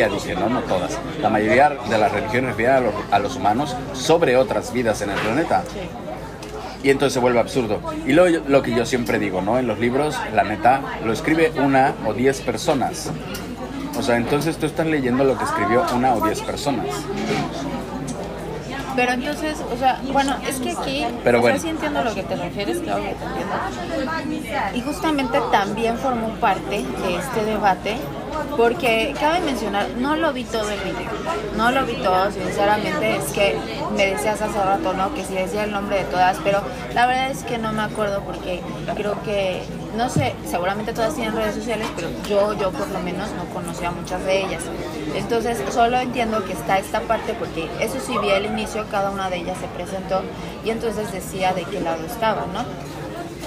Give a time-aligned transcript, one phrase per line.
[0.00, 0.98] dije, no, no todas.
[1.20, 5.10] La mayoría de las religiones refieren a, los- a los humanos sobre otras vidas en
[5.10, 5.62] el planeta.
[6.82, 7.78] Y entonces se vuelve absurdo.
[8.06, 9.58] Y lo, lo que yo siempre digo, ¿no?
[9.58, 13.10] En los libros, la neta, lo escribe una o diez personas.
[13.96, 16.86] O sea, entonces tú estás leyendo lo que escribió una o diez personas.
[18.94, 21.56] Pero entonces, o sea, bueno, es que aquí, Pero o bueno.
[21.56, 24.62] sea, sí entiendo lo que te refieres, claro que te entiendo.
[24.74, 27.96] Y justamente también formó parte de este debate,
[28.56, 31.10] porque cabe mencionar, no lo vi todo el video,
[31.56, 33.56] no lo vi todo, sinceramente, es que
[33.96, 35.14] me decías hace rato, ¿no?
[35.14, 36.62] Que si decía el nombre de todas, pero
[36.94, 38.60] la verdad es que no me acuerdo porque
[38.94, 39.62] creo que,
[39.96, 43.90] no sé, seguramente todas tienen redes sociales, pero yo, yo por lo menos no conocía
[43.90, 44.62] muchas de ellas.
[45.14, 49.30] Entonces, solo entiendo que está esta parte porque eso sí vi al inicio, cada una
[49.30, 50.22] de ellas se presentó
[50.64, 52.64] y entonces decía de qué lado estaba, ¿no?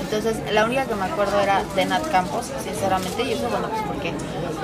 [0.05, 3.82] Entonces, la única que me acuerdo era de Nat Campos, sinceramente, y eso, bueno, pues
[3.88, 4.13] porque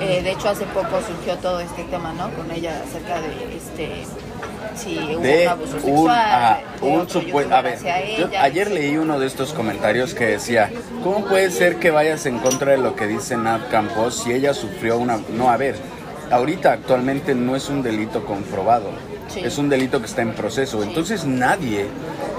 [0.00, 2.30] eh, de hecho hace poco surgió todo este tema, ¿no?
[2.30, 4.04] Con ella acerca de este.
[4.76, 5.98] Si hubo de un abuso sexual.
[5.98, 7.54] un, ah, de un supuesto...
[7.54, 7.78] A ver,
[8.16, 10.70] yo ayer leí uno de estos comentarios que decía,
[11.02, 14.54] ¿cómo puede ser que vayas en contra de lo que dice Nat Campos si ella
[14.54, 15.20] sufrió una...
[15.36, 15.76] No, a ver,
[16.30, 18.90] ahorita actualmente no es un delito comprobado,
[19.28, 19.40] Sí.
[19.40, 21.86] es un delito que está en proceso, entonces nadie...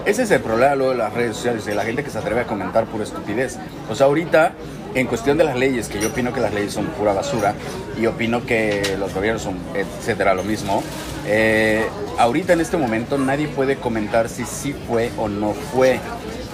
[0.06, 2.42] Ese es el problema luego de las redes sociales, de la gente que se atreve
[2.42, 3.58] a comentar pura estupidez.
[3.90, 4.52] O sea, ahorita,
[4.96, 7.56] en cuestión de las leyes, que yo opino que las leyes son pura basura,
[7.98, 10.84] y opino que los gobiernos son, etcétera, lo mismo,
[11.26, 11.86] eh,
[12.18, 16.00] ahorita en este momento nadie puede comentar si sí fue o no fue.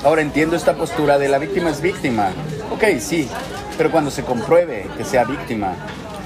[0.04, 2.30] Ahora entiendo esta postura de la víctima es víctima.
[2.72, 3.28] Ok, sí,
[3.78, 5.74] pero cuando se compruebe que sea víctima,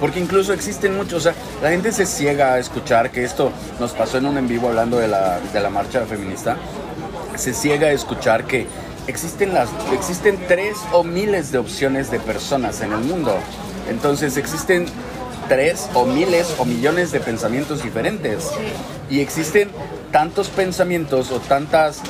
[0.04, 3.94] porque incluso existen muchos, o sea, la gente se ciega a escuchar que esto nos
[3.94, 6.58] pasó en un en vivo hablando de la, de la marcha feminista,
[7.38, 8.68] se ciega a escuchar que
[9.08, 13.34] existen, las, existen tres o miles de opciones de personas en el mundo.
[13.90, 14.88] Entonces existen
[15.48, 18.52] tres o miles o millones de pensamientos diferentes.
[19.10, 19.70] Y existen
[20.12, 22.02] tantos pensamientos o tantas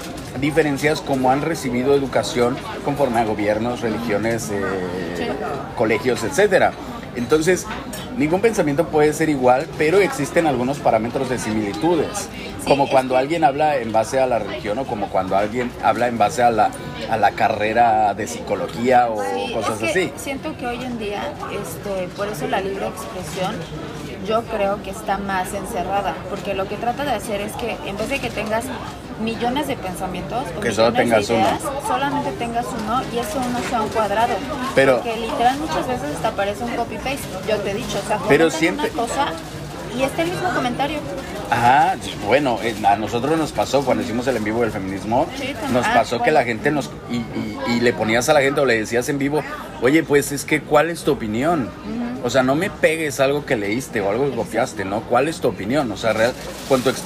[0.42, 5.30] diferencias como han recibido educación conforme a gobiernos, religiones, eh,
[5.78, 6.74] colegios, etcétera.
[7.16, 7.66] Entonces,
[8.18, 12.30] ningún pensamiento puede ser igual, pero existen algunos parámetros de similitudes.
[12.66, 16.18] Como cuando alguien habla en base a la religión o como cuando alguien habla en
[16.18, 16.72] base a la,
[17.10, 20.14] a la carrera de psicología o Sí, cosas es que así.
[20.16, 23.56] Siento que hoy en día, este, por eso la libre expresión,
[24.26, 27.98] yo creo que está más encerrada, porque lo que trata de hacer es que en
[27.98, 28.66] vez de que tengas
[29.22, 31.44] millones de pensamientos o Que solo tengas de uno.
[31.44, 34.34] ideas, solamente tengas uno y ese uno sea un cuadrado.
[34.76, 37.20] Pero- porque literal muchas veces hasta parece un copy paste.
[37.48, 39.28] Yo te he dicho, o sea, Pero siempre- una cosa
[39.98, 41.00] y está el mismo comentario.
[41.52, 41.96] Ajá,
[42.26, 45.74] bueno, eh, a nosotros nos pasó cuando hicimos el en vivo del feminismo, Sí, también.
[45.74, 48.60] nos Ah, pasó que la gente nos y, y- y le ponías a la gente
[48.62, 49.44] o le decías en vivo,
[49.82, 51.70] oye, pues es que ¿cuál es tu opinión?
[52.24, 55.02] O sea, no me pegues algo que leíste o algo que copiaste, ¿no?
[55.02, 55.92] ¿Cuál es tu opinión?
[55.92, 56.32] O sea, real,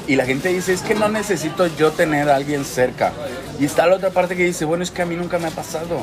[0.08, 3.12] y la gente dice, es que no necesito yo tener a alguien cerca.
[3.60, 5.52] Y está la otra parte que dice, bueno, es que a mí nunca me ha
[5.52, 6.00] pasado.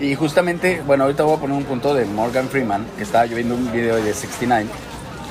[0.00, 3.36] Y justamente, bueno, ahorita voy a poner un punto de Morgan Freeman, que estaba yo
[3.36, 4.70] viendo un video de 69,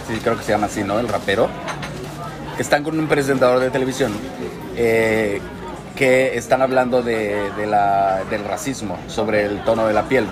[0.08, 1.00] sí, creo que se llama así, ¿no?
[1.00, 1.50] El rapero.
[2.60, 4.14] Están con un presentador de televisión
[4.78, 5.42] eh,
[5.96, 10.26] que están hablando de la- del racismo, sobre el tono de la piel.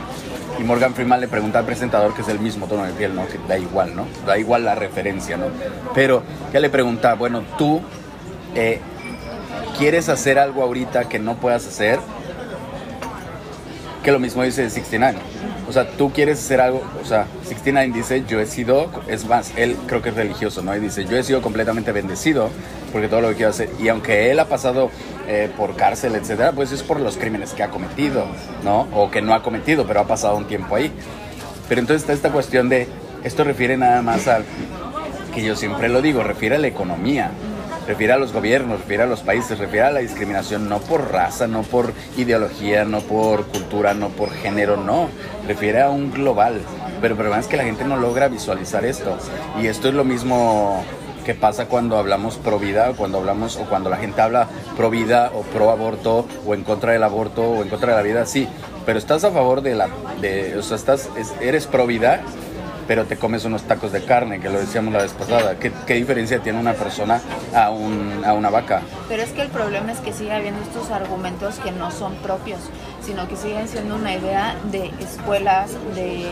[0.60, 3.28] Y Morgan Freeman le pregunta al presentador que es el mismo tono de piel, ¿no?
[3.28, 4.06] Que da igual, ¿no?
[4.26, 5.46] Da igual la referencia, ¿no?
[5.94, 6.24] Pero
[6.54, 7.82] ya le pregunta, bueno, tú
[8.56, 8.80] eh,
[9.78, 12.00] quieres hacer algo ahorita que no puedas hacer,
[14.04, 15.20] que lo mismo dice 69.
[15.72, 19.54] O sea, tú quieres hacer algo, o sea, 69 dice, yo he sido, es más,
[19.56, 20.76] él creo que es religioso, ¿no?
[20.76, 22.50] Y dice, yo he sido completamente bendecido
[22.92, 24.92] porque todo lo que quiero hacer, y aunque él ha pasado
[25.30, 28.26] eh, por cárcel, etcétera, pues es por los crímenes que ha cometido,
[28.66, 28.82] ¿no?
[28.94, 30.92] O que no ha cometido, pero ha pasado un tiempo ahí.
[31.70, 32.90] Pero entonces está esta cuestión de,
[33.24, 34.44] esto refiere nada más al,
[35.34, 37.32] que yo siempre lo digo, refiere a la economía,
[37.88, 41.48] refiere a los gobiernos, refiere a los países, refiere a la discriminación no por raza,
[41.48, 45.10] no por ideología, no por cultura, no por género, no,
[45.48, 46.62] refiere a un global.
[47.02, 49.18] Pero el problema es que la gente no logra visualizar esto.
[49.62, 50.84] Y esto es lo mismo
[51.26, 54.48] que pasa cuando hablamos pro vida, cuando hablamos, o cuando la gente habla
[54.78, 58.04] pro vida o pro aborto, o en contra del aborto, o en contra de la
[58.04, 58.48] vida, sí.
[58.86, 59.88] Pero estás a favor de la,
[60.20, 62.22] de, o sea, estás, es- eres pro vida,
[62.88, 65.58] pero te comes unos tacos de carne, que lo decíamos la vez pasada.
[65.60, 67.22] ¿Qué, qué diferencia tiene una persona
[67.54, 68.82] a, un, a una vaca?
[69.08, 72.60] Pero es que el problema es que sigue habiendo estos argumentos que no son propios.
[73.06, 76.28] Sino que siguen siendo una idea de escuelas, de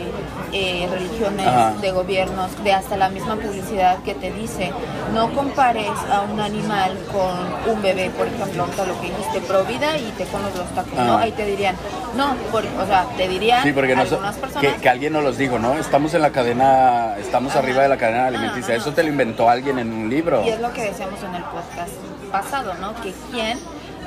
[0.52, 1.74] eh, religiones, Ajá.
[1.80, 4.72] de gobiernos, de hasta la misma publicidad que te dice,
[5.14, 9.96] no compares a un animal con un bebé, por ejemplo, lo que dijiste, pro vida
[9.98, 10.98] y te comes los tacos.
[11.20, 11.76] Ahí te dirían,
[12.16, 14.74] no, por- o sea, te dirían Sí, porque no so- algunas personas...
[14.74, 15.74] que, que alguien nos los dijo, ¿no?
[15.74, 17.60] Estamos en la cadena, estamos Ajá.
[17.60, 18.74] arriba de la cadena alimenticia.
[18.74, 18.82] Ajá.
[18.82, 20.42] Eso te lo inventó alguien en un libro.
[20.44, 21.90] Y es lo que decíamos en el podcast
[22.32, 22.94] pasado, ¿no?
[23.02, 23.58] Que quién,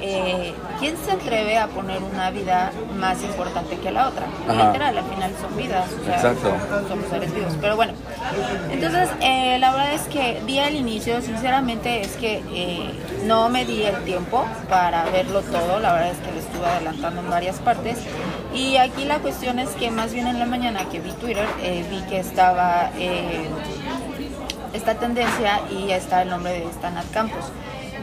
[0.06, 4.26] eh, quién se atreve a poner una vida más importante que la otra.
[4.50, 4.68] Ajá.
[4.68, 6.52] Literal, al final son vidas, o sea, Exacto.
[6.70, 7.54] son- somos seres vivos.
[7.62, 7.94] Pero bueno,
[8.70, 12.92] entonces eh, la verdad es que di al inicio, sinceramente es que eh,
[13.26, 17.22] no me di el tiempo para verlo todo, la verdad es que lo estuve adelantando
[17.22, 17.98] en varias partes.
[18.54, 21.48] Y aquí la cuestión es que más bien en la mañana que vi Twitter,
[21.90, 22.90] vi que estaba...
[24.74, 27.46] esta tendencia y está el nombre de Stanat Campos.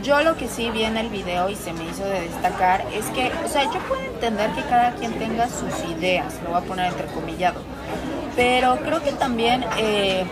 [0.03, 3.07] Yo lo que sí vi en el video y se me hizo de destacar es
[3.07, 6.65] que, o sea, yo puedo entender que cada quien tenga sus ideas, lo voy a
[6.65, 7.61] poner entrecomillado,
[8.35, 10.25] pero creo que también eh,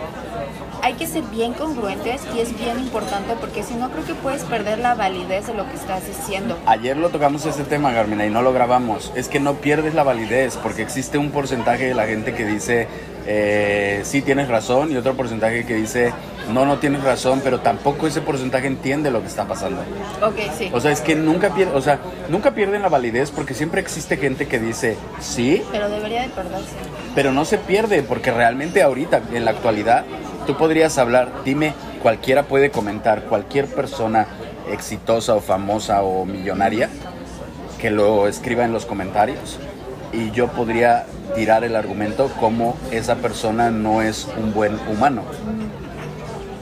[0.81, 4.43] hay que ser bien congruentes y es bien importante porque si no creo que puedes
[4.43, 6.57] perder la validez de lo que estás diciendo.
[6.65, 9.11] Ayer lo tocamos ese tema, Carmina, y no lo grabamos.
[9.15, 12.87] Es que no pierdes la validez porque existe un porcentaje de la gente que dice,
[13.31, 16.11] eh, sí tienes razón, y otro porcentaje que dice,
[16.51, 19.81] no, no tienes razón, pero tampoco ese porcentaje entiende lo que está pasando.
[20.23, 20.71] Ok, sí.
[20.73, 21.99] O sea, es que nunca, pier- o sea,
[22.29, 26.73] nunca pierden la validez porque siempre existe gente que dice, sí, Pero debería de perderse.
[27.13, 30.05] pero no se pierde porque realmente ahorita, en la actualidad,
[30.47, 34.25] tú podrías hablar, dime, cualquiera puede comentar, cualquier persona
[34.71, 36.89] exitosa o famosa o millonaria
[37.79, 39.59] que lo escriba en los comentarios
[40.11, 45.23] y yo podría tirar el argumento como esa persona no es un buen humano.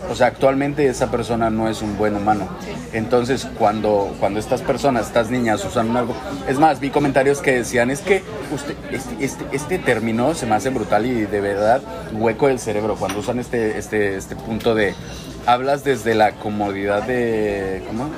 [0.09, 2.47] O sea, actualmente esa persona no es un buen humano.
[2.93, 6.15] Entonces, cuando, cuando estas personas, estas niñas usan algo...
[6.47, 8.23] Es más, vi comentarios que decían, es que
[8.53, 11.81] usted, este, este, este término se me hace brutal y de verdad
[12.13, 14.95] hueco del cerebro cuando usan este, este, este punto de...
[15.45, 17.83] Hablas desde la comodidad de...
[17.87, 18.09] ¿Cómo?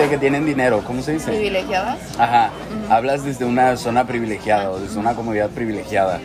[0.00, 1.30] De que tienen dinero, ¿cómo se dice?
[1.30, 1.98] ¿Privilegiadas?
[2.18, 2.50] Ajá,
[2.88, 6.20] hablas desde una zona privilegiada o desde una comunidad privilegiada.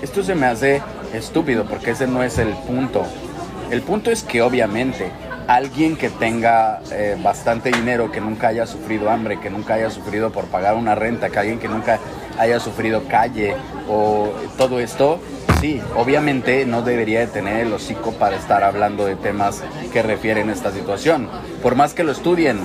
[0.00, 3.04] Esto se me hace estúpido porque ese no es el punto.
[3.70, 5.10] El punto es que obviamente
[5.46, 10.30] alguien que tenga eh, bastante dinero, que nunca haya sufrido hambre, que nunca haya sufrido
[10.30, 11.98] por pagar una renta, que alguien que nunca
[12.38, 13.54] haya sufrido calle
[13.88, 15.20] o todo esto,
[15.60, 19.62] sí, obviamente no debería de tener el hocico para estar hablando de temas
[19.92, 21.28] que refieren a esta situación.
[21.62, 22.60] Por más que lo estudien,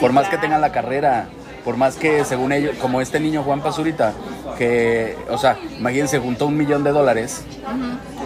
[0.00, 1.28] por más que tengan la carrera,
[1.64, 4.12] por más que según ellos, como este niño Juan Pazurita,
[4.58, 7.42] que, o sea, imagínense, juntó un millón de dólares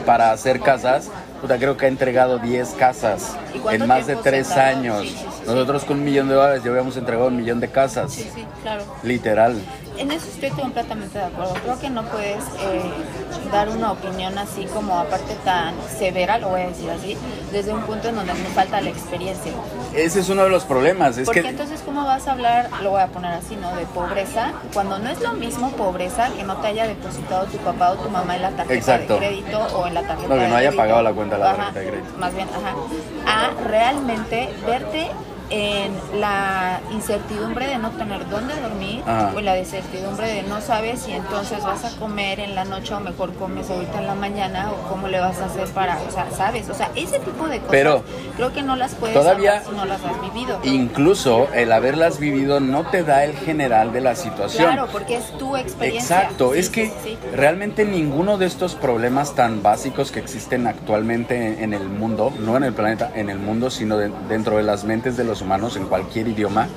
[0.05, 1.11] para hacer casas,
[1.41, 4.49] puta, creo que ha entregado 10 casas ¿Y cuánto en más de tiempo se 3
[4.49, 4.79] tardó?
[4.79, 5.01] años.
[5.03, 5.43] Sí, sí, sí, sí.
[5.47, 8.47] Nosotros con un millón de dólares ya habíamos entregado un millón de casas, Sí, sí,
[8.63, 8.83] claro.
[9.03, 9.61] literal.
[10.01, 11.53] En eso estoy completamente de acuerdo.
[11.63, 12.81] Creo que no puedes eh,
[13.53, 17.19] dar una opinión así como aparte tan severa, lo voy a decir así,
[17.53, 19.53] desde un punto en donde me falta la experiencia.
[19.95, 21.49] Ese es uno de los problemas, es Porque que...
[21.49, 23.77] entonces, ¿cómo vas a hablar, lo voy a poner así, ¿no?
[23.77, 27.91] De pobreza, cuando no es lo mismo pobreza que no te haya depositado tu papá
[27.91, 29.15] o tu mamá en la tarjeta Exacto.
[29.15, 31.43] de crédito o en la tarjeta No, que de no haya pagado la cuenta de
[31.43, 32.19] la Ajá, tarjeta de crédito.
[32.19, 33.51] Más bien, ajá.
[33.51, 35.11] A realmente verte
[35.51, 39.33] en la incertidumbre de no tener dónde dormir Ajá.
[39.37, 43.01] o la incertidumbre de no sabes si entonces vas a comer en la noche o
[43.01, 46.31] mejor comes ahorita en la mañana o cómo le vas a hacer para, o sea,
[46.31, 48.05] sabes, o sea, ese tipo de cosas Pero
[48.37, 50.59] creo que no las puedes todavía- hablar si no las has vivido.
[50.63, 54.67] Incluso el haberlas vivido no te da el general de la situación.
[54.73, 56.17] Claro, porque es tu experiencia.
[56.23, 57.19] Exacto, Sí, es sí, que sí.
[57.35, 62.65] realmente ninguno de estos problemas tan básicos que existen actualmente en el mundo, no en
[62.65, 65.87] el planeta, en el mundo, sino de- dentro de las mentes de los humanos en
[65.87, 66.69] cualquier idioma,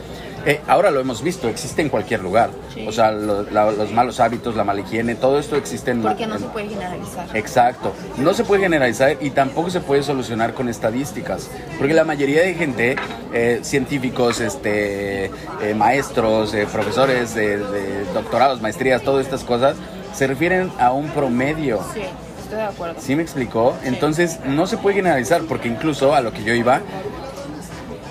[0.45, 2.49] eh, ahora lo hemos visto, existe en cualquier lugar.
[2.73, 2.85] Sí.
[2.85, 6.01] O sea, lo- la- los malos hábitos, la mala higiene, todo esto existe en...
[6.01, 7.27] Porque no en- se puede generalizar.
[7.37, 7.93] Exacto.
[8.17, 11.49] No se puede generalizar y tampoco se puede solucionar con estadísticas.
[11.77, 12.97] Porque la mayoría de gente,
[13.33, 15.25] eh, científicos, este,
[15.61, 19.77] eh, maestros, eh, profesores de, de doctorados, maestrías, todas estas cosas,
[20.13, 21.79] se refieren a un promedio.
[21.93, 22.01] Sí,
[22.41, 22.95] estoy de acuerdo.
[22.99, 23.75] ¿Sí me explicó?
[23.85, 26.81] Entonces no se puede generalizar porque incluso a lo que yo iba,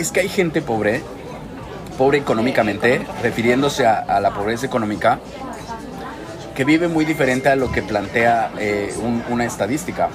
[0.02, 1.02] es que hay gente pobre,
[1.98, 5.18] pobre económicamente, refiriéndose a, a la pobreza económica,
[6.54, 10.08] que vive muy diferente a lo que plantea eh, un- una estadística.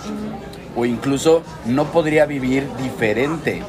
[0.75, 3.63] O incluso no podría vivir diferente.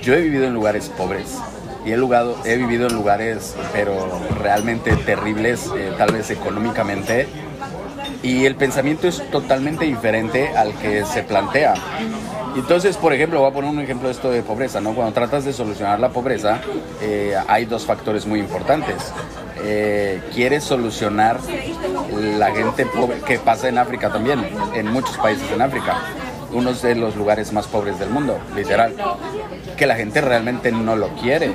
[0.00, 1.38] Yo he vivido en lugares pobres
[1.84, 7.26] y he, lugado- he vivido en lugares, pero realmente terribles, eh, tal vez económicamente.
[8.22, 11.74] Y el pensamiento es totalmente diferente al que se plantea.
[12.56, 14.94] Entonces, por ejemplo, voy a poner un ejemplo de esto de pobreza, ¿no?
[14.94, 16.60] Cuando tratas de solucionar la pobreza,
[17.00, 19.12] eh, hay dos factores muy importantes.
[19.62, 21.38] eh, quiere solucionar
[22.38, 26.00] la gente pobre que pasa en África también, en muchos países en África,
[26.52, 28.94] uno de los lugares más pobres del mundo, literal,
[29.76, 31.52] que la gente realmente no lo quiere.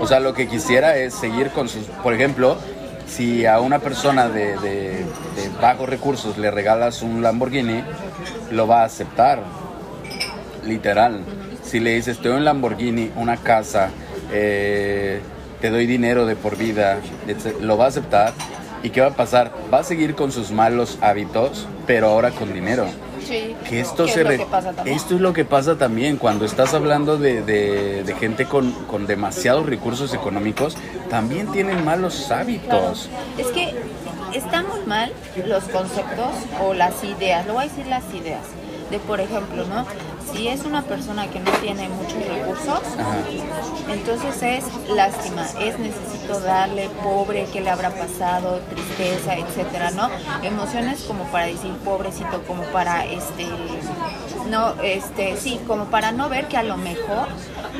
[0.00, 2.56] O sea, lo que quisiera es seguir con sus, por ejemplo,
[3.06, 5.04] si a una persona de, de
[5.60, 7.84] bajos recursos le regalas un Lamborghini,
[8.50, 9.40] lo va a aceptar,
[10.66, 11.20] literal.
[11.62, 13.90] Si le dices, te doy un Lamborghini, una casa,
[14.32, 15.20] eh,
[15.60, 16.98] te doy dinero de por vida,
[17.60, 18.32] lo va a aceptar.
[18.82, 19.50] ¿Y qué va a pasar?
[19.72, 22.86] Va a seguir con sus malos hábitos, pero ahora con dinero.
[23.26, 23.56] Sí.
[23.66, 24.40] Que esto, se es
[24.84, 29.64] esto es lo que pasa también cuando estás hablando de, de, gente con, con, demasiados
[29.64, 30.76] recursos económicos,
[31.08, 33.08] también tienen malos hábitos.
[33.38, 33.74] Es que
[34.34, 35.10] estamos mal
[35.46, 38.42] los conceptos o las ideas, lo voy a decir las ideas,
[38.90, 39.86] de por ejemplo, ¿no?
[40.32, 42.80] Si es una persona que no tiene muchos recursos,
[43.90, 50.10] entonces es lástima, es necesito darle pobre, qué le habrá pasado, tristeza, etcétera, ¿no?
[50.42, 53.46] Emociones como para decir pobrecito, como para este
[54.48, 57.28] no, este, sí, como para no ver que a lo mejor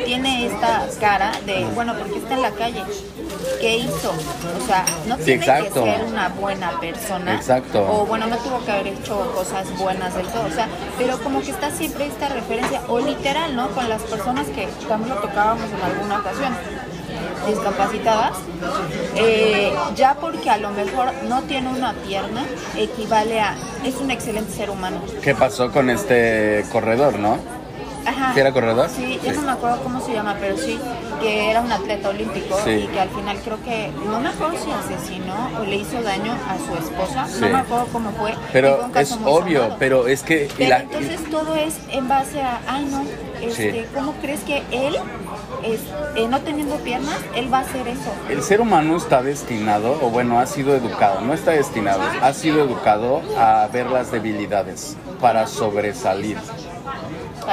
[0.05, 2.83] tiene esta cara de, bueno, porque está en la calle,
[3.61, 4.11] ¿qué hizo?
[4.11, 7.35] O sea, no tiene que ser una buena persona.
[7.35, 7.87] Exacto.
[7.89, 11.41] O bueno, no tuvo que haber hecho cosas buenas del todo, o sea, pero como
[11.43, 13.69] que está siempre esta referencia, o literal, ¿no?
[13.71, 16.53] Con las personas que también lo tocábamos en alguna ocasión
[17.47, 18.39] discapacitadas,
[19.17, 22.45] eh, ya porque a lo mejor no tiene una pierna,
[22.77, 25.01] equivale a, es un excelente ser humano.
[25.23, 27.39] ¿Qué pasó con este corredor, no?
[28.07, 28.39] Ajá.
[28.39, 28.89] era corredor?
[28.91, 30.79] Sí, yo no me acuerdo cómo se llama, pero sí,
[31.21, 34.71] que era un atleta olímpico y que al final creo que, no me acuerdo si
[34.71, 38.35] asesinó o le hizo daño a su esposa, no me acuerdo cómo fue.
[38.53, 40.49] Pero es obvio, pero es que...
[40.59, 43.05] entonces todo es en base a, ay no,
[43.41, 44.97] este, ¿cómo crees que él
[45.63, 45.81] es,
[46.17, 48.13] eh, no teniendo piernas, él va a hacer eso.
[48.29, 52.63] El ser humano está destinado, o bueno, ha sido educado, no está destinado, ha sido
[52.63, 56.37] educado a ver las debilidades para sobresalir.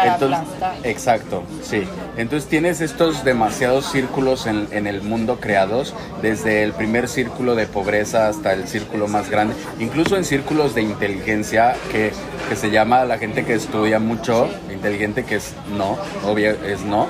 [0.03, 0.39] Entonces,
[0.83, 1.83] exacto, sí.
[2.17, 7.67] Entonces tienes estos demasiados círculos en, en, el mundo creados, desde el primer círculo de
[7.67, 12.12] pobreza hasta el círculo más grande, incluso en círculos de inteligencia que,
[12.50, 17.07] que se llama la gente que estudia mucho, inteligente que es no, obvio es no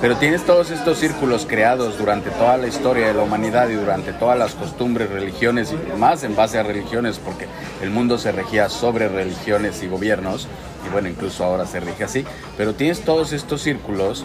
[0.00, 4.12] pero tienes todos estos círculos creados durante toda la historia de la humanidad y durante
[4.12, 7.46] todas las costumbres, religiones y más en base a religiones, porque
[7.82, 10.48] el mundo se regía sobre religiones y gobiernos,
[10.86, 12.24] y bueno, incluso ahora se rige así,
[12.56, 14.24] pero tienes todos estos círculos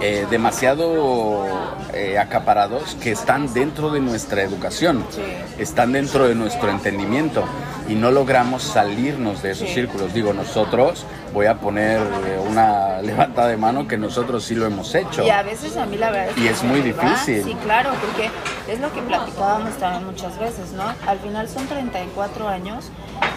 [0.00, 1.44] eh, demasiado
[1.92, 5.04] eh, acaparados que están dentro de nuestra educación,
[5.58, 7.44] están dentro de nuestro entendimiento
[7.88, 10.12] y no logramos salirnos de esos círculos.
[10.14, 14.94] Digo, nosotros, voy a poner eh, una levanta de mano que nosotros sí lo hemos
[14.94, 15.24] hecho.
[15.24, 17.42] Y a veces a mí la verdad es Y es muy difícil.
[17.42, 18.30] Sí, claro, porque
[18.70, 20.84] es lo que platicábamos también muchas veces, ¿no?
[21.06, 22.90] Al final son 34 años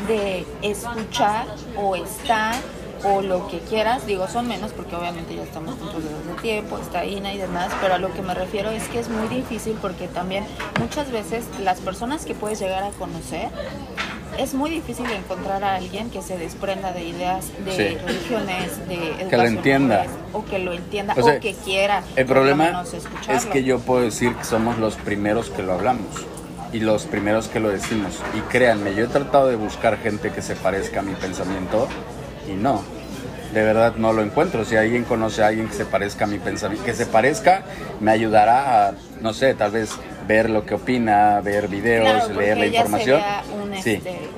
[0.07, 1.45] de escuchar
[1.77, 2.55] o estar
[3.03, 6.77] o lo que quieras, digo son menos porque obviamente ya estamos juntos desde hace tiempo,
[6.77, 9.77] está Ina y demás, pero a lo que me refiero es que es muy difícil
[9.81, 10.45] porque también
[10.79, 13.49] muchas veces las personas que puedes llegar a conocer
[14.37, 19.37] es muy difícil encontrar a alguien que se desprenda de ideas de religiones, de que
[19.37, 22.03] lo entienda o que lo entienda o, que quiera.
[22.15, 22.83] El problema
[23.29, 26.07] es que yo puedo decir que somos los primeros que lo hablamos
[26.71, 28.19] y los primeros que lo decimos.
[28.35, 31.87] Y créanme, yo he tratado de buscar gente que se parezca a mi pensamiento
[32.47, 32.81] y no.
[33.53, 34.63] De verdad no lo encuentro.
[34.63, 37.63] Si alguien conoce a alguien que se parezca a mi pensamiento, que se parezca,
[37.99, 39.91] me ayudará a, no sé, tal vez
[40.27, 43.21] ver lo que opina, ver videos, leer la información.
[43.83, 43.91] sí.
[43.93, 44.29] Este,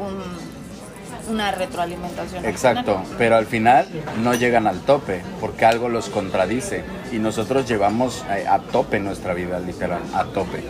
[1.30, 2.46] una retroalimentación.
[2.46, 3.88] Exacto, pero al final
[4.22, 9.34] no llegan al tope porque algo los contradice y nosotros llevamos a, a, tope nuestra
[9.34, 10.64] vida, literal, a tope.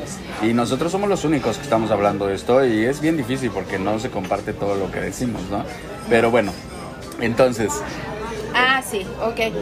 [0.44, 3.80] Y nosotros somos los únicos que estamos hablando de esto y es bien difícil porque
[3.80, 5.64] no se comparte todo lo que decimos, ¿no?
[6.08, 6.52] Pero bueno,
[7.20, 7.72] entonces...
[8.56, 9.54] Ah, sí, ok.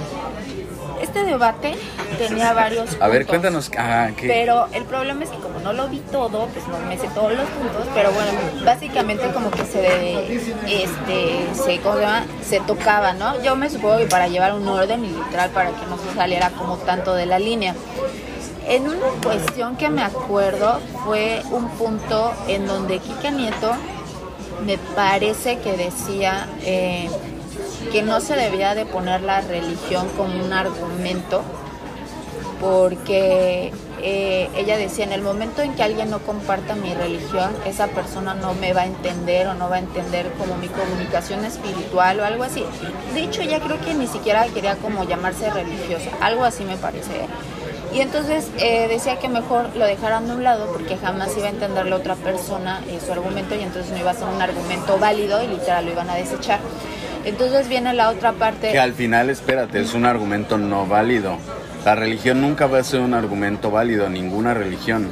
[1.02, 1.76] Este debate
[2.18, 3.02] tenía varios puntos.
[3.02, 3.72] A ver, cuéntanos.
[3.76, 7.08] Ah, Pero el problema es que como no lo vi todo, pues no me sé
[7.16, 8.32] todos los puntos, pero bueno,
[8.64, 10.36] básicamente como que se
[10.84, 11.80] este se,
[12.48, 13.42] se tocaba, ¿no?
[13.42, 16.78] Yo me supongo que para llevar un orden literal para que no se saliera como
[16.78, 17.74] tanto de la línea.
[18.68, 23.72] En una cuestión que me acuerdo fue un punto en donde Kika Nieto
[24.66, 27.10] me parece que decía eh,
[27.92, 31.44] que no se debía de poner la religión como un argumento
[32.60, 33.72] porque
[34.04, 38.36] eh, ella decía, en el momento en que alguien no comparta mi religión, esa persona
[38.36, 42.26] no me va a entender o no va a entender como mi comunicación espiritual o
[42.26, 42.64] algo así.
[43.14, 47.28] De hecho, ella creo que ni siquiera quería como llamarse religiosa, algo así me parece.
[47.94, 51.50] Y entonces eh, decía que mejor lo dejaran de un lado porque jamás iba a
[51.50, 54.98] entender la otra persona eh, su argumento y entonces no iba a ser un argumento
[54.98, 56.60] válido y literal lo iban a desechar.
[57.26, 58.72] Entonces viene la otra parte.
[58.72, 61.38] Que al final, espérate, es un argumento no válido.
[61.86, 65.10] La religión nunca va a ser un argumento válido, ninguna religión.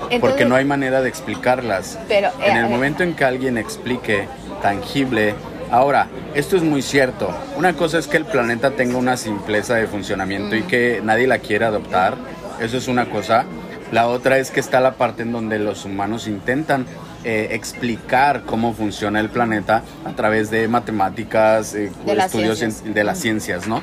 [0.00, 1.98] porque Entonces- no hay manera de explicarlas.
[2.08, 2.68] Pero, en eh, el eh.
[2.68, 4.26] momento en que alguien explique
[4.62, 5.34] tangible.
[5.70, 7.30] Ahora, esto es muy cierto.
[7.56, 10.58] Una cosa es que el planeta tenga una simpleza de funcionamiento Mm.
[10.58, 12.16] y que nadie la quiera adoptar.
[12.60, 13.44] Eso es una cosa.
[13.92, 16.86] La otra es que está la parte en donde los humanos intentan
[17.24, 22.94] eh, explicar cómo funciona el planeta a través de matemáticas, eh, De estudios ciencias.
[22.94, 23.82] de las ciencias, ¿no?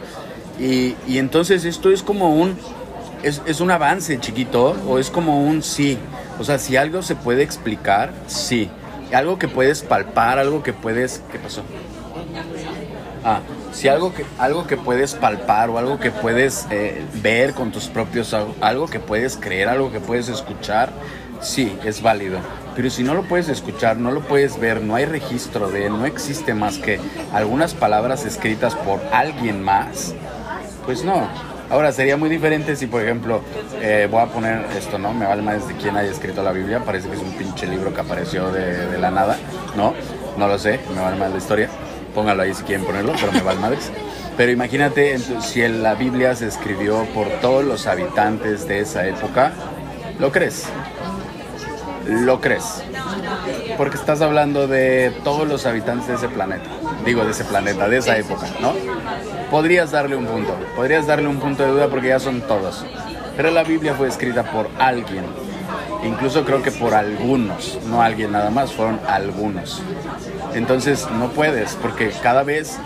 [0.60, 2.58] Y, y entonces esto es como un,
[3.24, 5.98] es, es un avance chiquito o es como un sí.
[6.39, 8.70] O sea, si algo se puede explicar, sí.
[9.13, 11.22] Algo que puedes palpar, algo que puedes...
[11.32, 11.63] ¿Qué pasó?
[13.24, 13.39] Ah,
[13.72, 17.88] si algo que, algo que puedes palpar o algo que puedes eh, ver con tus
[17.88, 20.91] propios algo que puedes creer, algo que puedes escuchar,
[21.41, 22.39] sí, es válido.
[22.77, 26.05] Pero si no lo puedes escuchar, no lo puedes ver, no hay registro de, no
[26.05, 27.00] existe más que
[27.34, 30.13] algunas palabras escritas por alguien más,
[30.86, 31.27] pues no.
[31.69, 33.41] Ahora, sería muy diferente si, por ejemplo,
[33.81, 35.12] eh, voy a poner esto, ¿no?
[35.12, 36.79] Me vale más de quién haya escrito la Biblia.
[36.86, 39.36] Parece que es un pinche libro que apareció de, la nada,
[39.75, 39.93] ¿no?
[40.38, 41.67] No lo sé, me vale más la historia.
[42.15, 43.91] Póngalo ahí si quieren ponerlo, pero me vale madres.
[44.38, 49.51] Pero imagínate ent- si la Biblia se escribió por todos los habitantes de esa época,
[50.19, 50.67] ¿lo crees?
[52.07, 52.83] ¿Lo crees?
[53.77, 56.69] Porque estás hablando de todos los habitantes de ese planeta.
[57.05, 58.73] Digo, de ese planeta, de esa época, ¿no?
[59.51, 60.55] Podrías darle un punto.
[60.75, 62.85] Podrías darle un punto de duda porque ya son todos.
[63.35, 65.25] Pero la Biblia fue escrita por alguien.
[66.03, 67.77] Incluso creo que por algunos.
[67.87, 69.81] No alguien nada más, fueron algunos.
[70.53, 72.77] Entonces no puedes porque cada vez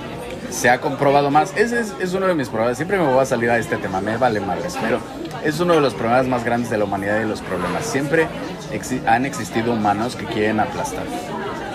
[0.50, 1.54] se ha comprobado más.
[1.56, 2.78] Ese es, es uno de mis problemas.
[2.78, 5.00] Siempre me voy a salir a este tema, me vale madres, pero
[5.44, 7.86] es uno de los problemas más grandes de la humanidad y los problemas.
[7.86, 8.28] Siempre
[8.74, 11.04] exi- han existido humanos que quieren aplastar.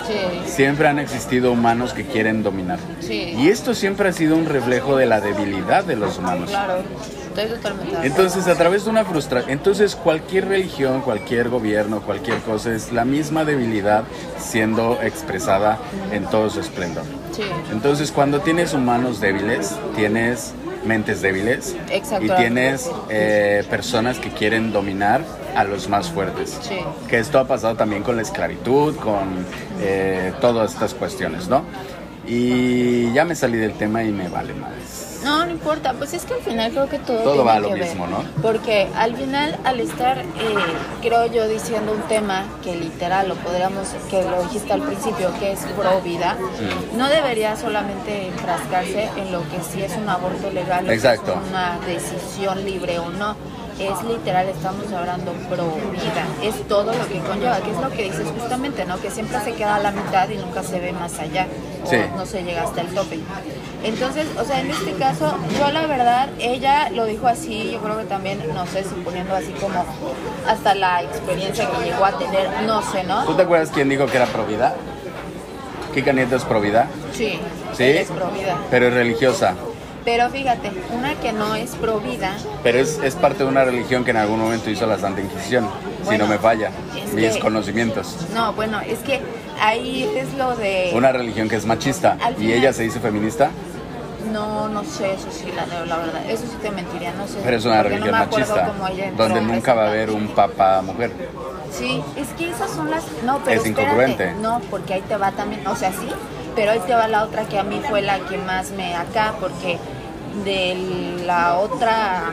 [0.07, 2.79] Sí, Siempre han existido humanos que quieren dominar.
[3.01, 3.35] Sí.
[3.37, 6.49] Y esto siempre ha sido un reflejo de la debilidad de los humanos.
[6.49, 6.75] claro.
[7.35, 8.07] Estoy totalmente.
[8.07, 13.05] Entonces, a través de una frustración, entonces cualquier religión, cualquier gobierno, cualquier cosa es la
[13.05, 14.05] misma debilidad
[14.39, 15.77] siendo expresada
[16.11, 17.03] en todo su esplendor.
[17.35, 17.43] Sí.
[17.71, 20.53] Entonces, cuando tienes humanos débiles, tienes
[20.87, 22.25] mentes débiles Exacto.
[22.25, 25.21] y tienes eh, personas que quieren dominar
[25.55, 26.57] a los más fuertes.
[26.61, 26.79] Sí.
[27.07, 29.45] Que esto ha pasado también con la esclavitud, con
[29.81, 31.63] eh, todas estas cuestiones, ¿no?
[32.25, 34.71] Y ya me salí del tema y me vale más.
[35.23, 35.93] No, no importa.
[35.93, 37.83] Pues es que al final creo que todo, Todo tiene va a lo que ver.
[37.89, 38.23] mismo, ¿no?
[38.41, 40.25] Porque al final, al estar, eh,
[41.01, 45.51] creo yo, diciendo un tema que literal lo podríamos, que lo dijiste al principio, que
[45.53, 46.97] es pro vida, Mm.
[46.97, 51.03] no debería solamente enfrascarse en lo que sí es un aborto legal, o que es
[51.49, 53.35] una decisión libre o no.
[53.79, 56.25] Es literal, estamos hablando pro vida.
[56.41, 58.99] Es todo lo que conlleva, que es lo que dices justamente, ¿no?
[58.99, 61.45] Que siempre se queda a la mitad y nunca se ve más allá.
[61.85, 61.97] O Sí.
[62.15, 63.19] no se llega hasta el tope.
[63.83, 67.99] Entonces, o sea, en este caso, yo la verdad, ella lo dijo así, yo creo
[67.99, 69.85] que también, no sé si poniendo así como
[70.47, 73.35] hasta la experiencia que llegó a tener, no sé, ¿Tú ¿no?
[73.35, 74.75] te acuerdas quién dijo que era provida?
[75.93, 77.39] Kika Nieto es provida, Sí,
[77.75, 77.83] ¿sí?
[77.83, 78.55] es pro vida.
[78.71, 79.53] Pero es religiosa.
[80.07, 82.31] Pero fíjate, una que no es pro vida,
[82.63, 85.67] Pero es, es parte de una religión que en algún momento hizo la Santa Inquisición,
[86.09, 86.71] si no me falla,
[87.13, 88.15] mis que- conocimientos.
[88.33, 89.19] no, bueno, es que
[89.59, 90.91] ahí es lo de...
[90.93, 92.17] Una religión que es machista.
[92.39, 93.49] ¿Y ella se dice feminista?
[94.31, 97.39] No, no sé, eso sí, la, la verdad, eso sí te mentiría, no sé.
[97.43, 98.71] Pero es una religión no machista,
[99.17, 101.11] donde nunca va a haber un papa mujer.
[101.69, 103.03] Sí, es que esas son las.
[103.25, 103.69] No, pero Es espérate.
[103.83, 104.33] incongruente.
[104.41, 105.67] No, porque ahí te va también.
[105.67, 106.07] O sea, sí,
[106.55, 109.33] pero ahí te va la otra que a mí fue la que más me acá,
[109.39, 109.77] porque
[110.43, 112.31] de la otra.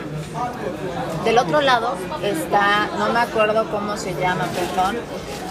[1.24, 4.96] Del otro lado está, no me acuerdo cómo se llama, perdón,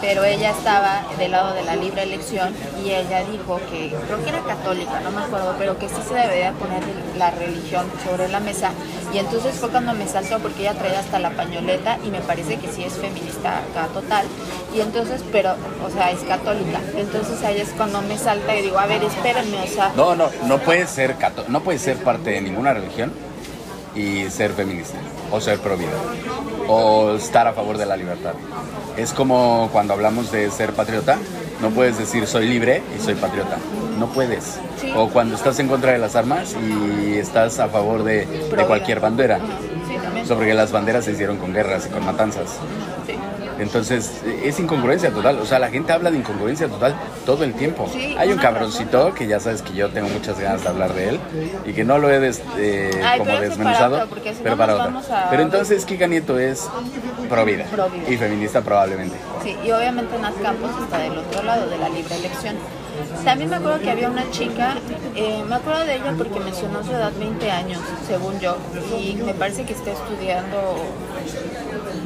[0.01, 4.29] pero ella estaba del lado de la libre elección y ella dijo que, creo que
[4.29, 6.83] era católica, no me acuerdo, pero que sí se debería poner
[7.17, 8.71] la religión sobre la mesa.
[9.13, 12.57] Y entonces fue cuando me saltó porque ella traía hasta la pañoleta y me parece
[12.57, 13.61] que sí es feminista
[13.93, 14.25] total.
[14.75, 16.79] Y entonces, pero, o sea, es católica.
[16.95, 20.29] Entonces ahí es cuando me salta y digo, a ver, espérenme, o sea, No, no,
[20.45, 21.15] no puedes ser
[21.47, 23.11] no puedes ser parte de ninguna religión
[23.95, 24.97] y ser feminista
[25.31, 25.91] o ser pro vida
[26.67, 28.33] o estar a favor de la libertad.
[28.97, 31.17] Es como cuando hablamos de ser patriota,
[31.61, 33.57] no puedes decir soy libre y soy patriota.
[33.99, 34.59] No puedes.
[34.79, 34.91] Sí.
[34.95, 38.27] O cuando estás en contra de las armas y estás a favor de,
[38.67, 39.39] cualquier bandera.
[39.87, 40.27] Sí, también.
[40.27, 42.57] Sobre que las banderas se hicieron con guerras y con matanzas.
[43.59, 44.11] Entonces,
[44.43, 45.39] es incongruencia total.
[45.39, 47.89] O sea, la gente habla de incongruencia total todo el tiempo.
[47.91, 51.09] Sí, Hay un cabroncito que ya sabes que yo tengo muchas ganas de hablar de
[51.09, 51.19] él
[51.65, 53.95] y que no lo he des- eh, Ay, como pero para desmenuzado.
[53.95, 55.25] otra, porque si pero no para otra.
[55.27, 56.67] a- Pero entonces, Kika Nieto es
[57.29, 58.09] pro vida Pro vida.
[58.09, 59.15] y feminista probablemente.
[59.43, 62.55] Sí, y obviamente Nat Campos está del otro lado de la libre elección.
[63.25, 64.75] También me acuerdo que había una chica,
[65.15, 68.55] eh, me acuerdo de ella porque mencionó su edad 20 años, según yo,
[68.99, 70.75] y me parece que está estudiando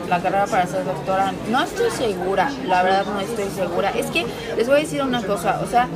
[0.08, 1.34] la carrera para ser doctora.
[1.50, 3.92] No estoy segura, la verdad no estoy segura.
[3.92, 5.88] Es que les voy a decir una cosa, o sea,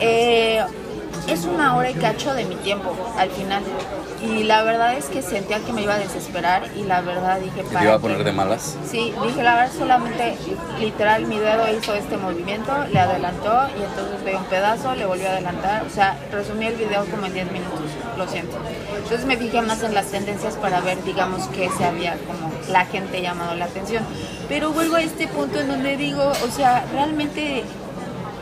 [0.00, 0.64] eh,
[1.28, 3.62] es una hora y cacho de mi tiempo al final.
[4.22, 7.56] Y la verdad es que sentía que me iba a desesperar y la verdad dije,
[7.56, 8.76] Que te ¿para iba a poner de malas.
[8.90, 10.36] Sí, dije, la verdad, solamente
[10.80, 15.28] literal mi dedo hizo este movimiento, le adelantó y entonces veía un pedazo, le volvió
[15.28, 15.84] a adelantar.
[15.84, 17.80] O sea, resumí el video como en 10 minutos,
[18.16, 18.56] lo siento.
[18.96, 22.86] Entonces me fijé más en las tendencias para ver, digamos, qué se había como la
[22.86, 24.02] gente llamado la atención.
[24.48, 27.64] Pero vuelvo a este punto en donde digo, o sea, realmente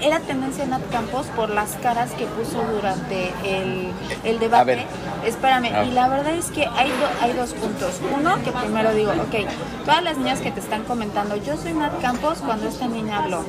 [0.00, 3.90] era tendencia Nat Campos por las caras que puso durante el,
[4.24, 4.60] el debate.
[4.60, 4.84] A ver.
[5.24, 5.84] Espérame, Ah.
[5.84, 8.00] y la verdad es que hay, do- hay dos puntos.
[8.16, 9.48] Uno, que primero digo, ok,
[9.84, 13.44] todas las niñas que te están comentando, yo soy Nat Campos cuando esta niña habló,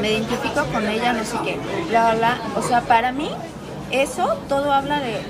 [0.00, 2.38] me identifico con ella, no sé qué, bla, bla, bla.
[2.56, 3.30] O sea, para mí,
[3.90, 5.20] eso todo habla de,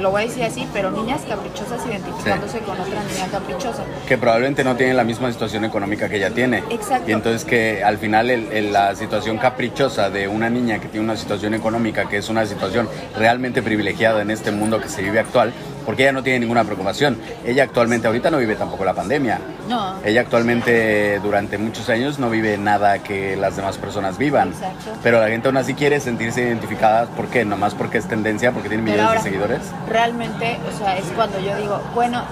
[0.00, 3.82] lo voy a decir así, pero niñas caprichosas identificándose con otra niña caprichosa.
[4.08, 6.62] que probablemente no tienen la misma situación económica que ella tiene.
[6.70, 7.08] Exacto.
[7.08, 11.04] Y entonces que al final el- el- la situación caprichosa de una niña que tiene
[11.04, 15.20] una situación económica, que es una situación realmente privilegiada en este mundo que se vive
[15.20, 15.52] actual,
[15.84, 17.18] porque ella no tiene ninguna preocupación.
[17.44, 19.38] Ella actualmente ahorita no vive tampoco la pandemia.
[19.68, 19.94] No.
[20.04, 24.48] Ella actualmente durante muchos años no vive nada que las demás personas vivan.
[24.48, 24.92] Exacto.
[25.02, 27.06] Pero la gente aún así quiere sentirse identificada.
[27.06, 27.44] ¿Por qué?
[27.44, 29.60] Nomás porque es tendencia, porque tiene millones ahora, de seguidores.
[29.88, 32.22] Realmente, o sea, es cuando yo digo, bueno,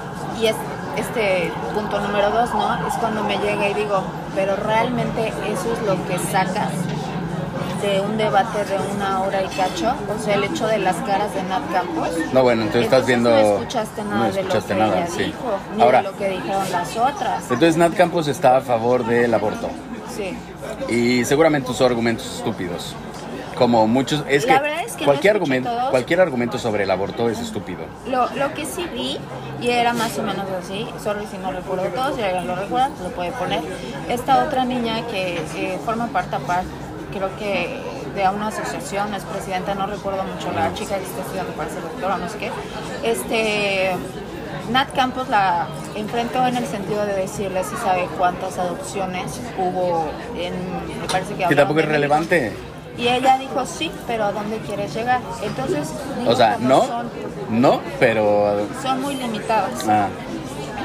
[0.40, 0.56] y es
[0.96, 2.86] este punto número dos, ¿no?
[2.86, 4.02] Es cuando me llega y digo,
[4.34, 6.72] pero realmente eso es lo que sacas
[7.82, 11.34] de un debate de una hora y cacho, o sea, el hecho de las caras
[11.34, 12.08] de Nat Campos.
[12.32, 13.30] No, bueno, entonces estás viendo...
[13.30, 15.22] no escuchaste nada no de lo escuchaste que nada, ella sí.
[15.24, 17.42] dijo, ni Ahora, de lo que dijeron las otras.
[17.44, 19.68] entonces Nat Campos está a favor del aborto.
[20.16, 20.36] Sí.
[20.92, 22.94] Y seguramente usó argumentos estúpidos.
[23.56, 24.22] Como muchos.
[24.28, 25.90] Es La que, verdad es que no cualquier, escuché argumento, todos.
[25.90, 27.80] cualquier argumento sobre el aborto es estúpido.
[28.08, 29.18] Lo, lo que sí vi,
[29.60, 32.90] y era más o menos así, sorry si no recuerdo todo, si alguien lo recuerda,
[33.02, 33.60] lo puede poner.
[34.08, 36.68] Esta otra niña que eh, forma parte aparte,
[37.12, 37.80] creo que
[38.14, 41.82] de una asociación, es presidenta, no recuerdo mucho, la chica que está estudiando para ser
[41.82, 42.50] doctora, no sé qué.
[43.02, 43.90] Este,
[44.70, 50.52] Nat Campos la enfrentó en el sentido de decirle si sabe cuántas adopciones hubo en,
[51.00, 52.52] me parece que Que tampoco es relevante.
[52.96, 55.20] Y ella dijo sí, pero ¿a dónde quieres llegar?
[55.42, 55.88] Entonces,
[56.26, 57.10] O sea, no, son-
[57.48, 58.66] no, pero.
[58.82, 59.70] son muy limitados.
[59.88, 60.08] ah,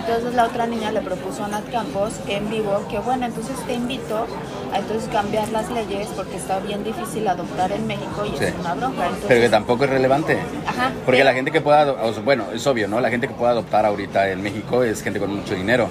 [0.05, 3.73] Entonces la otra niña le propuso a Nat Campos en vivo que bueno, entonces te
[3.73, 4.27] invito
[4.73, 8.43] a entonces cambiar las leyes porque está bien difícil adoptar en México y Sí.
[8.45, 9.03] es una bronca.
[9.05, 10.37] Entonces, pero que tampoco es relevante.
[10.67, 11.93] Ajá, Porque la gente que pueda.
[12.25, 12.99] bueno, es obvio, ¿no?
[12.99, 15.87] La gente que pueda adoptar ahorita en México es gente con mucho dinero.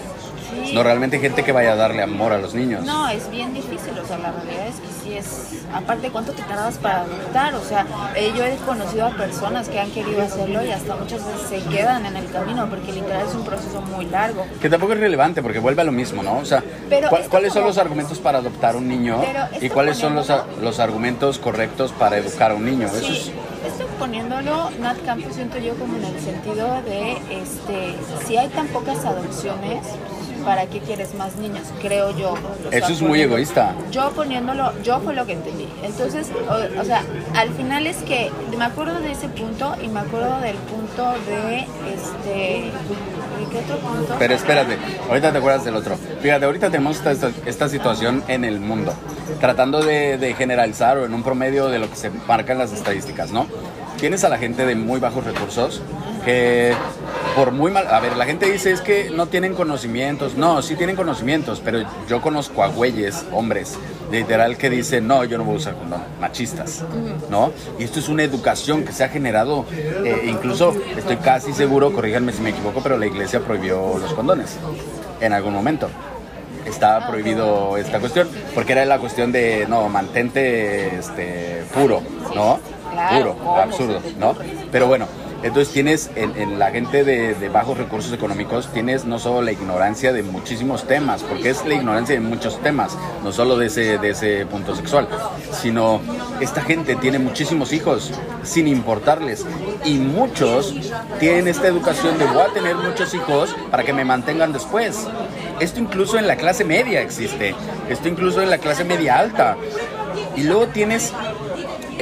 [0.66, 0.74] Sí.
[0.74, 2.84] No realmente gente que vaya a darle amor a los niños.
[2.84, 6.42] No, es bien difícil, o sea, la realidad es que sí es, aparte cuánto te
[6.42, 10.64] tardabas para adoptar, o sea, eh, yo he conocido a personas que han querido hacerlo
[10.64, 14.06] y hasta muchas veces se quedan en el camino porque literal es un proceso muy
[14.06, 14.44] largo.
[14.60, 16.38] Que tampoco es relevante porque vuelve a lo mismo, ¿no?
[16.38, 19.20] O sea, Pero ¿cuál- esto ¿cuáles son los argumentos para adoptar un niño
[19.60, 20.28] y cuáles son los,
[20.60, 22.86] los argumentos correctos para educar a un niño?
[22.86, 23.12] Eso Sí,
[23.64, 27.94] es, esto poniéndolo, Nat Campos siento yo como en el sentido de, este,
[28.26, 29.84] si hay tan pocas adopciones,
[30.44, 31.66] ¿para qué quieres más niños?
[31.80, 32.34] Creo yo.
[32.70, 33.74] Eso es muy egoísta.
[33.90, 35.68] Yo poniéndolo, yo fue lo que entendí.
[35.82, 37.02] Entonces, o, o sea,
[37.34, 41.66] al final es que me acuerdo de ese punto y me acuerdo del punto de,
[41.92, 44.16] este, ¿de qué otro punto?
[44.18, 44.76] Pero espérate,
[45.08, 45.96] ahorita te acuerdas del otro.
[46.20, 48.92] Fíjate, ahorita tenemos esta, esta, esta situación en el mundo,
[49.40, 53.30] tratando de, de generalizar o en un promedio de lo que se marcan las estadísticas,
[53.30, 53.46] ¿no?
[53.98, 55.80] Tienes a la gente de muy bajos recursos
[56.24, 56.74] que
[57.36, 57.86] por muy mal...
[57.88, 60.34] A ver, la gente dice es que no tienen conocimientos.
[60.34, 63.78] No, sí tienen conocimientos, pero yo conozco a güeyes, hombres,
[64.10, 66.84] literal, que dicen, no, yo no voy a usar condón, machistas,
[67.30, 67.52] ¿no?
[67.78, 72.32] Y esto es una educación que se ha generado, eh, incluso estoy casi seguro, corríjanme
[72.32, 74.58] si me equivoco, pero la iglesia prohibió los condones
[75.20, 75.88] en algún momento.
[76.66, 82.02] Está prohibido esta cuestión, porque era la cuestión de, no, mantente este, puro,
[82.34, 82.60] ¿no?
[83.16, 84.36] Puro, absurdo, ¿no?
[84.70, 85.08] Pero bueno,
[85.42, 89.50] Entonces tienes en, en la gente de, de, bajos recursos económicos, tienes no solo la
[89.50, 93.98] ignorancia de muchísimos temas, porque es la ignorancia de muchos temas, no solo de ese,
[93.98, 95.08] de ese punto sexual,
[95.50, 96.00] sino
[96.40, 98.12] esta gente tiene muchísimos hijos
[98.44, 99.44] sin importarles
[99.84, 100.74] y muchos
[101.18, 105.08] tienen esta educación de voy a tener muchos hijos para que me mantengan después.
[105.58, 107.54] Esto incluso en la clase media existe,
[107.88, 109.56] esto incluso en la clase media alta.
[110.36, 111.12] Y luego tienes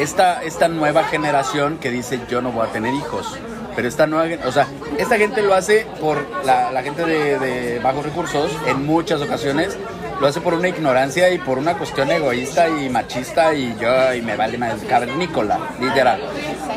[0.03, 3.39] esta, esta nueva generación que dice yo no voy a tener hijos.
[3.77, 4.67] Pero esta nueva, o sea,
[4.99, 9.79] esta gente lo hace por la, la gente de, de, bajos recursos en muchas ocasiones.
[10.21, 14.21] Lo hace por una ignorancia y por una cuestión egoísta y machista y yo y
[14.21, 16.21] me vale más cavernícola, literal.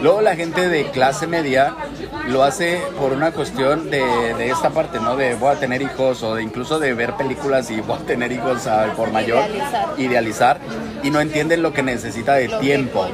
[0.02, 1.76] Luego la gente de clase media
[2.28, 4.02] lo hace por una cuestión de,
[4.38, 5.18] de, esta parte, ¿no?
[5.18, 8.32] De voy a tener hijos o de incluso de ver películas y voy a tener
[8.32, 10.00] hijos al por mayor, Idealizar.
[10.00, 10.60] idealizar
[11.04, 13.06] y no entienden lo que necesita de tiempo,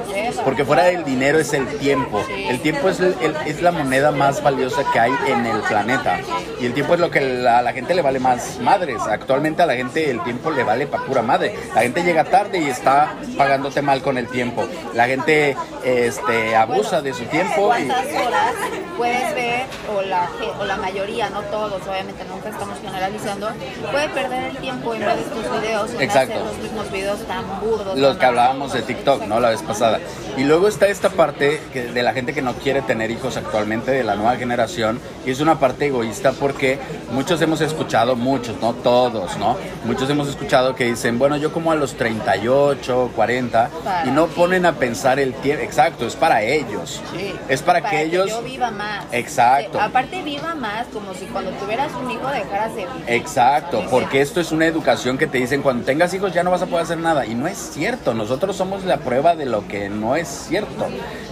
[0.46, 2.24] porque fuera del dinero es el tiempo.
[2.30, 6.20] El tiempo es, el- el- es la moneda más valiosa que hay en el planeta
[6.62, 9.02] y el tiempo es lo que la- a la gente le vale más madres.
[9.10, 11.56] Actualmente a la gente el tiempo le vale para pura madre.
[11.74, 14.68] La gente llega tarde y está pagándote mal con el tiempo.
[14.94, 18.54] La gente este, abusa de su tiempo y ¿Cuántas horas
[18.98, 19.62] puedes ver,
[19.96, 20.30] o la,
[20.60, 23.50] o la mayoría, no todos, obviamente nunca estamos generalizando,
[23.92, 26.34] puede perder el tiempo en ver estos videos, en Exacto.
[26.34, 27.98] hacer los mismos videos tan burdos?
[27.98, 28.90] los que hablábamos de?
[28.90, 29.40] TikTok, ¿no?
[29.40, 30.00] La vez pasada.
[30.36, 33.92] Y luego está esta parte que- de la gente que no quiere tener hijos actualmente,
[33.92, 36.80] de la nueva generación, y es una parte egoísta porque
[37.12, 39.58] muchos hemos escuchado, muchos, no todos, ¿no?
[39.86, 43.70] Muchos hemos escuchado que dicen, bueno, yo como a los 38, 40,
[44.06, 47.02] y no ponen a pensar el tiempo, exacto, es para ellos.
[47.16, 47.36] Sí.
[47.48, 48.30] Es para, que ellos...
[48.30, 49.06] yo viva más.
[49.12, 49.78] Exacto.
[49.78, 53.04] Sí, aparte viva más, como si cuando tuvieras un hijo dejaras de vivir.
[53.08, 56.62] Exacto, porque esto es una educación que te dicen cuando tengas hijos ya no vas
[56.62, 57.26] a poder hacer nada.
[57.26, 60.88] Y no es cierto, nosotros somos la prueba de lo que no es cierto.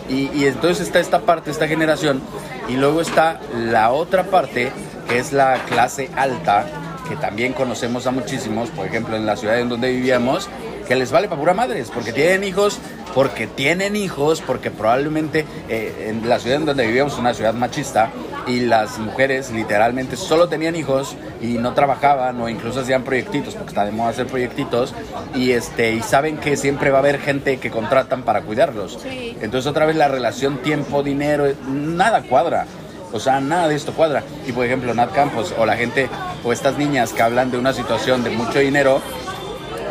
[0.10, 2.22] Y, y entonces está esta parte, esta generación,
[2.68, 4.72] y luego está la otra parte,
[5.08, 6.66] que es la clase alta,
[7.08, 10.50] que también conocemos a muchísimos, por ejemplo en la ciudad en donde vivíamos,
[10.88, 12.80] que les vale para pura madres, porque tienen hijos,
[13.14, 18.12] porque tienen hijos, porque probablemente eh, en la ciudad en donde vivíamos, una ciudad machista,
[18.48, 23.70] y las mujeres literalmente solo tenían hijos y no trabajaban o incluso hacían proyectitos, porque
[23.70, 24.94] está de moda hacer proyectitos,
[25.36, 29.00] y, este, y saben que siempre va a haber gente que contratan para cuidarlos.
[29.04, 29.36] Sí.
[29.42, 32.66] Entonces otra vez la relación tiempo-dinero, nada cuadra.
[33.12, 34.24] O sea, nada de esto cuadra.
[34.46, 36.10] Y por ejemplo, Nat Campos o la gente
[36.44, 39.02] o estas niñas que hablan de una situación de mucho dinero,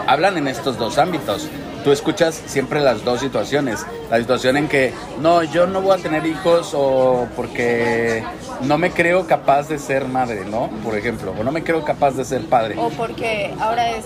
[0.07, 1.49] hablan en estos dos ámbitos.
[1.85, 3.87] Tú escuchas siempre las dos situaciones.
[4.11, 8.25] La situación en que, no, yo no voy a tener hijos o porque
[8.63, 10.69] no me creo capaz de ser madre, ¿no?
[10.83, 12.75] Por ejemplo, o no me creo capaz de ser padre.
[12.77, 14.05] O porque ahora es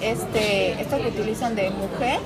[0.00, 2.20] este esto que utilizan de mujer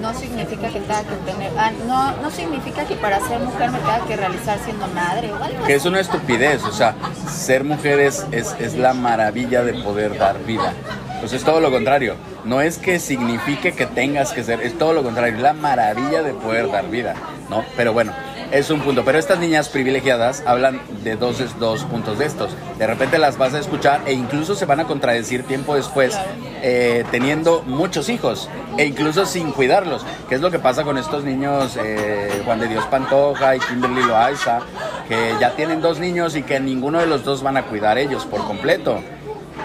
[0.00, 3.78] no significa que tenga que tener ah, no no significa que para ser mujer me
[3.78, 6.94] tenga que realizar siendo madre o algo Que es una estupidez, o sea,
[7.28, 10.72] ser mujer es, es, es la maravilla de poder dar vida.
[11.20, 12.16] Pues es todo lo contrario.
[12.44, 16.22] No es que signifique que tengas que ser, es todo lo contrario, es la maravilla
[16.22, 17.14] de poder dar vida,
[17.48, 17.64] ¿no?
[17.76, 18.12] Pero bueno,
[18.50, 19.04] es un punto.
[19.04, 22.50] Pero estas niñas privilegiadas hablan de dos, dos puntos de estos.
[22.78, 26.18] De repente las vas a escuchar e incluso se van a contradecir tiempo después,
[26.62, 30.04] eh, teniendo muchos hijos e incluso sin cuidarlos.
[30.28, 34.02] ¿Qué es lo que pasa con estos niños, eh, Juan de Dios Pantoja y Kimberly
[34.02, 34.60] Loaiza,
[35.08, 38.24] que ya tienen dos niños y que ninguno de los dos van a cuidar ellos
[38.24, 39.00] por completo?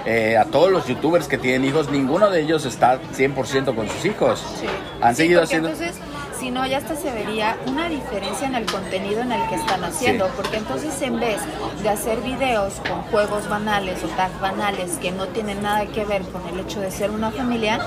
[0.06, 4.06] Eh, a todos los youtubers que tienen hijos, ninguno de ellos está 100% con sus
[4.06, 4.44] hijos.
[4.60, 4.66] Sí.
[5.02, 5.70] Han Sí, seguido haciendo...
[5.70, 6.00] Entonces,
[6.40, 9.84] si no, ya hasta se vería una diferencia en el contenido en el que están
[9.84, 10.26] haciendo.
[10.28, 10.32] Sí.
[10.36, 11.40] Porque entonces, en vez
[11.82, 16.22] de hacer videos con juegos banales o tags banales que no tienen nada que ver
[16.24, 17.80] con el hecho de ser una familia,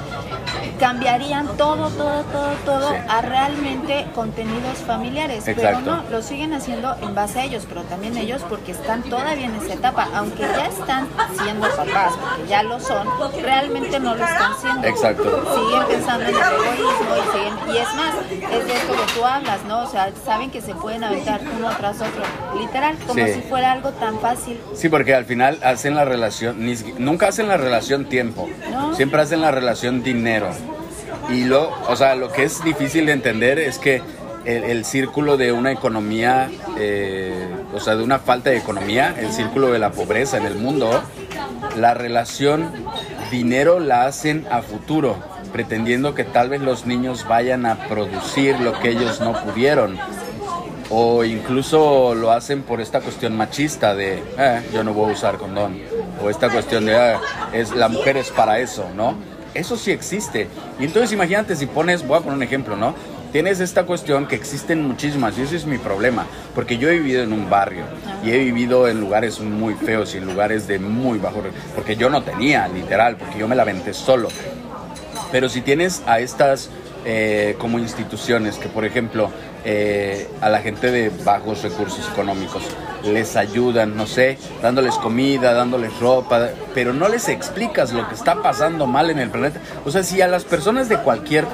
[0.79, 2.97] cambiarían todo, todo, todo, todo Sí.
[3.09, 5.47] a realmente contenidos familiares.
[5.49, 5.81] Exacto.
[5.85, 9.47] Pero no, lo siguen haciendo en base a ellos, pero también ellos porque están todavía
[9.47, 10.09] en esa etapa.
[10.15, 11.09] Aunque ya están
[11.43, 13.07] siendo papás, porque ya lo son,
[13.43, 15.43] realmente no lo están siendo Exacto.
[15.55, 18.15] siguen pensando en el egoísmo y siguen, y es más,
[18.50, 19.83] es de esto que tú hablas, ¿no?
[19.83, 22.22] O sea, saben que se pueden aventar uno tras otro,
[22.59, 23.35] literal, como Sí.
[23.35, 24.59] si fuera algo tan fácil.
[24.74, 28.94] Sí, porque al final hacen la relación, ni nunca hacen la relación tiempo, No.
[28.94, 30.48] siempre hacen la relación dinero.
[31.31, 34.02] Y lo, o sea, lo que es difícil de entender es que
[34.44, 39.33] el, el círculo de una economía, eh, o sea, de una falta de economía, el
[39.33, 41.00] círculo de la pobreza en el mundo,
[41.76, 42.70] la relación
[43.31, 45.16] dinero la hacen a futuro,
[45.53, 49.99] pretendiendo que tal vez los niños vayan a producir lo que ellos no pudieron.
[50.91, 55.38] O incluso lo hacen por esta cuestión machista de "Eh, yo no voy a usar
[55.38, 55.79] condón
[56.23, 57.21] o esta cuestión de "Ah,
[57.53, 59.15] es la mujer es para eso no
[59.55, 60.49] eso sí existe.
[60.81, 62.95] Y entonces imagínate si pones voy a poner un ejemplo no
[63.33, 67.23] tienes esta cuestión que existen muchísimas y ese es mi problema, porque yo he vivido
[67.23, 67.85] en un barrio
[68.23, 71.43] y he vivido en lugares muy feos y en lugares de muy bajo,
[71.75, 74.29] porque yo no tenía, literal, porque yo me la venté solo.
[75.33, 76.71] Pero si tienes a estas
[77.05, 79.31] eh, como instituciones que, por ejemplo,
[79.64, 82.62] eh, a la gente de bajos recursos económicos
[83.03, 88.40] les ayudan, no sé, dándoles comida, dándoles ropa, pero no les explicas lo que está
[88.42, 89.61] pasando mal en el planeta.
[89.85, 91.47] O sea, si a las personas de cualquier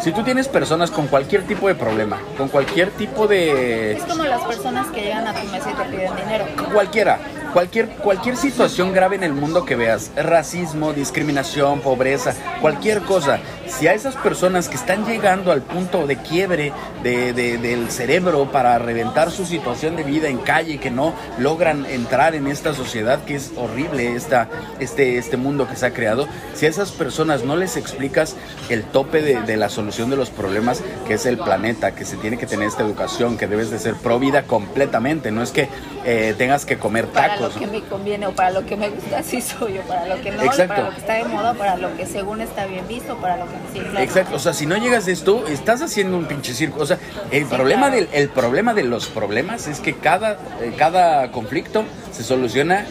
[0.00, 3.92] si tú tienes personas con cualquier tipo de problema, con cualquier tipo de...
[3.92, 6.46] Es como las personas que llegan a tu mesa y te piden dinero.
[6.72, 7.18] Cualquiera,
[7.52, 13.86] cualquier, cualquier situación grave en el mundo que veas, racismo, discriminación, pobreza, cualquier cosa, si
[13.86, 19.30] a esas personas que están llegando al punto de quiebre de, del cerebro para reventar
[19.30, 23.52] su situación de vida en calle, que no logran entrar en esta sociedad que es
[23.56, 27.76] horrible, esta, este, este mundo que se ha creado, si a esas personas no les
[27.76, 28.36] explicas
[28.68, 32.16] el tope de, de la solución de los problemas, que es el planeta, que se
[32.16, 35.68] tiene que tener esta educación, que debes de ser pro vida completamente, no es que
[36.04, 37.39] eh, tengas que comer tacos.
[37.40, 40.20] Lo que me conviene o para lo que me gusta, así soy yo, para lo
[40.20, 43.16] que no, para lo que está de moda, para lo que según está bien visto,
[43.16, 46.54] para lo que Exacto, o sea, si no llegas de esto, estás haciendo un pinche
[46.54, 46.80] circo.
[46.80, 46.98] O sea,
[47.30, 52.22] el, problema, del, el problema de los problemas es que cada, eh, cada conflicto se
[52.22, 52.86] soluciona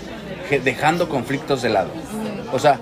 [0.63, 1.89] dejando conflictos de lado.
[2.51, 2.79] O sea,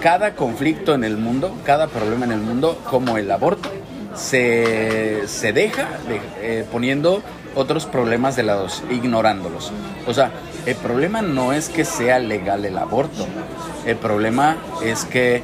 [0.00, 3.70] cada conflicto en el mundo, cada problema en el mundo, como el aborto,
[4.14, 5.88] se, se deja
[6.40, 7.22] eh, poniendo
[7.54, 9.72] otros problemas de lado, ignorándolos.
[10.06, 10.30] O sea,
[10.66, 13.26] el problema no es que sea legal el aborto,
[13.86, 15.42] el problema es que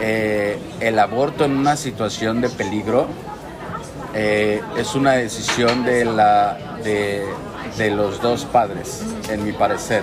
[0.00, 3.08] eh, el aborto en una situación de peligro
[4.14, 10.02] eh, es una decisión de, la, de, los dos padres, en mi parecer.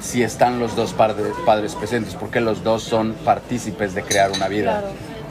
[0.00, 4.48] Si están los dos padres, padres presentes, porque los dos son partícipes de crear una
[4.48, 4.84] vida.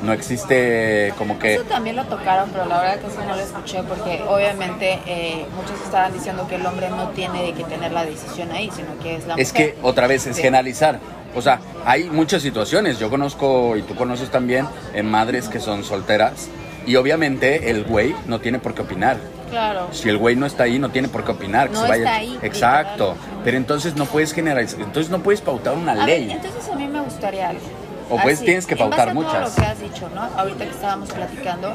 [0.03, 1.55] No existe como que...
[1.55, 5.45] Eso también lo tocaron, pero la verdad que sí no lo escuché porque obviamente eh,
[5.55, 9.15] muchos estaban diciendo que el hombre no tiene que tener la decisión ahí, sino que
[9.15, 10.99] es la Es que otra vez es generalizar.
[11.35, 12.97] O sea, hay muchas situaciones.
[12.97, 16.49] Yo conozco, y tú conoces también, en madres que son solteras.
[16.85, 19.17] Y obviamente el güey no tiene por qué opinar.
[19.49, 19.87] Claro.
[19.91, 21.71] Si el güey no está ahí, no tiene por qué opinar.
[21.71, 22.37] no está ahí.
[22.41, 23.15] Exacto.
[23.43, 26.31] Pero entonces no puedes generalizar, entonces no puedes pautar una ley.
[26.31, 27.61] entonces a mí me gustaría algo.
[28.09, 30.21] O pues tienes que pautar en base a todo lo que has dicho, ¿no?
[30.37, 31.73] Ahorita que estábamos platicando,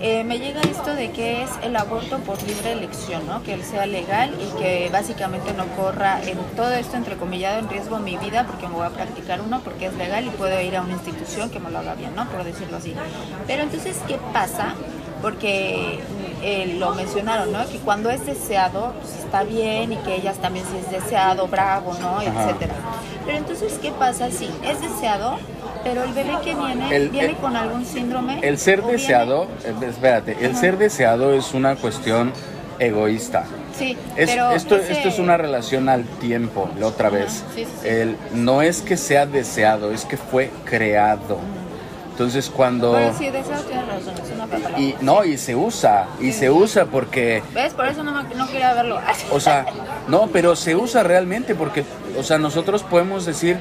[0.00, 3.42] eh, me llega esto de que es el aborto por libre elección, ¿no?
[3.42, 7.98] Que él sea legal y que básicamente no corra en todo esto entrecomillado en riesgo
[7.98, 10.82] mi vida porque me voy a practicar uno porque es legal y puedo ir a
[10.82, 12.28] una institución que me lo haga bien, ¿no?
[12.28, 12.94] Por decirlo así.
[13.46, 14.74] Pero entonces, ¿qué pasa?
[15.22, 16.00] Porque
[16.42, 17.68] eh, lo mencionaron, ¿no?
[17.68, 21.94] Que cuando es deseado, pues está bien y que ellas también si es deseado, bravo,
[22.00, 22.20] ¿no?
[22.20, 22.74] Etcétera.
[23.24, 25.38] Pero entonces, ¿qué pasa si es deseado?
[25.84, 28.40] Pero el bebé que viene, viene con algún síndrome.
[28.42, 32.32] El ser deseado, eh, espérate, el ser deseado es una cuestión
[32.78, 33.44] egoísta.
[33.76, 37.44] Sí, pero esto, esto es una relación al tiempo, la otra vez.
[37.84, 41.38] el, no es que sea deseado, es que fue creado.
[42.10, 42.94] Entonces cuando...
[42.94, 46.86] Pero sí, deseado tienes razón, es una Y no, y se usa, y se usa
[46.86, 47.44] porque...
[47.54, 47.74] ¿Ves?
[47.74, 48.98] Por eso no, no quería verlo.
[49.30, 49.66] o sea,
[50.08, 51.84] no, pero se usa realmente porque,
[52.18, 53.58] o sea, nosotros podemos decir,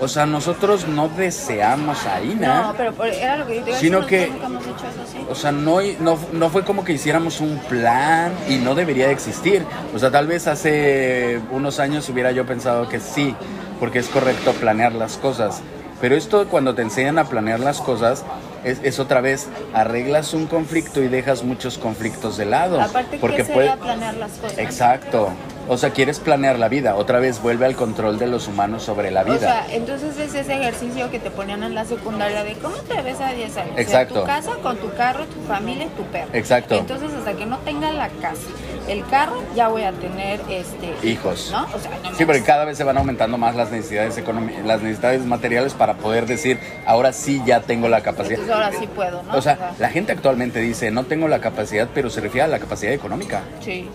[0.00, 2.62] o sea, nosotros no deseamos a Ina.
[2.62, 5.18] No, pero era lo que yo te Sino que, hemos hecho eso, ¿sí?
[5.28, 9.12] o sea, no, no, no fue como que hiciéramos un plan y no debería de
[9.12, 9.64] existir.
[9.94, 13.34] O sea, tal vez hace unos años hubiera yo pensado que sí,
[13.78, 15.60] porque es correcto planear las cosas.
[16.00, 18.24] Pero esto cuando te enseñan a planear las cosas,
[18.64, 22.80] es, es, otra vez, arreglas un conflicto y dejas muchos conflictos de lado.
[22.80, 24.58] Aparte, porque ¿qué sería planear las cosas?
[24.58, 25.30] Exacto.
[25.72, 29.12] O sea, quieres planear la vida, otra vez vuelve al control de los humanos sobre
[29.12, 29.36] la vida.
[29.36, 33.00] O sea, entonces es ese ejercicio que te ponían en la secundaria de cómo te
[33.02, 33.78] ves a 10 años.
[33.78, 34.22] Exacto.
[34.22, 36.30] tu casa, con tu carro, tu familia, tu perro.
[36.32, 36.74] Exacto.
[36.74, 38.48] Entonces, hasta que no tenga la casa,
[38.88, 41.50] el carro, ya voy a tener este hijos.
[41.52, 41.64] ¿no?
[41.72, 44.20] O sea, no sí, porque cada vez se van aumentando más las necesidades
[44.64, 48.40] las necesidades materiales para poder decir, ahora sí ya tengo la capacidad.
[48.40, 49.36] Entonces ahora sí puedo, ¿no?
[49.36, 52.58] O sea, la gente actualmente dice, no tengo la capacidad, pero se refiere a la
[52.58, 53.42] capacidad económica.
[53.60, 53.88] Sí.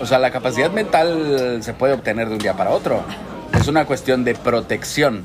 [0.00, 3.02] O sea, la capacidad mental se puede obtener de un día para otro.
[3.58, 5.24] Es una cuestión de protección.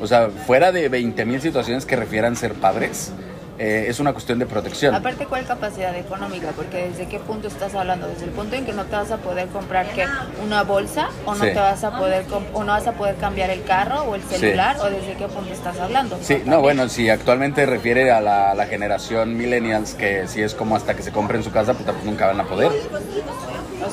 [0.00, 3.12] O sea, fuera de 20.000 situaciones que refieran ser padres,
[3.58, 4.94] eh, es una cuestión de protección.
[4.94, 6.52] Aparte, ¿cuál capacidad económica?
[6.54, 9.16] Porque desde qué punto estás hablando, desde el punto en que no te vas a
[9.16, 10.04] poder comprar ¿qué?
[10.44, 13.62] una bolsa o no te vas a poder o no vas a poder cambiar el
[13.64, 16.18] carro o el celular o desde qué punto estás hablando.
[16.20, 20.94] Sí, no, bueno, si actualmente refiere a la, generación millennials que si es como hasta
[20.94, 22.72] que se compren su casa, pues nunca van a poder.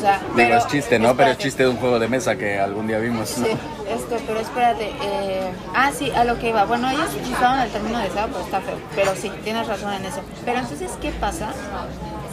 [0.03, 1.15] Sea, Digo, es chiste, ¿no?
[1.15, 3.29] Pero es chiste de un juego de mesa que algún día vimos.
[3.29, 3.45] Sí,
[3.87, 4.89] esto, pero espérate.
[5.01, 6.65] Eh, ah, sí, a lo que iba.
[6.65, 8.75] Bueno, ellos usaban el término deseado, pero está feo.
[8.93, 10.19] Pero sí, tienes razón en eso.
[10.43, 11.53] Pero entonces, ¿qué pasa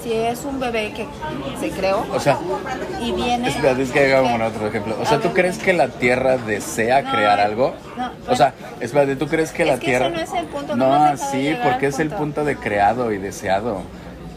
[0.03, 1.07] si es un bebé que
[1.61, 2.39] se creó O sea,
[3.01, 3.49] y viene...
[3.49, 4.97] espérate, es que hagamos otro ejemplo.
[5.01, 7.75] O sea, ¿tú crees que la Tierra desea No, crear eh, algo?
[7.97, 10.07] no, O sea, espérate, ¿tú crees que Es la que Tierra...
[10.07, 13.19] ese no es el punto, no No, sí, porque es el punto de creado y
[13.19, 13.83] deseado.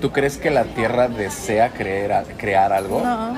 [0.03, 2.99] ¿Tú crees que la Tierra desea creer, crear algo?
[3.01, 3.37] No,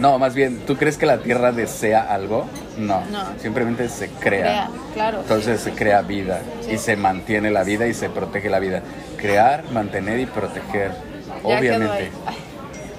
[0.00, 2.46] No, más bien, ¿tú crees que la Tierra desea algo?
[2.78, 3.02] No.
[3.10, 3.24] No.
[3.42, 4.40] Simplemente se crea.
[4.40, 5.20] crea, claro.
[5.20, 6.70] Entonces se crea vida Sí.
[6.72, 8.80] y se mantiene la vida y se protege la vida.
[9.18, 10.92] Crear, mantener y proteger.
[10.92, 12.10] Ya Obviamente.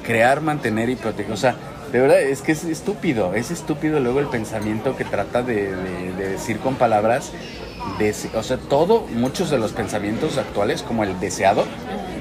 [0.06, 1.32] Crear, mantener y proteger.
[1.32, 1.56] O sea,
[1.92, 3.34] de verdad es que es estúpido.
[3.34, 7.32] Es estúpido luego el pensamiento que trata de, de- de decir con palabras.
[7.98, 11.66] dese- o sea, todo, muchos de los pensamientos actuales, como el deseado,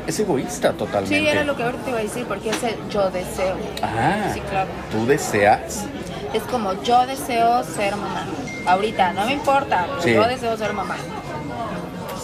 [0.07, 1.19] es egoísta totalmente.
[1.19, 3.57] Sí, era lo que ahorita te iba a decir, porque es el yo deseo.
[3.83, 4.69] Ah, Sí, claro.
[4.91, 5.85] tú deseas.
[6.33, 8.27] Es como yo deseo ser mamá.
[8.67, 10.13] Ahorita, no me importa, Sí.
[10.15, 10.97] yo deseo ser mamá.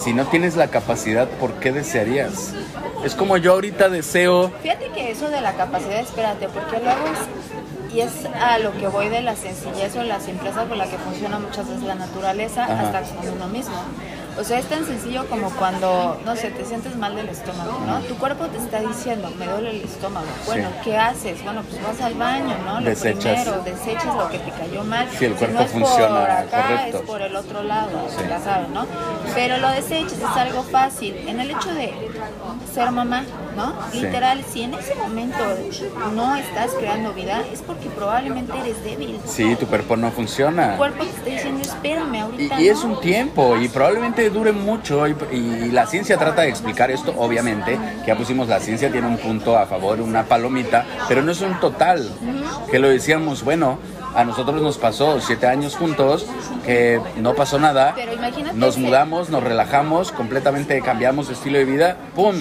[0.02, 2.52] Si no tienes la capacidad, ¿por qué desearías?
[3.04, 4.52] Es como yo ahorita deseo.
[4.62, 8.86] Fíjate que eso de la capacidad, espérate, porque luego es, y es a lo que
[8.88, 12.64] voy de la sencillez o la simpleza con la que funciona muchas veces la naturaleza,
[12.64, 12.80] Ajá.
[12.82, 13.74] hasta con uno mismo.
[14.38, 18.00] O sea, es tan sencillo como cuando, no sé, te sientes mal del estómago, ¿no?
[18.00, 20.26] Tu cuerpo te está diciendo, me duele el estómago.
[20.44, 20.80] Bueno, Sí.
[20.84, 21.42] ¿qué haces?
[21.42, 22.80] Bueno, pues vas al baño, ¿no?
[22.80, 23.42] Lo Desechas.
[23.44, 25.08] primero, desechas lo que te cayó mal.
[25.18, 26.98] Sí, el Si cuerpo no funciona por acá, correcto.
[26.98, 28.24] es por el otro lado, Sí.
[28.28, 28.84] ya sabes, ¿no?
[29.34, 31.16] Pero lo desechas, es algo fácil.
[31.26, 31.94] En el hecho de
[32.74, 33.24] ser mamá,
[33.56, 33.72] ¿no?
[33.94, 35.38] Literal, si en ese momento
[36.14, 39.18] no estás creando vida, es porque probablemente eres débil.
[39.24, 40.76] Sí, tu cuerpo no Tu funciona.
[40.76, 42.90] cuerpo te está diciendo, espérame, Y, ahorita y es no".
[42.92, 47.78] un tiempo y probablemente dure mucho y, y la ciencia trata de explicar esto, obviamente,
[48.00, 51.40] que ya pusimos la ciencia tiene un punto a favor, una palomita, pero no es
[51.40, 52.08] un total,
[52.70, 53.78] que lo decíamos, bueno,
[54.14, 56.26] a nosotros nos pasó siete años juntos,
[56.64, 57.94] que no pasó nada,
[58.54, 62.34] nos mudamos, nos relajamos, completamente cambiamos de estilo de vida, ¡pum!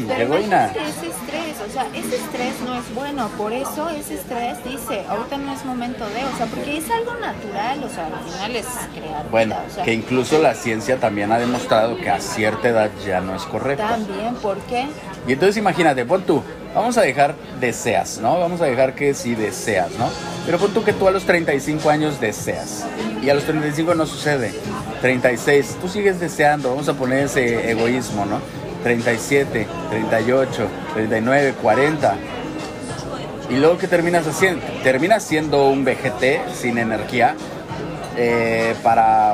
[0.72, 5.38] Ese estrés, o sea, ese estrés no es bueno, por eso ese estrés dice, ahorita
[5.38, 8.66] no es momento de, o sea, porque es algo natural, o sea, al final es
[8.94, 12.92] crear Bueno, o sea, que incluso la ciencia también ha demostrado que a cierta edad
[13.06, 13.84] ya no es correcto.
[13.84, 14.86] también, ¿por qué?
[15.28, 16.44] Y entonces imagínate, pon tú,
[16.74, 18.40] vamos a dejar deseas, ¿no?
[18.40, 20.10] Vamos a dejar que sí deseas, ¿no?
[20.46, 22.86] Pero pon tú que tú a los 35 años deseas.
[23.24, 24.54] Y a los 35 no sucede.
[25.02, 28.40] 36, tú sigues deseando, vamos a poner ese egoísmo, ¿no?
[28.86, 32.16] 37, 38, 39, 40.
[33.50, 34.64] Y luego, ¿qué terminas haciendo?
[34.84, 37.34] Terminas siendo un VGT sin energía
[38.16, 39.34] eh, para,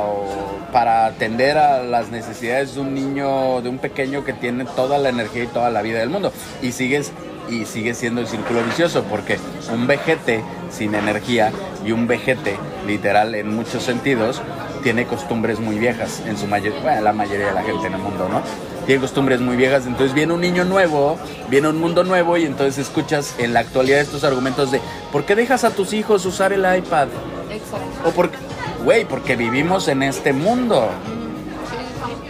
[0.71, 5.09] para atender a las necesidades de un niño, de un pequeño que tiene toda la
[5.09, 6.31] energía y toda la vida del mundo.
[6.61, 7.11] Y sigues
[7.49, 9.37] y sigue siendo el círculo vicioso porque
[9.69, 11.51] un vejete sin energía
[11.85, 12.55] y un vejete
[12.87, 14.41] literal en muchos sentidos
[14.81, 17.99] tiene costumbres muy viejas en su mayoría, bueno, la mayoría de la gente en el
[17.99, 18.70] mundo, ¿no?
[18.85, 21.17] Tiene costumbres muy viejas, entonces viene un niño nuevo,
[21.49, 25.35] viene un mundo nuevo y entonces escuchas en la actualidad estos argumentos de ¿por qué
[25.35, 27.07] dejas a tus hijos usar el iPad?
[27.51, 28.09] Exacto.
[28.09, 28.37] O porque,
[28.83, 30.89] güey, porque vivimos en este mundo.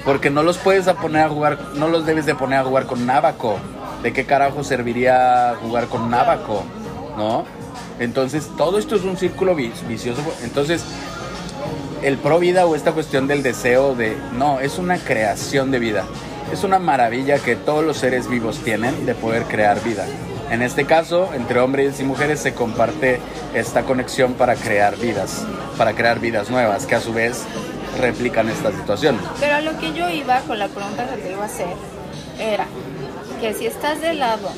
[0.04, 2.86] Porque no los puedes a poner a jugar, no los debes de poner a jugar
[2.86, 3.58] con nábaco.
[4.04, 6.64] ¿De qué carajo serviría jugar con nábaco?
[7.18, 7.46] ¿No?
[8.00, 10.22] Entonces, todo esto es un círculo vi- vicioso.
[10.44, 10.84] Entonces,
[12.02, 16.04] el pro vida o esta cuestión del deseo de, no, es una creación de vida.
[16.52, 20.06] Es una maravilla que todos los seres vivos tienen de poder crear vida.
[20.50, 23.22] En este caso, entre hombres y mujeres se comparte
[23.54, 25.46] esta conexión para crear vidas,
[25.78, 27.44] para crear vidas nuevas, que a su vez
[27.98, 29.18] replican esta situación.
[29.40, 31.74] Pero a lo que yo iba con la pregunta que te iba a hacer
[32.38, 32.66] era
[33.40, 34.50] que si estás del lado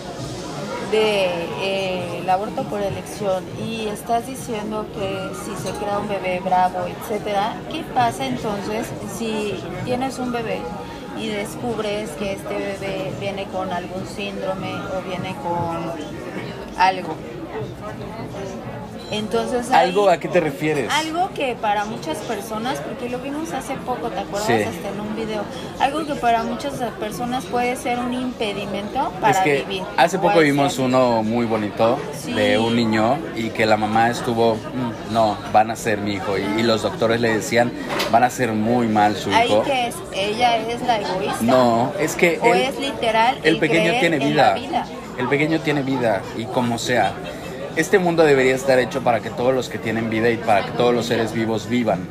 [0.91, 7.55] del aborto por elección y estás diciendo que si se crea un bebé bravo, etcétera,
[7.71, 8.87] ¿qué pasa entonces
[9.17, 10.59] si tienes un bebé
[11.17, 15.91] y descubres que este bebé viene con algún síndrome o viene con
[16.77, 17.15] algo?
[19.11, 20.89] Entonces ahí- ¿Algo a qué te refieres?
[20.91, 24.47] algo que para muchas personas, porque lo vimos hace poco, ¿te acuerdas?
[24.47, 24.53] Sí.
[24.53, 25.41] Hasta en un video.
[25.79, 29.83] Algo que para muchas personas puede ser un impedimento para es que vivir.
[29.97, 30.85] hace poco vimos ser.
[30.85, 32.33] uno muy bonito Sí.
[32.33, 36.37] de un niño y que la mamá estuvo, "Mm, no, van a ser mi hijo.
[36.37, 37.71] Y, y los doctores le decían,
[38.11, 39.63] van a ser muy mal su Ahí hijo.
[39.63, 41.37] que es, ella es la egoísta.
[41.41, 44.55] No, es que O él- es literal el el pequeño tiene vida.
[45.17, 47.13] El pequeño tiene vida y como sea.
[47.75, 50.71] Este mundo debería estar hecho para que todos los que tienen vida y para que
[50.73, 52.07] todos los seres vivos vivan.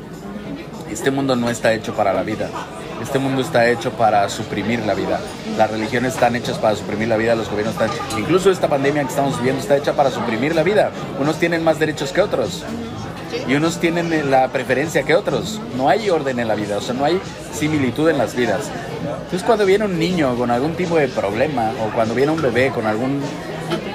[0.91, 2.49] Este mundo no está hecho para la vida.
[3.01, 5.21] Este mundo está hecho para suprimir la vida.
[5.57, 7.89] Las religiones están hechas para suprimir la vida, los gobiernos están...
[8.19, 10.91] Incluso esta pandemia que estamos viviendo está hecha para suprimir la vida.
[11.19, 12.65] Unos tienen más derechos que otros.
[13.47, 15.61] y unos tienen la preferencia que otros.
[15.77, 17.19] No hay orden en la vida, o sea, no hay
[17.53, 18.69] similitud en las vidas.
[19.23, 22.69] Entonces cuando viene un niño con algún tipo de problema o cuando viene un bebé
[22.69, 23.21] con algún,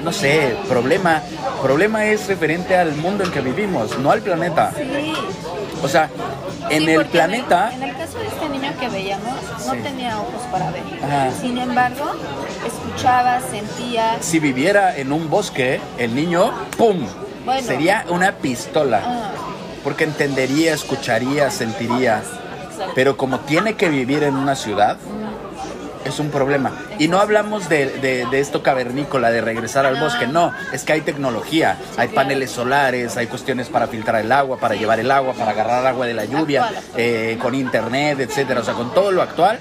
[0.02, 1.22] no sé, problema,
[1.62, 4.72] problema es referente al mundo en que vivimos, no al planeta.
[4.76, 5.14] Sí.
[5.82, 6.08] O sea,
[6.70, 7.70] en Sí, el planeta...
[7.72, 9.34] En el, en el caso de este niño que veíamos,
[9.66, 9.78] no Sí.
[9.82, 10.82] tenía ojos para ver.
[11.04, 11.30] Ajá.
[11.40, 12.04] Sin embargo,
[12.66, 14.16] escuchaba, sentía.
[14.20, 17.06] Si viviera en un bosque, el niño, ¡pum!
[17.44, 17.62] Bueno.
[17.66, 19.00] Sería una pistola.
[19.84, 22.18] Porque entendería, escucharía, sentiría.
[22.18, 22.92] exacto.
[22.94, 24.96] Pero como tiene que vivir en una ciudad,
[26.10, 26.72] es un problema.
[26.98, 30.52] Y no hablamos de, de- de esto cavernícola, de regresar al bosque, no.
[30.72, 35.00] Es que hay tecnología, hay paneles solares, hay cuestiones para filtrar el agua, para llevar
[35.00, 38.60] el agua, para agarrar agua de la lluvia, eh, con internet, etcétera.
[38.60, 39.58] O sea, con todo lo actual.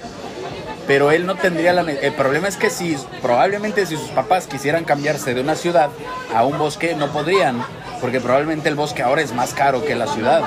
[0.86, 1.82] Pero él no tendría la...
[1.82, 5.90] El problema es que si, probablemente si sus papás quisieran cambiarse de una ciudad
[6.34, 7.62] a un bosque, no podrían.
[8.00, 10.42] Porque probablemente el bosque ahora es más caro que la ciudad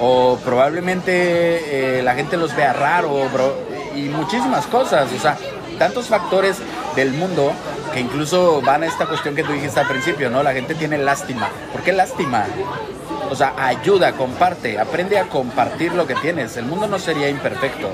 [0.00, 3.54] o probablemente eh, la gente los vea raro bro,
[3.94, 5.36] y muchísimas cosas, o sea,
[5.78, 6.58] tantos factores
[6.94, 7.52] del mundo
[7.92, 10.42] que incluso van a esta cuestión que tú dijiste al principio, ¿no?
[10.42, 11.48] La gente tiene lástima.
[11.72, 12.46] ¿Por qué lástima?
[13.30, 16.56] O sea, ayuda, comparte, aprende a compartir lo que tienes.
[16.56, 17.90] El mundo no sería imperfecto.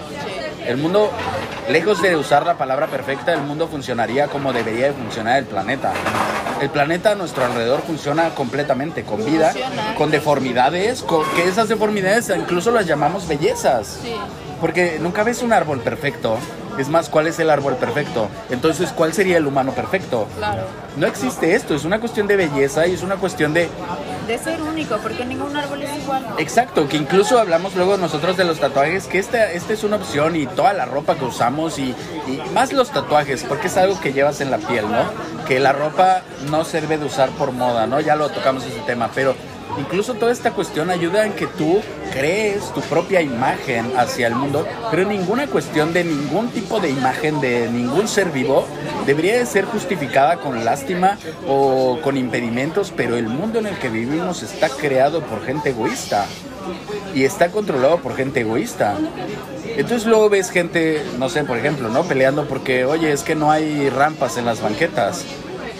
[0.66, 1.10] El mundo,
[1.68, 5.92] lejos de usar la palabra perfecta, el mundo funcionaría como debería de funcionar el planeta.
[6.60, 9.54] El planeta a nuestro alrededor funciona completamente, con vida,
[9.96, 14.00] con deformidades, con, que esas deformidades incluso las llamamos bellezas.
[14.02, 14.14] Sí.
[14.60, 16.38] Porque nunca ves un árbol perfecto.
[16.78, 18.28] Es más, ¿cuál es el árbol perfecto?
[18.50, 20.28] Entonces, ¿cuál sería el humano perfecto?
[20.36, 20.62] Claro.
[20.96, 23.68] No existe esto, es una cuestión de belleza y es una cuestión de
[24.28, 26.24] De ser único, porque ningún árbol es igual.
[26.38, 30.36] Exacto, que incluso hablamos luego nosotros de los tatuajes, que esta, esta es una opción
[30.36, 31.96] y toda la ropa que usamos y,
[32.28, 35.02] y más los tatuajes, porque es algo que llevas en la piel, ¿no?
[35.48, 38.00] Que la ropa no sirve de usar por moda, ¿no?
[38.00, 39.34] Ya lo tocamos ese tema, pero
[39.78, 41.80] incluso toda esta cuestión ayuda en que tú
[42.12, 47.40] crees tu propia imagen hacia el mundo, pero ninguna cuestión de ningún tipo de imagen
[47.40, 48.66] de ningún ser vivo
[49.06, 53.88] debería de ser justificada con lástima o con impedimentos, pero el mundo en el que
[53.88, 56.26] vivimos está creado por gente egoísta
[57.14, 58.96] y está controlado por gente egoísta.
[59.76, 62.04] Entonces luego ves gente, no sé, por ejemplo, ¿no?
[62.04, 65.24] Peleando porque, oye, es que no hay rampas en las banquetas.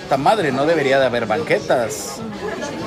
[0.03, 2.21] Esta madre, no debería de haber banquetas.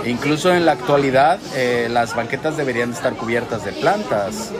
[0.05, 4.51] Incluso en la actualidad, eh, las banquetas deberían estar cubiertas de plantas.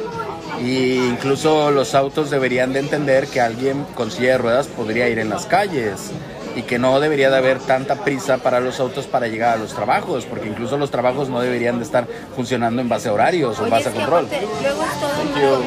[0.64, 5.18] Y incluso los autos deberían de entender que alguien con silla de ruedas podría ir
[5.18, 6.12] en las calles
[6.56, 9.74] y que no debería de haber tanta prisa para los autos para llegar a los
[9.74, 13.64] trabajos, porque incluso los trabajos no deberían de estar funcionando en base a horarios o
[13.64, 14.26] en base a control.
[14.26, 15.64] aparte, luego es toda Thank una, you.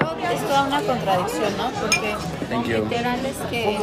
[0.00, 1.70] luego es toda una contradicción, ¿no?
[1.80, 2.14] Porque
[2.48, 2.84] Thank you.
[2.84, 3.78] literal es que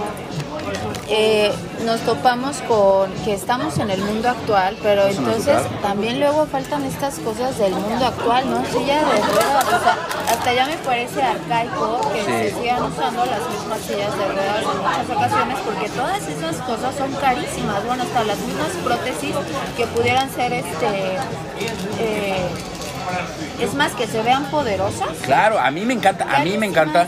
[1.07, 1.51] eh,
[1.85, 6.45] nos topamos con que estamos en el mundo actual, pero ¿Es un entonces también luego
[6.45, 8.63] faltan estas cosas del mundo actual, ¿no?
[8.65, 9.97] Silla de ruedas, o sea,
[10.29, 12.25] hasta ya me parece arcaico que Sí.
[12.55, 16.95] se sigan usando las mismas sillas de ruedas en muchas ocasiones, porque todas esas cosas
[16.95, 17.85] son carísimas.
[17.85, 19.35] Bueno, hasta las mismas prótesis
[19.77, 21.17] que pudieran ser este.
[21.99, 22.47] eh,
[23.59, 25.09] es más, que se vean poderosas.
[25.23, 27.07] Claro, a mí me encanta, a mí me encanta,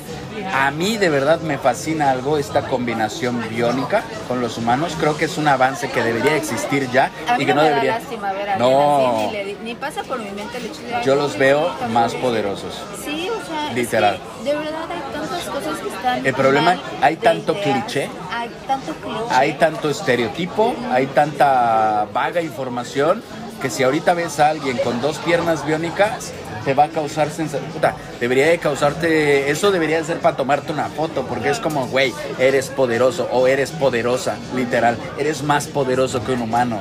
[0.53, 4.95] a mí de verdad me fascina algo esta combinación biónica con los humanos.
[4.99, 7.69] Creo que es un avance que debería existir ya A mí y que no, me
[7.69, 7.93] debería.
[7.93, 10.57] da lástima ver a alguien No, así, ni, le di- ni pasa por mi mente
[10.57, 11.03] el hecho de...
[11.03, 12.73] yo los veo más poderosos.
[13.05, 14.19] Sí, o sea, es Literal.
[14.43, 16.25] que de verdad hay tantas cosas que están...
[16.25, 18.09] El problema, hay tanto ideas, cliché.
[18.31, 19.25] Hay tanto cliché.
[19.35, 23.23] Hay tanto estereotipo, hay tanta vaga información
[23.62, 26.34] que si ahorita ves a alguien con dos piernas biónicas
[26.64, 27.72] te va a causar sensación.
[28.20, 32.14] Debería de causarte, eso debería de ser para tomarte una foto, porque es como, güey,
[32.39, 36.80] eres poderoso o eres poderosa, literal, eres más poderoso que un humano.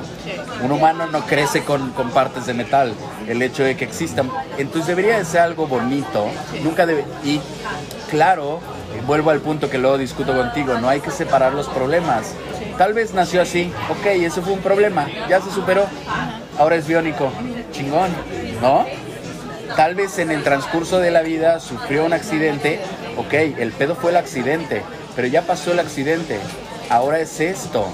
[0.63, 2.93] Un humano no crece con, con partes de metal,
[3.27, 4.29] el hecho de que existan.
[4.57, 6.27] Entonces debería de ser algo bonito,
[6.63, 7.05] nunca debe.
[7.23, 7.41] Y
[8.09, 8.59] claro,
[9.07, 12.33] vuelvo al punto que luego discuto contigo, no hay que separar los problemas.
[12.77, 15.85] Tal vez nació así, ok, eso fue un problema, ya se superó,
[16.57, 17.31] ahora es biónico,
[17.71, 18.11] chingón,
[18.61, 18.85] ¿no?
[19.75, 22.79] Tal vez en el transcurso de la vida sufrió un accidente,
[23.17, 24.83] ok, el pedo fue el accidente,
[25.15, 26.39] pero ya pasó el accidente,
[26.89, 27.87] ahora es esto.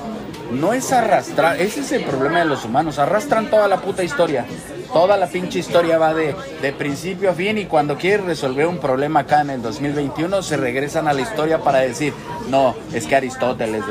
[0.52, 4.46] No es arrastrar, ese es el problema de los humanos, arrastran toda la puta historia.
[4.94, 8.78] Toda la pinche historia va de, de principio a fin y cuando quieren resolver un
[8.80, 12.14] problema acá en el 2021 se regresan a la historia para decir,
[12.50, 13.84] no, es que Aristóteles,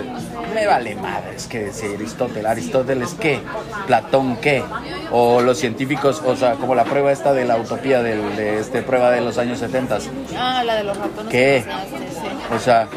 [0.55, 3.41] me vale madre, es que decir Aristóteles, Aristóteles qué,
[3.87, 4.63] Platón qué,
[5.13, 8.83] o los científicos, o sea, como la prueba esta de la utopía del- de este
[8.83, 9.99] prueba de los años 70.
[10.37, 11.31] Ah, la de los ratones.
[11.31, 11.65] ¿Qué?
[11.67, 12.55] que mencionaste, sí.
[12.55, 12.89] O sea,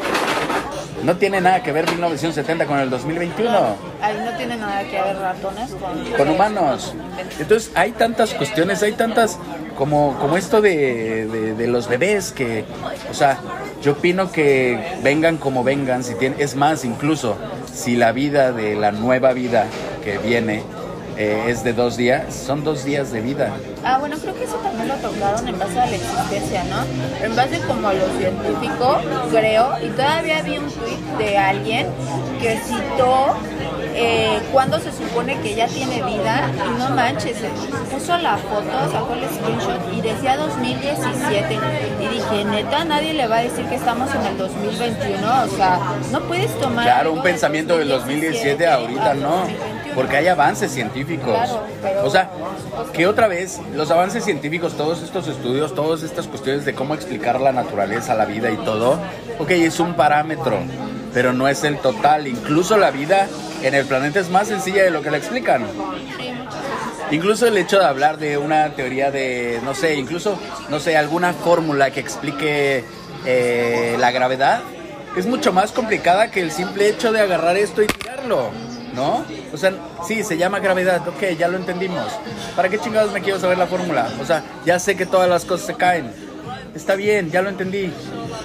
[1.04, 3.50] No tiene nada que ver 1970 con el 2021.
[4.02, 6.94] Ahí no tiene nada que ver ratones con, con humanos.
[7.38, 9.38] Entonces hay tantas cuestiones, hay tantas
[9.76, 12.64] como, como esto de, de, de los bebés que,
[13.10, 13.38] o sea,
[13.82, 17.36] yo opino que vengan como vengan, si tienen, es más, incluso
[17.72, 19.66] si la vida de la nueva vida
[20.04, 20.62] que viene
[21.20, 23.52] eh, es de dos días, son dos días de vida.
[23.84, 26.82] Ah, bueno, creo que eso también lo tocaron en base a la existencia, ¿no?
[27.22, 28.98] En base como a lo científico,
[29.30, 31.88] creo, y todavía vi un tweet de alguien
[32.40, 33.36] que citó
[33.94, 37.36] eh, cuando se supone que ya tiene vida y no manches,
[37.92, 41.58] puso la foto, sacó el screenshot y decía 2017
[42.00, 45.80] y dije, neta, nadie le va a decir que estamos en el 2021, o sea,
[46.12, 46.86] no puedes tomar...
[46.86, 49.44] Claro, un pensamiento del 2017 ahorita no,
[49.94, 51.36] porque hay avances científicos.
[52.04, 52.30] O sea,
[52.92, 57.40] que otra vez los avances científicos, todos estos estudios, todas estas cuestiones de cómo explicar
[57.40, 58.98] la naturaleza, la vida y todo,
[59.38, 60.58] ok, es un parámetro,
[61.12, 62.26] pero no es el total.
[62.26, 63.28] Incluso la vida
[63.62, 65.66] en el planeta es más sencilla de lo que la explican.
[67.10, 70.38] Incluso el hecho de hablar de una teoría de, no sé, incluso,
[70.68, 72.84] no sé, alguna fórmula que explique
[73.26, 74.60] eh, la gravedad,
[75.16, 78.50] es mucho más complicada que el simple hecho de agarrar esto y tirarlo,
[78.94, 79.24] ¿no?
[79.52, 79.72] O sea,
[80.06, 82.06] sí, se llama gravedad, ok, ya lo entendimos.
[82.56, 84.10] ¿Para qué chingados me quiero saber la fórmula?
[84.20, 86.10] O sea, ya sé que todas las cosas se caen.
[86.74, 87.92] Está bien, ya lo entendí.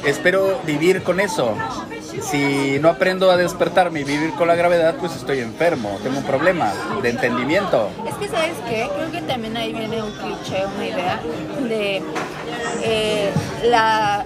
[0.04, 1.56] Espero vivir con eso
[2.22, 6.24] si no aprendo a despertarme y vivir con la gravedad, pues estoy enfermo, tengo un
[6.24, 6.72] problema
[7.02, 7.90] de entendimiento.
[8.08, 8.90] Es que, ¿sabes qué?
[8.96, 11.20] Creo que también ahí viene un cliché, una idea
[11.68, 12.04] de
[12.84, 13.32] eh,
[13.64, 14.24] la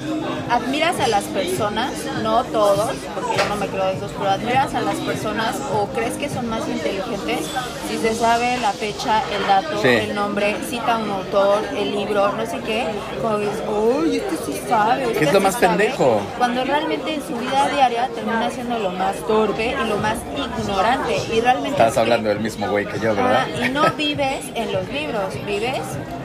[0.49, 1.91] admiras a las personas,
[2.23, 5.87] no todos, porque yo no me creo de esos, pero admiras a las personas o
[5.87, 7.47] crees que son más inteligentes
[7.87, 9.87] si se sabe la fecha, el dato, Sí.
[9.89, 12.85] el nombre, cita un autor, el libro, no sé qué,
[13.21, 15.03] como dices, uy, este sí sabe.
[15.05, 16.21] ¿Qué este es lo sí más sabe", pendejo?
[16.37, 21.15] Cuando realmente en su vida diaria termina siendo lo más torpe y lo más ignorante.
[21.33, 21.69] Y realmente.
[21.71, 23.45] Estás es que- hablando del mismo güey que yo, ¿verdad?
[23.55, 25.79] Ah, y no vives en los libros, vives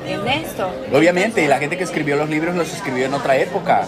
[0.07, 0.71] en esto.
[0.93, 3.87] Obviamente, y la gente que escribió los libros los escribió en otra época.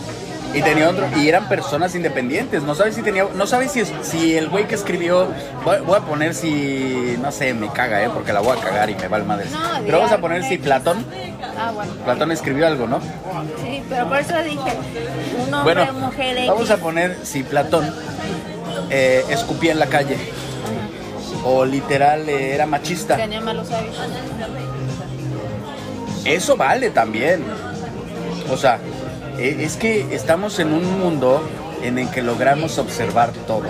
[0.55, 2.63] Y tenía otro, y eran personas independientes.
[2.63, 5.29] No sabes si tenía, no sabes si, si el güey que escribió,
[5.65, 8.89] voy, voy a poner si, no sé, me caga, eh, porque la voy a cagar
[8.89, 9.47] y me va el madre.
[9.51, 10.57] No, Pero vamos a poner si.
[10.57, 11.05] Platón,
[11.59, 11.93] Ah, bueno.
[12.05, 13.01] Platón escribió algo, ¿no?
[13.63, 14.59] Sí, pero por eso dije,
[15.47, 16.49] un hombre, Bueno, mujer X.
[16.49, 17.93] vamos a poner si Platón
[18.91, 20.17] eh, escupía en la calle
[21.45, 23.17] o literal eh, era machista.
[23.17, 23.99] Tenía malos hábitos.
[26.27, 27.43] Eso vale también.
[28.51, 28.79] O sea,
[29.39, 31.41] e- es que estamos en un mundo
[31.83, 33.65] en el que logramos observar todo.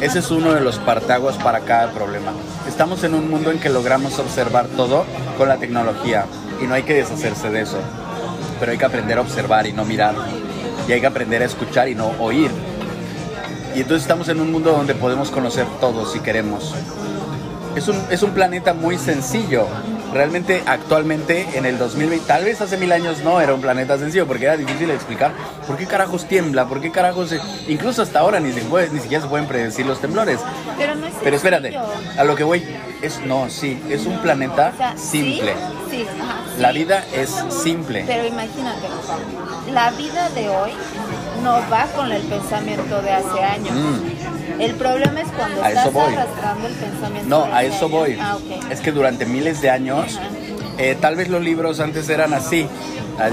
[0.00, 2.32] Ese es uno de los partaguas para cada problema.
[2.68, 5.04] Estamos en un mundo en que logramos observar todo
[5.38, 6.26] con la tecnología
[6.62, 7.78] y no hay que deshacerse de eso.
[8.60, 10.14] Pero hay que aprender a observar y no mirar.
[10.86, 12.50] Y hay que aprender a escuchar y no oír.
[13.74, 16.74] Y entonces estamos en un mundo donde podemos conocer todo si queremos.
[17.74, 19.66] Es un, es un planeta muy sencillo.
[20.16, 24.26] Realmente actualmente en el 2020, tal vez hace mil años no era un planeta sencillo
[24.26, 25.32] porque era difícil explicar
[25.66, 27.34] por qué carajos tiembla, por qué carajos...
[27.68, 30.40] incluso hasta ahora ni, se puede- ni siquiera se pueden predecir los temblores.
[30.78, 31.76] Pero no es Pero espérate,
[32.18, 32.64] a lo que voy
[33.02, 35.52] es, no, sí, es un planeta O sea, simple.
[35.90, 38.04] Sí, sí, ajá, La vida es simple.
[38.06, 38.88] Pero imagínate,
[39.70, 40.70] la vida de hoy
[41.44, 43.74] no va con el pensamiento de hace años.
[43.74, 44.15] Mm.
[44.58, 46.14] El problema es cuando A estás eso voy.
[46.14, 48.18] arrastrando el pensamiento No, a eso voy.
[48.20, 48.38] Ah.
[48.70, 50.28] Es que durante miles de años, Ajá.
[50.78, 52.66] eh, tal vez los libros antes eran así.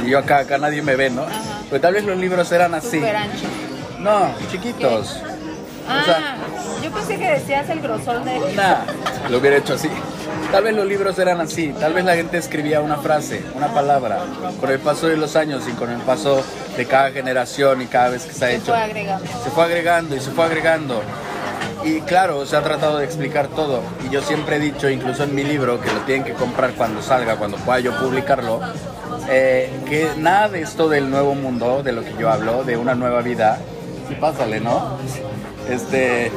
[0.07, 1.25] Yo acá, acá nadie me ve, ¿no?
[1.69, 2.97] Pero tal vez los libros eran así.
[2.99, 3.45] Súper ancho.
[3.99, 5.21] No, chiquitos.
[5.87, 6.35] Ah, O sea-
[6.83, 8.39] yo pensé que decías el grosor de...
[8.55, 8.77] Nah,
[9.29, 9.89] lo hubiera hecho así.
[10.51, 14.19] Tal vez los libros eran así, tal vez la gente escribía una frase, una palabra,
[14.59, 16.43] con el paso de los años y con el paso
[16.77, 19.25] de cada generación y cada vez que se ha Se hecho, fue agregando.
[19.43, 21.01] se fue agregando y se fue agregando.
[21.83, 23.81] Y claro, se ha tratado de explicar todo.
[24.05, 27.01] Y yo siempre he dicho, incluso en mi libro, que lo tienen que comprar cuando
[27.01, 28.61] salga, cuando pueda yo publicarlo,
[29.29, 32.93] eh, que nada de esto del nuevo mundo, de lo que yo hablo, de una
[32.95, 33.57] nueva vida,
[34.07, 34.97] sí pásale, ¿no?
[35.69, 36.31] Este,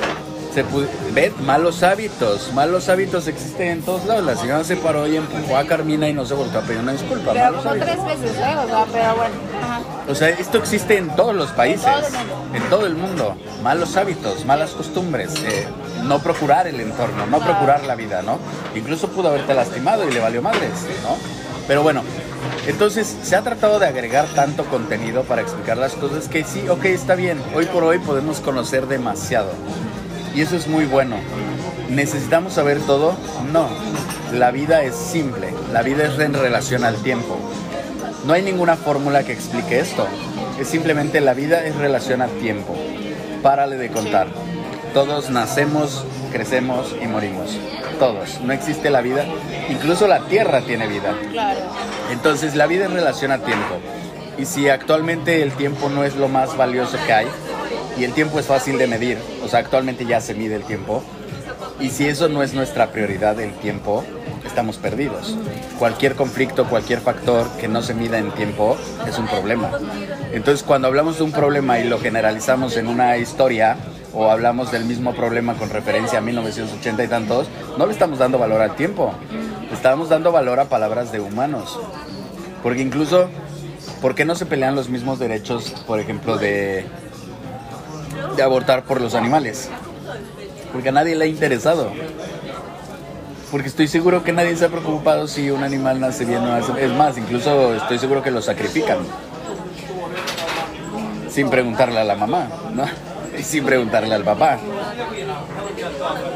[0.54, 4.24] se pu- ve, malos hábitos, malos hábitos existen en todos lados.
[4.24, 6.92] La señora se paró y empujó a Carmina y no se volvió a pedir una
[6.92, 7.32] disculpa.
[7.32, 7.88] Pero malos como hábitos.
[7.88, 8.56] tres veces, ¿eh?
[8.64, 9.34] O sea, pero bueno.
[9.62, 9.80] Ajá.
[10.08, 12.56] O sea, esto existe en todos los países, En todo el mundo.
[12.56, 13.36] en todo el mundo.
[13.62, 15.66] Malos hábitos, malas costumbres, eh,
[16.04, 18.38] no procurar el entorno, no procurar la vida, ¿no?
[18.76, 20.70] Incluso pudo haberte lastimado y le valió madres,
[21.02, 21.16] ¿no?
[21.66, 22.02] Pero bueno,
[22.66, 26.84] entonces se ha tratado de agregar tanto contenido para explicar las cosas que sí, ok,
[26.86, 27.40] está bien.
[27.54, 29.50] Hoy por hoy podemos conocer demasiado.
[30.34, 31.16] Y eso es muy bueno.
[31.88, 33.16] ¿Necesitamos saber todo?
[33.52, 33.68] No.
[34.32, 35.54] La vida es simple.
[35.72, 37.38] La vida es en relación al tiempo.
[38.26, 40.06] No hay ninguna fórmula que explique esto.
[40.60, 42.76] Es simplemente la vida es relación al tiempo.
[43.42, 44.26] párale de contar.
[44.92, 47.56] Todos nacemos, crecemos y morimos.
[47.98, 48.40] Todos.
[48.42, 49.24] No existe la vida.
[49.68, 51.14] Incluso la tierra tiene vida.
[51.30, 51.60] Claro.
[52.12, 53.76] Entonces la vida en relación a tiempo.
[54.38, 57.26] Y si actualmente el tiempo no es lo más valioso que hay,
[57.98, 61.02] y el tiempo es fácil de medir, o sea, actualmente ya se mide el tiempo,
[61.80, 64.04] y si eso no es nuestra prioridad, el tiempo,
[64.46, 65.36] estamos perdidos.
[65.78, 68.76] Cualquier conflicto, cualquier factor que no se mida en tiempo
[69.06, 69.70] es un problema.
[70.32, 73.76] Entonces, cuando hablamos de un problema y lo generalizamos en una historia,
[74.16, 78.38] o hablamos del mismo problema con referencia a 1980 y tantos, no le estamos dando
[78.38, 79.12] valor al tiempo.
[79.70, 81.78] Estamos dando valor a palabras de humanos.
[82.62, 83.28] Porque incluso,
[84.00, 86.86] ¿por qué no se pelean los mismos derechos, por ejemplo, de,
[88.36, 89.68] de abortar por los animales?
[90.72, 91.92] Porque a nadie le ha interesado.
[93.50, 96.72] Porque estoy seguro que nadie se ha preocupado si un animal nace bien o nace.
[96.82, 98.98] Es más, incluso estoy seguro que lo sacrifican.
[101.28, 102.86] Sin preguntarle a la mamá, ¿no?
[103.38, 104.58] Y sin preguntarle al papá.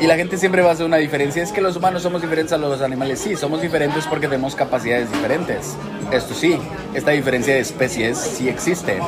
[0.01, 1.43] Y la gente siempre va a hacer una diferencia.
[1.43, 3.21] Es que los humanos somos diferentes a los animales.
[3.21, 5.77] Sí, somos diferentes porque tenemos capacidades diferentes.
[6.11, 6.59] Esto sí,
[6.95, 8.99] esta diferencia de especies sí existe.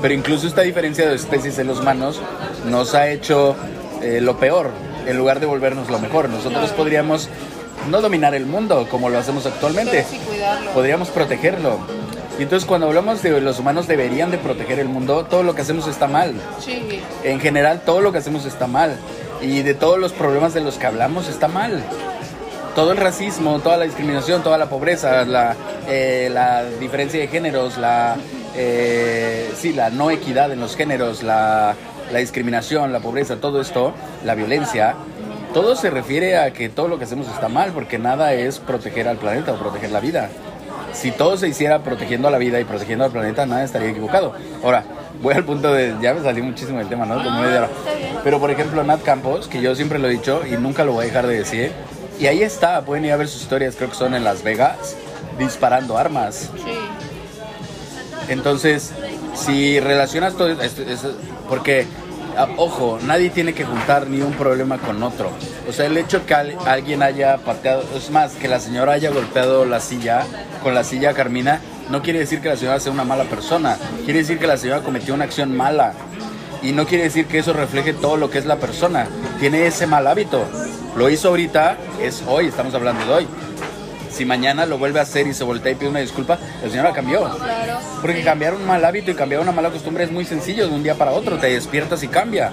[0.00, 2.20] Pero incluso esta diferencia de especies en los humanos
[2.66, 3.54] nos ha hecho
[4.02, 4.70] eh, lo peor
[5.06, 6.28] en lugar de volvernos lo mejor.
[6.28, 7.28] Nosotros podríamos
[7.88, 10.04] no dominar el mundo como lo hacemos actualmente.
[10.74, 11.78] Podríamos protegerlo.
[12.40, 15.60] Y entonces cuando hablamos de los humanos deberían de proteger el mundo, todo lo que
[15.60, 16.32] hacemos está mal.
[16.58, 17.02] Sí.
[17.22, 18.96] En general todo lo que hacemos está mal.
[19.42, 21.84] Y de todos los problemas de los que hablamos está mal.
[22.74, 25.54] Todo el racismo, toda la discriminación, toda la pobreza, la,
[25.86, 28.16] eh, la diferencia de géneros, la,
[28.56, 31.74] eh, sí, la no equidad en los géneros, la,
[32.10, 33.92] la discriminación, la pobreza, todo esto,
[34.24, 34.94] la violencia,
[35.52, 39.08] todo se refiere a que todo lo que hacemos está mal, porque nada es proteger
[39.08, 40.30] al planeta o proteger la vida.
[40.92, 44.34] Si todo se hiciera protegiendo a la vida y protegiendo al planeta, nada estaría equivocado.
[44.62, 44.84] Ahora,
[45.22, 47.22] voy al punto de, ya me salí muchísimo del tema, ¿no?
[47.22, 47.64] Como bien.
[48.24, 51.04] Pero por ejemplo, Nat Campos, que yo siempre lo he dicho y nunca lo voy
[51.04, 51.72] a dejar de decir,
[52.18, 54.96] y ahí está, pueden ir a ver sus historias, creo que son en Las Vegas,
[55.38, 56.50] disparando armas.
[56.64, 56.78] Sí.
[58.28, 58.92] Entonces,
[59.34, 60.82] si relacionas todo esto,
[61.48, 62.09] porque, ah,
[62.56, 65.30] ojo, nadie tiene que juntar ni un problema con otro.
[65.68, 69.10] O sea, el hecho que al- alguien haya pateado, es más, que la señora haya
[69.10, 70.24] golpeado la silla
[70.62, 71.60] con la silla Carmina,
[71.90, 73.76] no quiere decir que la señora sea una mala persona.
[74.04, 75.92] Quiere decir que la señora cometió una acción mala.
[76.62, 79.06] Y no quiere decir que eso refleje todo lo que es la persona.
[79.40, 80.44] Tiene ese mal hábito.
[80.94, 83.26] Lo hizo ahorita, es hoy, estamos hablando de hoy.
[84.10, 86.92] Si mañana lo vuelve a hacer y se voltea y pide una disculpa, la señora
[86.92, 87.28] cambió.
[87.36, 87.78] Claro.
[88.00, 90.82] Porque cambiar un mal hábito y cambiar una mala costumbre es muy sencillo, de un
[90.82, 92.52] día para otro, te despiertas y cambia.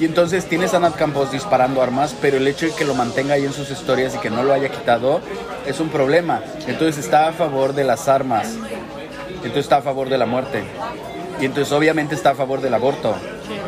[0.00, 3.34] Y entonces tienes a Nat Campos disparando armas, pero el hecho de que lo mantenga
[3.34, 5.20] ahí en sus historias y que no lo haya quitado
[5.66, 6.42] es un problema.
[6.66, 8.54] Entonces está a favor de las armas,
[9.36, 10.64] entonces está a favor de la muerte.
[11.40, 13.14] Y entonces obviamente está a favor del aborto,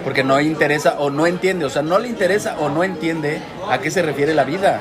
[0.04, 3.40] porque no interesa o no entiende, o sea, no le interesa o no entiende
[3.70, 4.80] a qué se refiere la vida.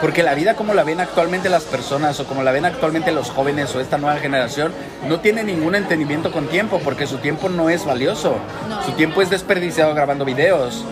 [0.00, 3.30] Porque la vida como la ven actualmente las personas o como la ven actualmente los
[3.30, 4.72] jóvenes o esta nueva generación
[5.06, 8.36] no tiene ningún entendimiento con tiempo porque su tiempo no es valioso.
[8.68, 8.82] No.
[8.82, 10.84] Su tiempo es desperdiciado grabando videos,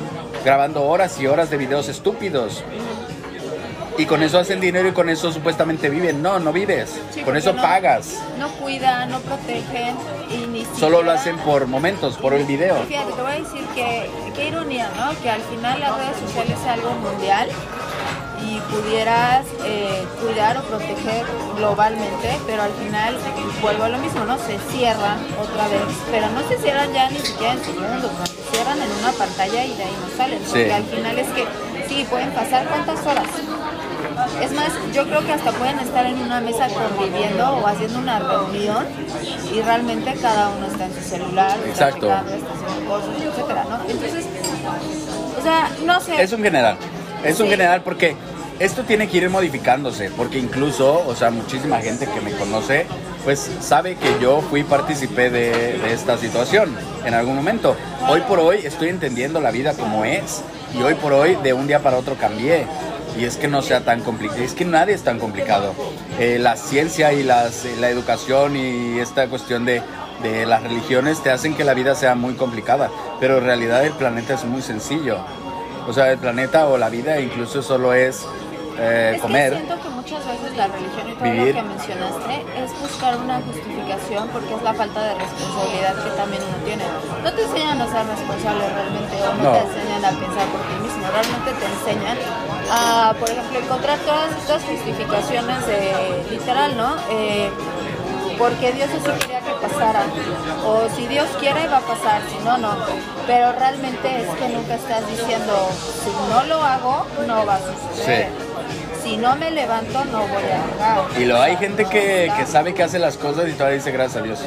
[0.45, 2.63] grabando horas y horas de videos estúpidos.
[3.97, 6.23] Y con eso hacen dinero y con eso supuestamente viven.
[6.23, 7.01] No, no vives.
[7.13, 8.23] Sí, con eso no- pagas.
[8.39, 9.97] No cuidan, no protegen
[10.31, 12.77] y ni Solo lo hacen por momentos, por el video.
[12.85, 15.21] Fíjate, te voy a decir que qué ironía, ¿no?
[15.21, 17.49] Que al final las redes sociales es algo mundial
[18.71, 21.25] pudieras eh, cuidar o proteger
[21.57, 23.17] globalmente, pero al final
[23.63, 24.37] vuelvo a lo mismo, ¿no?
[24.39, 28.27] Se cierran otra vez, pero no se cierran ya ni siquiera en segundos, ¿no?
[28.27, 30.71] se cierran en una pantalla y de ahí no salen, porque Sí.
[30.71, 31.47] al final es que
[31.89, 33.27] sí, pueden pasar cuántas horas.
[34.43, 38.19] Es más, yo creo que hasta pueden estar en una mesa conviviendo o haciendo una
[38.19, 38.87] reunión
[39.55, 42.09] y realmente cada uno está en su celular, está Exacto.
[42.89, 43.79] cosas, etcétera, ¿no?
[43.89, 44.27] Entonces,
[45.39, 46.21] o sea, no sé.
[46.23, 46.77] Es un general.
[47.25, 47.51] Es un Sí.
[47.51, 48.17] general porque
[48.59, 50.11] esto tiene que ir modificándose.
[50.11, 52.87] Porque incluso, o sea, muchísima gente que me conoce,
[53.25, 57.77] pues sabe que yo fui participé de, de esta situación en algún momento.
[58.09, 60.43] Hoy por hoy estoy entendiendo la vida como es.
[60.79, 62.67] Y hoy por hoy, de un día para otro, cambié.
[63.19, 64.43] Y es que no sea tan complicado.
[64.43, 65.75] Es que nadie es tan complicado.
[66.19, 69.83] Eh, la ciencia y las, la educación y esta cuestión de,
[70.23, 72.91] de las religiones te hacen que la vida sea muy complicada.
[73.19, 75.19] Pero en realidad el planeta es muy sencillo.
[75.89, 78.27] O sea, el planeta o la vida incluso solo es
[78.79, 79.51] eh, Es comer.
[79.53, 81.55] que siento que muchas veces la religión y todo Vivir.
[81.55, 86.43] lo que mencionaste es buscar una justificación porque es la falta de responsabilidad que también
[86.47, 86.85] uno tiene.
[87.25, 89.53] No te enseñan a ser responsable realmente o no, No.
[89.53, 92.17] te enseñan a pensar por ti mismo, realmente te enseñan
[92.71, 96.97] a, por ejemplo, encontrar todas estas justificaciones de literal, ¿no?
[97.11, 97.51] Eh,
[98.39, 100.03] porque Dios así quería que pasara.
[100.65, 102.77] O si Dios quiere va a pasar, si no, no.
[103.27, 105.69] Pero realmente es que nunca estás diciendo,
[106.05, 107.61] si no lo hago, no va a
[107.91, 108.29] suceder.
[109.03, 111.21] Si no me levanto, no voy a llegar.
[111.21, 114.17] Y lo hay gente que, que sabe que hace las cosas y todavía dice gracias
[114.17, 114.41] a Dios.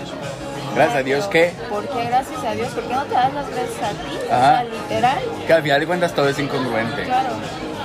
[0.75, 1.51] Gracias a Dios que...
[1.69, 2.69] ¿Por qué gracias a Dios?
[2.69, 4.17] ¿Por qué no te das las gracias a ti?
[4.23, 5.19] O sea, literal.
[5.45, 7.03] Que al final de cuentas todo es incongruente.
[7.03, 7.29] Claro.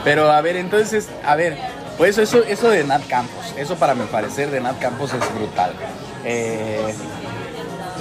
[0.04, 1.58] Pero a ver, entonces, a ver,
[1.96, 5.72] pues eso, eso de Nat Campos, eso para mi parecer de Nat Campos es brutal.
[6.24, 6.94] Eh,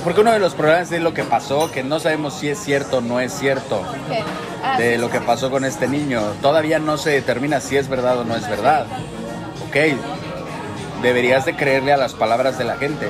[0.04, 2.98] porque uno de los problemas es lo que pasó, que no sabemos si es cierto
[2.98, 3.82] o no es cierto.
[4.64, 5.24] Ah, de sí, lo sí, que sí.
[5.26, 6.22] pasó con este niño.
[6.42, 8.86] Todavía no se determina si es verdad o no es verdad.
[9.68, 9.98] Ok,
[11.02, 13.10] deberías de creerle a las palabras de la gente.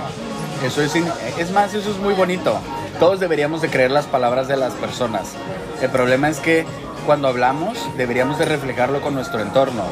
[0.66, 2.58] Eso es, es más, eso es muy bonito.
[3.00, 5.34] Todos deberíamos de creer las palabras de las personas.
[5.82, 6.66] El problema es que
[7.06, 9.84] cuando hablamos deberíamos de reflejarlo con nuestro entorno.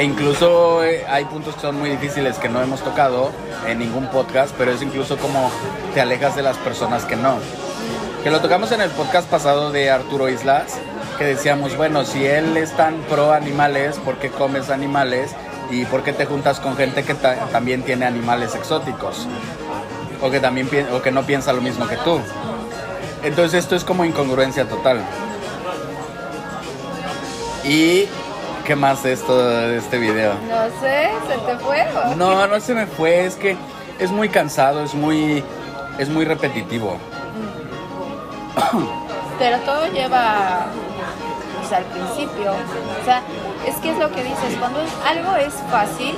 [0.00, 3.32] E incluso eh, hay puntos que son muy difíciles que no hemos tocado
[3.66, 5.50] en ningún podcast, pero es incluso como
[5.92, 7.36] te alejas de las personas que no.
[8.24, 10.78] Que lo tocamos en el podcast pasado de Arturo Islas,
[11.18, 15.32] que decíamos, bueno, si él es tan pro animales, ¿por qué comes animales?
[15.70, 19.28] ¿Y por qué te juntas con gente que ta- también tiene animales exóticos?
[20.22, 22.20] O que, también o que no piensa lo mismo que tú.
[23.22, 25.04] Entonces esto es como incongruencia total.
[27.64, 28.06] ¿Y
[28.70, 30.32] qué más de esto de este video?
[30.48, 31.84] No sé, ¿se te fue?
[31.92, 32.14] o?
[32.14, 33.56] No, no se me fue, es que
[33.98, 35.42] es muy cansado, es muy
[35.98, 36.96] es muy repetitivo.
[39.40, 40.66] Pero todo lleva
[41.58, 42.52] pues, al principio.
[42.52, 43.22] O sea,
[43.66, 46.14] es que es lo que dices, cuando algo es fácil,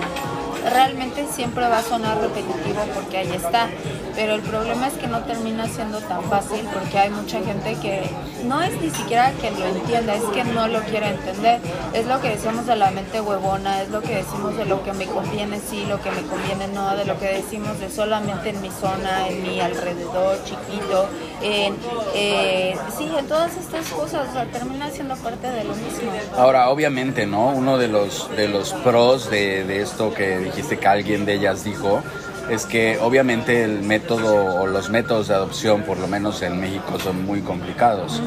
[0.70, 3.68] realmente siempre va a sonar repetitivo porque ahí está.
[4.14, 8.02] Pero el problema es que no termina siendo tan fácil porque hay mucha gente que
[8.44, 11.60] no es ni siquiera que lo entienda, es que no lo quiere entender.
[11.92, 14.92] Es lo que decimos de la mente huevona, es lo que decimos de lo que
[14.92, 18.60] me conviene sí, lo que me conviene no, de lo que decimos de solamente en
[18.60, 21.08] mi zona, en mi alrededor chiquito,
[21.42, 21.76] en,
[22.14, 26.12] eh, sí, en todas estas cosas, o sea, termina siendo parte de lo mismo.
[26.36, 27.48] Ahora, obviamente, ¿no?
[27.48, 31.64] Uno de los de los pros de, de esto que dijiste que alguien de ellas
[31.64, 32.02] dijo
[32.50, 36.98] es que obviamente el método o los métodos de adopción, por lo menos en México,
[36.98, 38.22] son muy complicados.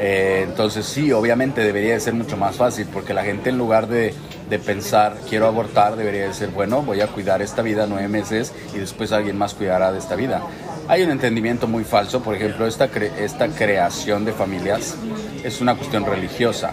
[0.00, 3.86] Eh, entonces sí, obviamente debería de ser mucho más fácil porque la gente en lugar
[3.86, 4.12] de,
[4.50, 8.52] de pensar quiero abortar debería de ser bueno voy a cuidar esta vida nueve meses
[8.74, 10.42] y después alguien más cuidará de esta vida.
[10.88, 14.96] Hay un entendimiento muy falso, por ejemplo, esta, cre- esta creación de familias
[15.44, 16.72] es una cuestión religiosa.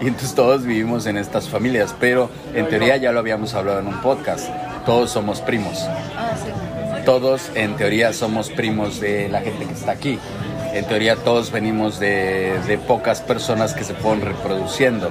[0.00, 3.86] Y entonces todos vivimos en estas familias, pero en teoría ya lo habíamos hablado en
[3.86, 4.48] un podcast,
[4.84, 5.86] todos somos primos.
[6.16, 6.50] Ah, sí.
[7.04, 10.18] Todos en teoría somos primos de la gente que está aquí.
[10.72, 15.10] En teoría todos venimos de, de pocas personas que se fueron reproduciendo.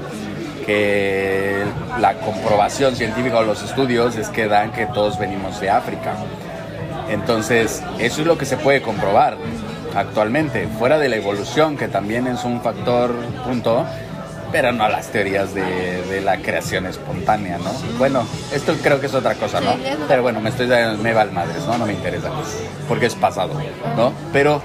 [0.65, 1.63] Que
[1.99, 6.15] la comprobación científica o los estudios es que dan que todos venimos de África.
[7.09, 9.37] Entonces, eso es lo que se puede comprobar
[9.95, 13.13] actualmente, fuera de la evolución, que también es un factor
[13.45, 13.85] punto,
[14.53, 15.63] pero no las teorías de,
[16.03, 17.71] de la creación espontánea, ¿no?
[17.97, 18.23] Bueno,
[18.53, 19.71] esto creo que es otra cosa, ¿no?
[20.07, 20.67] Pero bueno, me estoy
[21.01, 21.77] me vale madres, ¿no?
[21.77, 22.29] No me interesa,
[22.87, 23.53] porque es pasado,
[23.97, 24.13] ¿no?
[24.31, 24.61] Pero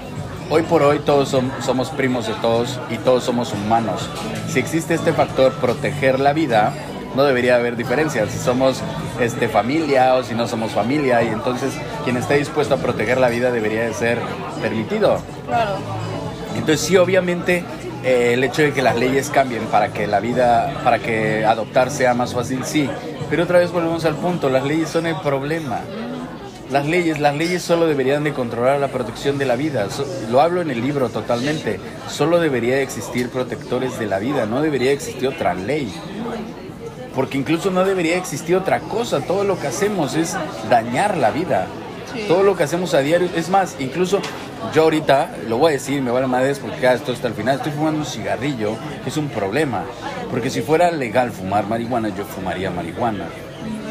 [0.49, 4.07] hoy por hoy todos som- somos primos de todos y todos somos humanos.
[4.47, 6.71] Si existe este factor proteger la vida,
[7.15, 8.81] no debería haber diferencias si somos
[9.19, 11.73] este, familia o si no somos familia y entonces
[12.03, 14.19] quien esté dispuesto a proteger la vida debería de ser
[14.61, 15.19] permitido.
[15.47, 15.71] Claro.
[16.55, 17.63] Entonces sí, obviamente
[18.03, 21.91] eh, el hecho de que las leyes cambien para que la vida, para que adoptar
[21.91, 22.89] sea más fácil, sí.
[23.29, 25.81] Pero otra vez volvemos al punto, las leyes son el problema.
[26.71, 29.89] Las leyes, las leyes solo deberían de controlar la protección de la vida.
[29.89, 31.79] So- lo hablo en el libro totalmente.
[32.07, 35.91] Solo debería existir protectores de la vida, no debería existir otra ley.
[37.15, 39.19] Porque incluso no debería existir otra cosa.
[39.21, 40.37] Todo lo que hacemos es
[40.69, 41.65] dañar la vida.
[42.13, 42.25] Sí.
[42.27, 43.29] Todo lo que hacemos a diario.
[43.35, 44.21] Es más, incluso
[44.73, 47.55] yo ahorita, lo voy a decir, me vale madres porque ya esto hasta el final.
[47.55, 49.83] Estoy fumando un cigarrillo, es un problema.
[50.29, 53.25] Porque si fuera legal fumar marihuana, yo fumaría marihuana.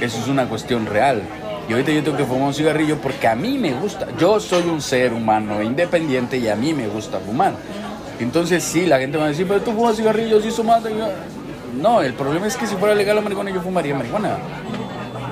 [0.00, 1.22] Eso es una cuestión real.
[1.68, 4.06] Y ahorita yo tengo que fumar un cigarrillo porque a mí me gusta.
[4.18, 7.54] Yo soy un ser humano independiente y a mí me gusta fumar.
[8.20, 10.88] Entonces sí, la gente va a decir, pero tú fumas cigarrillos y mata.
[11.74, 14.38] No, el problema es que si fuera legal la marihuana, yo fumaría marihuana.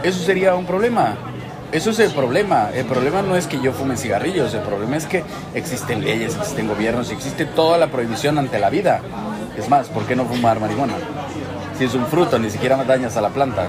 [0.03, 1.17] Eso sería un problema.
[1.73, 2.71] Eso es el problema.
[2.73, 6.69] El problema no es que yo fume cigarrillos, el problema es que existen leyes, existen
[6.69, 9.01] gobiernos, existe toda la prohibición ante la vida.
[9.59, 10.95] Es más, ¿por qué no fumar marihuana?
[11.79, 13.67] Si es un fruto, ni siquiera dañas a la planta.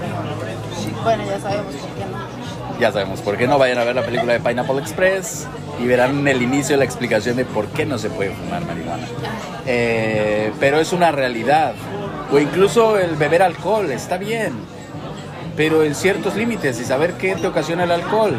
[1.02, 2.80] Bueno, ya sabemos por qué no.
[2.80, 3.58] Ya sabemos por qué no.
[3.58, 5.46] Vayan a ver la película de Pineapple Express
[5.82, 9.06] y verán en el inicio la explicación de por qué no se puede fumar marihuana.
[9.66, 11.74] Eh, pero es una realidad.
[12.32, 14.77] O incluso el beber alcohol, está bien.
[15.58, 18.36] Pero en ciertos límites y saber qué te ocasiona el alcohol.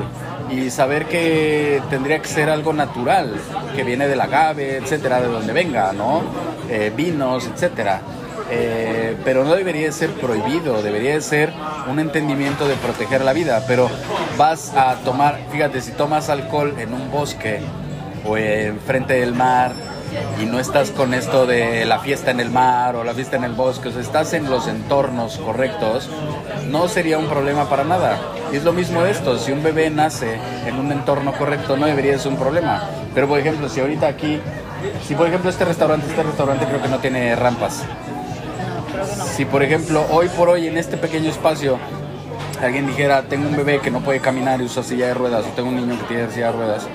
[0.49, 3.35] y saber que tendría que ser algo natural,
[3.75, 6.23] que viene del agave, etcétera, de donde venga, ¿no?
[6.67, 8.01] Eh, vinos, etcétera.
[8.49, 11.53] Eh, pero no debería ser prohibido, debería ser
[11.87, 13.63] un entendimiento de proteger la vida.
[13.67, 13.91] Pero
[14.37, 17.59] vas a tomar, fíjate, si tomas alcohol en un bosque
[18.25, 19.73] o enfrente del mar
[20.41, 23.43] y no estás con esto de la fiesta en el mar o la fiesta en
[23.43, 26.09] el bosque, o sea, estás en los entornos correctos,
[26.69, 28.19] no sería un problema para nada.
[28.51, 32.17] Y es lo mismo esto, si un bebé nace en un entorno correcto no debería
[32.17, 32.89] ser un problema.
[33.13, 34.39] Pero por ejemplo, si ahorita aquí,
[35.07, 37.83] si por ejemplo este restaurante, este restaurante creo que no tiene rampas.
[39.35, 41.77] Si por ejemplo hoy por hoy en este pequeño espacio
[42.61, 45.49] alguien dijera, tengo un bebé que no puede caminar y usa silla de ruedas, o
[45.49, 46.87] tengo un niño que tiene silla de ruedas,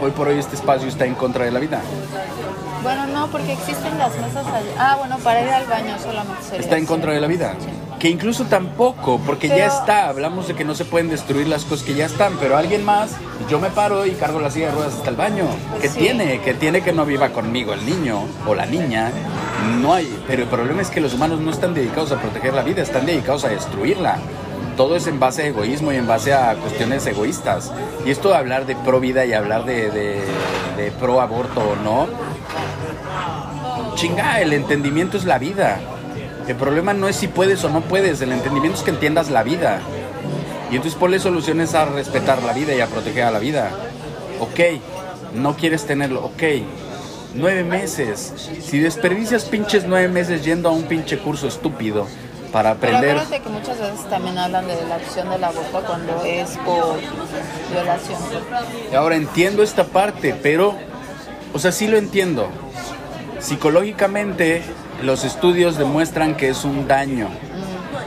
[0.00, 1.80] hoy por hoy este espacio está en contra de la vida.
[2.82, 4.70] Bueno, no, porque existen las mesas allá.
[4.78, 7.54] Ah, bueno, para ir al baño solamente sería Está en contra de la vida.
[7.58, 7.66] Sí.
[7.98, 11.86] Que incluso tampoco, porque ya está, hablamos de que no se pueden destruir las cosas
[11.86, 13.12] que ya están, pero alguien más,
[13.48, 15.46] yo me paro y cargo la silla de ruedas hasta el baño.
[15.80, 16.00] ¿Qué Sí.
[16.00, 16.40] tiene?
[16.42, 19.10] Que tiene que no viva conmigo el niño o la niña.
[19.80, 22.62] No hay, pero el problema es que los humanos no están dedicados a proteger la
[22.62, 24.18] vida, están dedicados a destruirla.
[24.76, 27.72] Todo es en base a egoísmo y en base a cuestiones egoístas.
[28.04, 30.22] Y esto de hablar de pro vida y hablar de,
[30.98, 32.08] pro aborto o no,
[33.94, 35.80] chinga, el entendimiento es la vida.
[36.48, 39.44] El problema no es si puedes o no puedes, el entendimiento es que entiendas la
[39.44, 39.80] vida.
[40.70, 43.70] Y entonces ponle soluciones a respetar la vida y a proteger a la vida.
[44.40, 44.80] Ok,
[45.34, 46.42] no quieres tenerlo, ok.
[47.36, 48.32] Nueve meses.
[48.60, 52.06] Si desperdicias pinches nueve meses yendo a un pinche curso estúpido
[52.54, 53.16] para Pero aprender...
[53.18, 57.00] acuérdate que muchas veces también hablan de la opción del aborto cuando es por
[57.72, 58.18] violación.
[58.96, 60.76] Ahora entiendo esta parte, pero,
[61.52, 62.48] o sea, sí lo entiendo.
[63.40, 64.62] Psicológicamente,
[65.02, 67.26] los estudios demuestran que es un daño,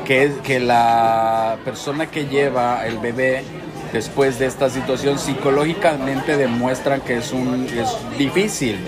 [0.05, 3.43] que, es- que la persona que lleva el bebé
[3.91, 8.79] después de esta situación psicológicamente demuestran que es un es difícil,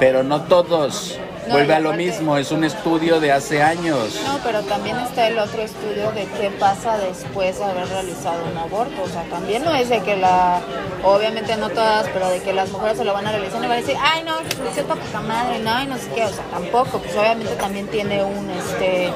[0.00, 1.16] pero no todos.
[1.46, 4.20] No, Vuelve a lo mismo, es un estudio de hace años.
[4.24, 8.58] No, pero también está el otro estudio de qué pasa después de haber realizado un
[8.58, 9.02] aborto.
[9.02, 10.60] O sea, también no es de que la,
[11.04, 13.72] obviamente no todas, pero de que las mujeres se lo van a realizar y van
[13.72, 16.24] a decir, ay no, es poca madre, no, y no sé qué.
[16.24, 19.12] O sea, tampoco, pues obviamente también tiene un, este,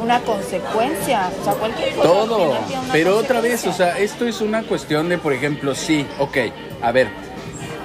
[0.00, 1.30] una consecuencia.
[1.40, 2.08] O sea, cualquier cosa.
[2.08, 2.54] Todo.
[2.92, 6.36] Pero otra vez, o sea, esto es una cuestión de, por ejemplo, sí, ok,
[6.82, 7.08] a ver,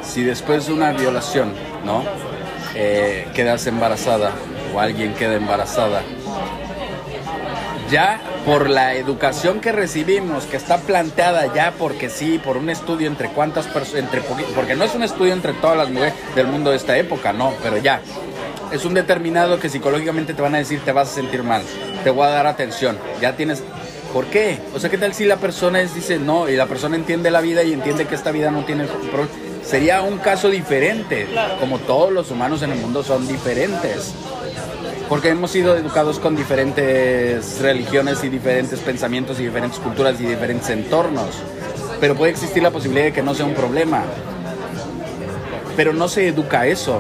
[0.02, 1.54] si después de una violación,
[1.86, 2.04] ¿no?
[2.80, 4.34] Eh, quedas embarazada
[4.72, 6.04] o alguien queda embarazada,
[7.90, 13.08] ya por la educación que recibimos, que está planteada ya porque sí, por un estudio
[13.08, 14.12] entre cuántas personas,
[14.54, 17.52] porque no es un estudio entre todas las mujeres del mundo de esta época, no,
[17.64, 18.00] pero ya.
[18.72, 21.64] Es un determinado que psicológicamente te van a decir te vas a sentir mal,
[22.04, 23.64] te voy a dar atención, ya tienes...
[24.14, 24.60] ¿Por qué?
[24.76, 27.42] O sea, ¿qué tal si la persona es, dice no y la persona entiende la
[27.42, 28.86] vida y entiende que esta vida no tiene...
[29.68, 31.58] Sería un caso diferente, Claro.
[31.60, 34.14] como todos los humanos en el mundo son diferentes
[35.10, 40.70] porque hemos sido educados con diferentes religiones y diferentes pensamientos y diferentes culturas y diferentes
[40.70, 41.28] entornos.
[42.00, 44.04] Pero puede existir la posibilidad de que no sea un problema.
[45.76, 47.00] Pero no se educa eso.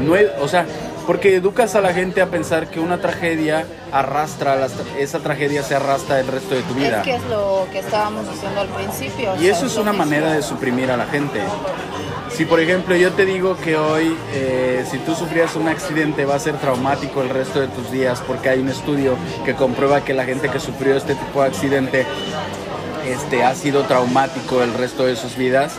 [0.00, 0.66] No o sea,
[1.08, 5.74] porque educas a la gente a pensar que una tragedia arrastra, las- esa tragedia se
[5.74, 6.98] arrastra el resto de tu vida.
[6.98, 9.32] Es que es lo que estábamos diciendo al principio.
[9.40, 11.40] Y eso es una manera de suprimir a la gente.
[12.30, 16.34] Si por ejemplo yo te digo que hoy, eh, si tú sufrías un accidente, va
[16.34, 20.12] a ser traumático el resto de tus días, porque hay un estudio que comprueba que
[20.12, 22.04] la gente que sufrió este tipo de accidente
[23.06, 25.76] este, ha sido traumático el resto de sus vidas,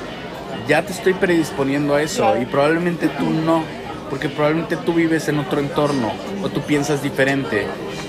[0.68, 3.64] ya te estoy predisponiendo a eso y probablemente tú no,
[4.10, 7.68] porque probablemente tú vives en otro entorno o tú piensas diferente.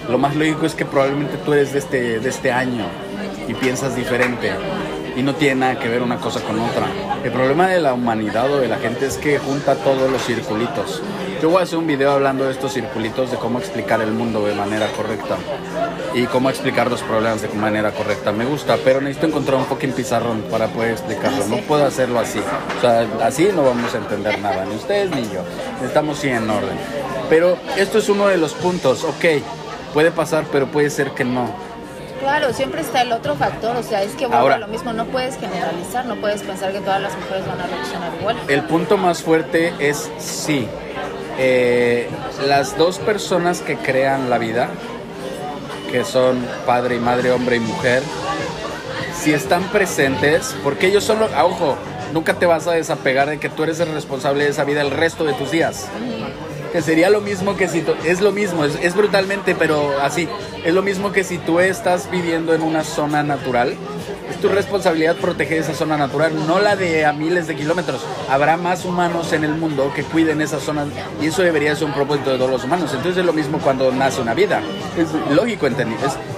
[0.08, 2.86] Lo más lógico es que probablemente tú eres de este, de este año
[3.48, 4.52] y piensas diferente
[5.16, 6.86] y no tiene nada que ver una cosa con otra.
[7.22, 11.02] El problema de la humanidad o de la gente es que junta todos los circulitos.
[11.40, 14.44] Yo voy a hacer un video hablando de estos circulitos, de cómo explicar el mundo
[14.44, 15.36] de manera correcta
[16.14, 18.30] y cómo explicar los problemas de manera correcta.
[18.30, 21.46] Me gusta, pero necesito encontrar un fucking pizarrón para poder explicarlo.
[21.46, 22.40] No puedo hacerlo así.
[22.76, 25.40] O sea, así no vamos a entender nada, ni ustedes ni yo.
[25.82, 26.76] Estamos sí en orden.
[27.30, 29.04] Pero esto es uno de los puntos.
[29.04, 29.24] Ok,
[29.94, 31.48] puede pasar, pero puede ser que no.
[32.20, 35.06] Claro, siempre está el otro factor, o sea, es que vuelve Ahora- lo mismo, no
[35.06, 38.36] puedes generalizar, no puedes pensar que todas las mujeres van a reaccionar igual.
[38.46, 40.68] El punto más fuerte es sí.
[41.42, 42.06] Eh,
[42.46, 44.68] las dos personas que crean la vida,
[45.90, 48.02] que son padre y madre, hombre y mujer,
[49.18, 51.32] si están presentes, porque ellos son los...
[51.32, 51.76] ah, ojo,
[52.12, 54.90] nunca te vas a desapegar de que tú eres el responsable de esa vida el
[54.90, 55.88] resto de tus días.
[56.72, 60.28] Que sería lo mismo que si tú, es lo mismo, es brutalmente, pero así,
[60.62, 63.76] es lo mismo que si tú estás viviendo en una zona natural
[64.30, 68.00] Es tu responsabilidad proteger esa zona natural, no la de a miles de kilómetros.
[68.28, 70.86] Habrá más humanos en el mundo que cuiden esas zonas
[71.20, 72.90] y eso debería ser un propósito de todos los humanos.
[72.94, 74.62] Entonces es lo mismo cuando nace una vida.
[74.96, 75.74] Es lógico es,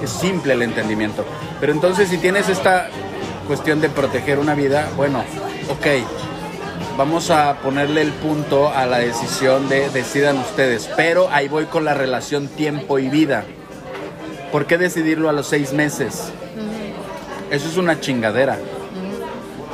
[0.03, 1.25] es simple el entendimiento.
[1.61, 2.89] Pero entonces si tienes esta
[3.47, 5.23] cuestión de proteger una vida, bueno,
[5.69, 5.87] ok,
[6.97, 10.89] vamos a ponerle el punto a la decisión de decidan ustedes.
[10.97, 13.45] Pero ahí voy con la relación tiempo y vida.
[14.51, 16.33] ¿Por qué decidirlo a los seis meses?
[17.53, 18.57] Eso es una chingadera.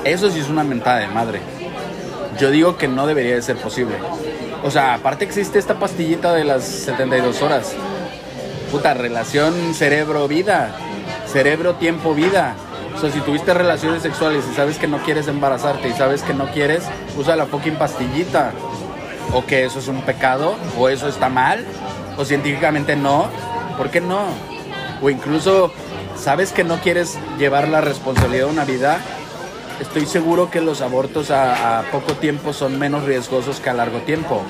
[0.03, 1.41] Eso sí es una mentada de madre.
[2.37, 3.95] Yo digo que no debería de ser posible.
[4.65, 7.77] O sea, aparte existe esta pastillita de las 72 horas.
[8.73, 10.75] Puta, relación cerebro-vida.
[11.33, 12.57] Cerebro-tiempo-vida.
[12.97, 16.35] O sea, si tuviste relaciones sexuales y sabes que no quieres embarazarte y sabes que
[16.35, 16.83] no quieres,
[17.17, 18.51] usa la fucking pastillita.
[19.33, 21.65] O que eso es un pecado, o eso está mal,
[22.17, 23.29] o científicamente no.
[23.77, 24.25] ¿Por qué no?
[25.01, 25.73] O incluso,
[26.19, 28.99] sabes que no quieres llevar la responsabilidad de una vida,
[29.81, 34.43] estoy seguro que los abortos a, poco tiempo son menos riesgosos que a largo tiempo.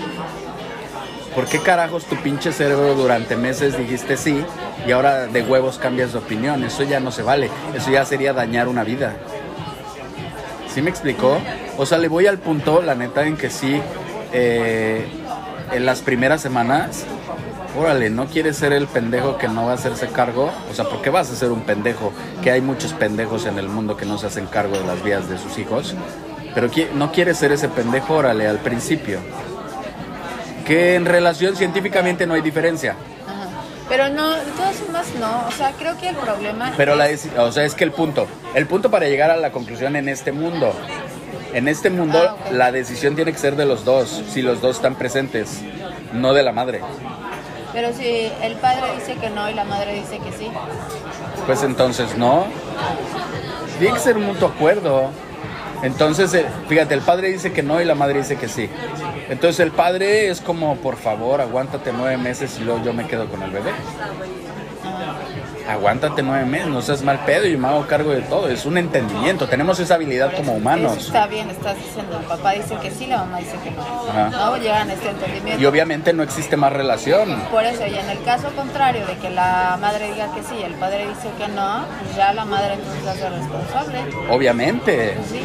[1.35, 4.43] ¿Por qué carajos tu pinche cerebro durante meses dijiste sí
[4.87, 6.65] y ahora de huevos cambias de opinión?
[6.65, 7.49] Eso ya no se vale.
[7.77, 9.15] Eso ya sería dañar una vida.
[10.75, 11.39] ¿Sí me explicó?
[11.77, 13.81] O sea, le voy al punto, la neta, en que sí,
[14.33, 15.07] eh,
[15.71, 17.05] en las primeras semanas,
[17.77, 20.51] órale, ¿no quieres ser el pendejo que no va a hacerse cargo?
[20.71, 22.13] O sea, ¿por qué vas a ser un pendejo?
[22.43, 25.29] Que hay muchos pendejos en el mundo que no se hacen cargo de las vidas
[25.29, 25.95] de sus hijos.
[26.55, 29.19] Pero no quieres ser ese pendejo, órale, al principio.
[30.67, 32.93] Que en relación científicamente no hay diferencia.
[33.27, 33.49] Ajá.
[33.89, 35.47] Pero no, de todas formas no.
[35.47, 36.73] O sea, creo que el problema.
[36.77, 39.37] Pero la, es- deci- o sea, es que el punto, el punto para llegar a
[39.37, 40.75] la conclusión en este mundo,
[41.55, 44.77] en este mundo Ah, la decisión tiene que ser de los dos, si los dos
[44.77, 45.61] están presentes,
[46.13, 46.81] no de la madre.
[47.79, 50.51] Pero si el padre dice que no y la madre dice que sí.
[51.47, 52.49] Pues entonces no.
[53.79, 55.11] Tiene que ser un mutuo acuerdo.
[55.85, 58.69] Entonces, eh, fíjate, el padre dice que no y la madre dice que sí.
[59.29, 63.29] Entonces el padre es como, por favor, aguántate nueve meses y luego yo me quedo
[63.29, 63.71] con el bebé.
[65.69, 68.49] Aguántate nueve meses, no seas mal pedo y yo me hago cargo de todo.
[68.49, 70.97] Es un entendimiento, tenemos esa habilidad como Eso humanos.
[70.97, 72.19] está bien, estás diciendo.
[72.19, 73.83] El papá dice que sí, la mamá dice que no.
[73.83, 74.31] Ajá.
[74.31, 75.63] No llegan a este entendimiento.
[75.63, 77.39] Y obviamente no existe más relación.
[77.51, 80.63] Por eso, y en el caso contrario de que la madre diga que sí y
[80.63, 81.85] el padre dice que no,
[82.17, 83.99] ya la madre entonces hace responsable.
[84.31, 85.17] Obviamente.
[85.31, 85.43] Sí.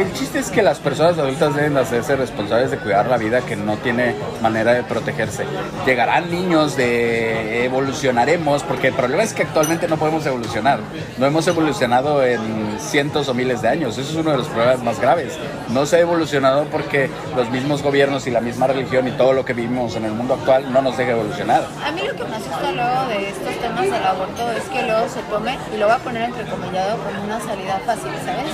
[0.00, 3.42] El chiste es que las personas adultas deben de hacerse responsables de cuidar la vida
[3.42, 5.44] que no tiene manera de protegerse.
[5.84, 10.80] Llegarán niños de evolucionaremos, porque el problema es que actualmente no podemos evolucionar.
[11.18, 13.98] No hemos evolucionado en cientos o miles de años.
[13.98, 15.38] Eso es uno de los problemas más graves.
[15.68, 19.44] No se ha evolucionado porque los mismos gobiernos y la misma religión y todo lo
[19.44, 21.66] que vivimos en el mundo actual no nos deja evolucionar.
[21.84, 25.06] A mí lo que me asusta luego de estos temas del aborto es que luego
[25.10, 28.50] se tome, y lo voy a poner entrecomillado, como una salida fácil, ¿sabes?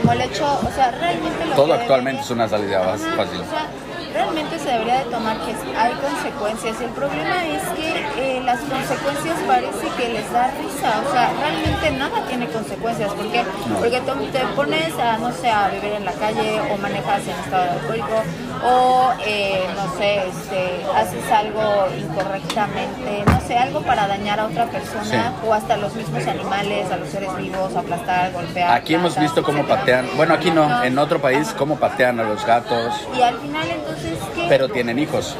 [0.00, 2.80] Como el hecho, o sea, realmente lo Todo que actualmente debería- es una salida
[3.16, 3.40] fácil.
[3.40, 3.66] O sea,
[4.12, 6.80] realmente se debería de tomar que hay consecuencias.
[6.80, 11.02] El problema es que eh, las consecuencias parece que les da risa.
[11.06, 13.12] O sea, realmente nada tiene consecuencias.
[13.12, 13.42] ¿Por qué?
[13.68, 13.76] No.
[13.76, 17.36] Porque tú te pones a, no sé, a vivir en la calle o manejas en
[17.44, 18.22] estado de alcohólico
[18.64, 24.66] o, eh, no sé, este, haces algo incorrectamente, no sé, algo para dañar a otra
[24.66, 25.04] persona
[25.40, 25.46] Sí.
[25.46, 28.70] o hasta los mismos animales, a los seres vivos, aplastar, golpear.
[28.72, 29.80] Aquí hemos visto cómo etcétera.
[29.80, 30.84] patean, bueno aquí no, No.
[30.84, 34.46] en otro país cómo patean a los gatos, Y al final entonces, ¿qué?
[34.48, 35.36] pero tienen hijos.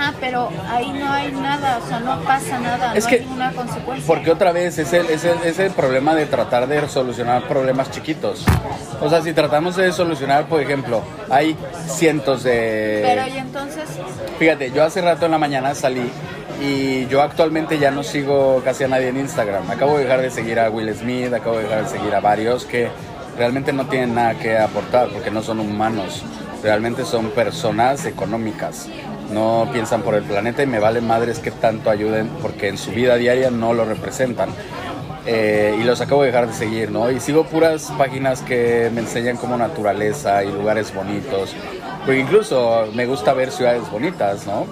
[0.00, 3.20] Ajá, pero ahí no hay nada, o sea, no pasa nada, Es no que- hay
[3.22, 4.06] ninguna consecuencia.
[4.06, 7.90] Porque otra vez es el, es, el, es el problema de tratar de solucionar problemas
[7.90, 8.44] chiquitos.
[9.00, 11.54] O sea, si tratamos de solucionar, por ejemplo, hay
[11.86, 13.38] cientos Pero y de...
[13.38, 13.84] entonces,
[14.38, 16.10] Fíjate, yo hace rato en la mañana salí
[16.62, 19.70] y yo actualmente ya no sigo casi a nadie en Instagram.
[19.70, 22.64] Acabo de dejar de seguir a Will Smith, acabo de dejar de seguir a varios
[22.64, 22.88] que
[23.36, 26.22] realmente no tienen nada que aportar porque no son humanos.
[26.62, 28.86] Realmente son personas económicas.
[29.32, 32.90] No piensan por el planeta y me vale madres que tanto ayuden porque en su
[32.90, 34.50] vida diaria no lo representan.
[35.26, 37.10] Eh, y los acabo de dejar de seguir, ¿no?
[37.10, 41.54] Y sigo puras páginas que me enseñan como naturaleza y lugares bonitos.
[42.04, 44.66] Porque incluso me gusta ver ciudades bonitas, ¿no?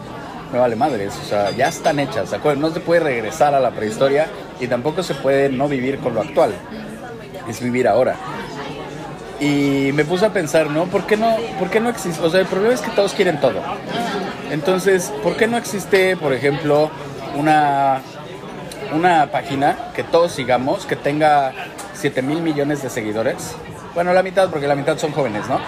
[0.52, 2.34] Me vale madres, o sea, ya están hechas.
[2.56, 4.26] No se puede regresar a la prehistoria
[4.58, 6.52] y tampoco se puede no vivir con lo actual.
[7.46, 8.16] Es vivir ahora.
[9.40, 10.86] Y me puse a pensar, ¿no?
[10.86, 12.24] ¿Por qué no, por qué no existe?
[12.24, 13.60] O sea, el problema es que todos quieren todo.
[14.50, 16.90] Entonces, ¿por qué no existe, por ejemplo,
[17.36, 18.00] una,
[18.94, 21.52] una página que todos sigamos, que tenga
[21.94, 23.54] 7 mil millones de seguidores?
[23.94, 25.60] Bueno, la mitad, porque la mitad son jóvenes, ¿no?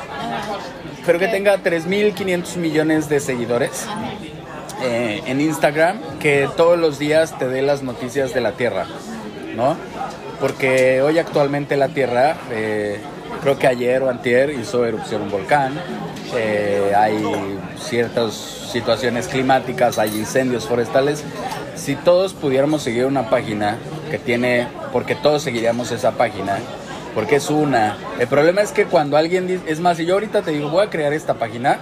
[1.04, 3.86] Pero que tenga 3.500 millones de seguidores
[4.82, 8.86] eh, en Instagram, que todos los días te dé las noticias de la Tierra,
[9.56, 9.76] ¿no?
[10.40, 12.98] porque hoy actualmente la Tierra, eh,
[13.42, 15.74] creo que ayer o antier hizo erupción un volcán,
[16.34, 17.22] eh, hay
[17.78, 21.24] ciertas situaciones climáticas, hay incendios forestales.
[21.74, 23.78] Si todos pudiéramos seguir una página
[24.10, 26.58] que tiene, porque todos seguiríamos esa página,
[27.14, 27.96] porque es una.
[28.18, 30.86] El problema es que cuando alguien dice, es más, si yo ahorita te digo, voy
[30.86, 31.80] a crear esta página,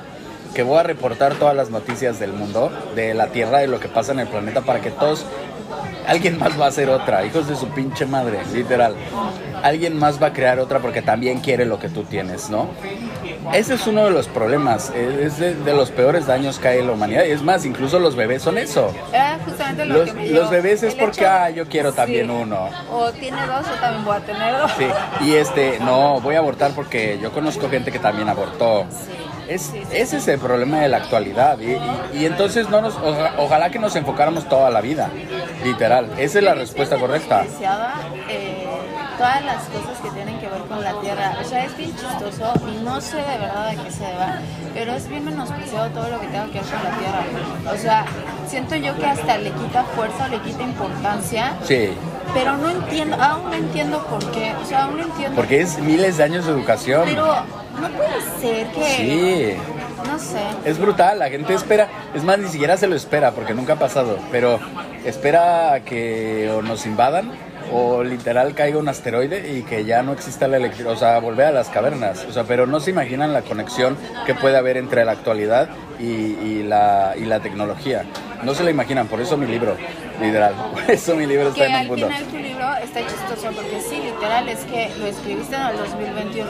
[0.55, 3.89] que voy a reportar todas las noticias del mundo, de la Tierra, de lo que
[3.89, 5.24] pasa en el planeta, para que todos
[6.06, 8.94] alguien más va a hacer otra, hijos de su pinche madre, literal.
[9.62, 12.69] Alguien más va a crear otra porque también quiere lo que tú tienes, ¿no?
[13.52, 16.93] Ese es uno de los problemas, es de, los peores daños que hay en la
[16.93, 17.24] humanidad.
[17.24, 18.93] Y es más, incluso los bebés son eso.
[19.15, 22.32] Ah, justamente lo los, que me los bebés es porque, ah, yo quiero también sí.
[22.32, 22.69] uno.
[22.90, 24.70] O tiene dos o también voy a tener dos.
[24.78, 24.86] Sí,
[25.24, 28.86] y este, no, voy a abortar porque yo conozco gente que también abortó.
[28.90, 29.12] Sí.
[29.48, 31.59] Es, ese es el problema de la actualidad.
[31.59, 35.09] Y, y- y entonces no nos, oja- ojalá que nos enfocáramos toda la vida,
[35.65, 36.10] literal.
[36.19, 37.44] Esa es la respuesta correcta.
[38.28, 38.66] Eh,
[39.16, 40.38] todas las cosas que tienen
[40.68, 41.36] con la tierra.
[41.40, 44.38] O sea, es bien chistoso y no sé de verdad a qué se deba,
[44.74, 47.72] pero es bien menospreciado todo lo que tenga que ver con la tierra.
[47.72, 48.04] O sea,
[48.46, 51.90] siento yo que hasta le quita fuerza, le quita importancia, Sí,
[52.34, 54.54] pero no entiendo, aún no entiendo por qué.
[54.62, 55.36] O sea, aún no entiendo.
[55.36, 57.02] porque es miles de años de educación.
[57.04, 58.96] Pero no puede ser que.
[58.96, 59.56] Sí.
[60.06, 60.40] No sé.
[60.64, 63.78] Es brutal, la gente espera, es más, ni siquiera se lo espera porque nunca ha
[63.78, 64.58] pasado, pero
[65.04, 67.30] espera a que o nos invadan
[67.72, 71.46] o literal caiga un asteroide y que ya no exista la electricidad, o sea, volver
[71.46, 73.96] a las cavernas, o sea, pero no se imaginan la conexión
[74.26, 75.68] que puede haber entre la actualidad
[75.98, 78.04] y, y la, y la tecnología.
[78.42, 79.76] No se la imaginan, por eso mi libro,
[80.20, 82.06] literal, por eso mi libro está Que en un al punto.
[82.06, 86.46] final tu libro está chistoso porque sí, literal, es que lo escribiste en el 2021,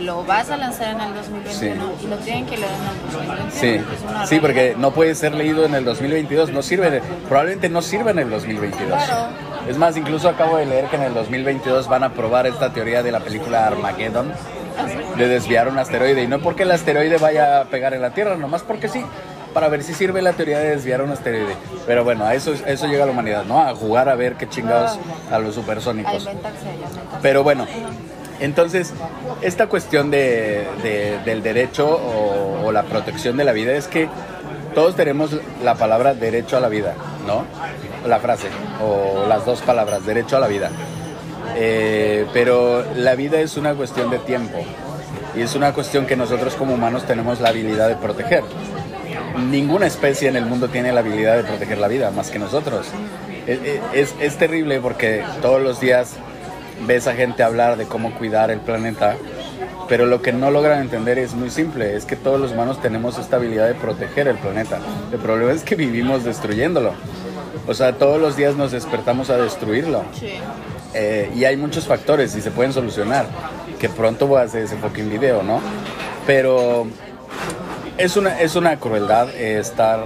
[0.00, 3.50] lo vas a lanzar en el 2021 y lo tienen que leer en el 2021.
[3.52, 8.10] Sí, sí, porque no puede ser leído en el 2022, no sirve, probablemente no sirva
[8.10, 8.88] en el 2022.
[8.88, 9.28] Claro.
[9.70, 13.04] Es más, incluso acabo de leer que en el 2022 van a probar esta teoría
[13.04, 14.32] de la película Armageddon,
[15.16, 18.34] de desviar un asteroide, y no porque el asteroide vaya a pegar en la Tierra,
[18.36, 19.04] nomás porque sí,
[19.54, 21.54] para ver si sirve la teoría de desviar un asteroide.
[21.86, 23.60] Pero bueno, a eso, a eso llega la humanidad, ¿no?
[23.60, 24.98] A jugar a ver qué chingados
[25.30, 26.26] a los A supersónicos.
[26.26, 26.30] a.
[27.22, 27.64] Pero bueno,
[28.40, 28.92] entonces,
[29.42, 31.88] esta cuestión de, de- del derecho
[32.64, 34.08] o la protección de la vida es que
[34.74, 35.30] todos tenemos
[35.62, 36.94] la palabra derecho a la vida,
[37.24, 37.44] ¿no?
[38.06, 38.48] La frase,
[38.82, 40.70] o las dos palabras, derecho a la vida.
[41.56, 44.58] Eh, pero la vida es una cuestión de tiempo
[45.36, 48.42] y es una cuestión que nosotros como humanos tenemos la habilidad de proteger.
[49.50, 52.86] Ninguna especie en el mundo tiene la habilidad de proteger la vida más que nosotros.
[53.46, 53.58] Es,
[53.92, 56.12] es- es terrible porque todos los días
[56.86, 59.16] ves a gente hablar de cómo cuidar el planeta,
[59.88, 63.18] pero lo que no logran entender es muy simple, es que todos los humanos tenemos
[63.18, 64.78] esta habilidad de proteger el planeta.
[65.12, 66.92] El problema es que vivimos destruyéndolo.
[67.70, 70.02] O sea, todos los días nos despertamos a destruirlo.
[70.18, 70.32] Sí.
[70.92, 73.26] Eh, y hay muchos factores y se pueden solucionar.
[73.78, 75.60] Que pronto voy a hacer ese fucking video, ¿no?
[76.26, 76.88] Pero
[77.96, 80.04] es una, es una crueldad eh, estar.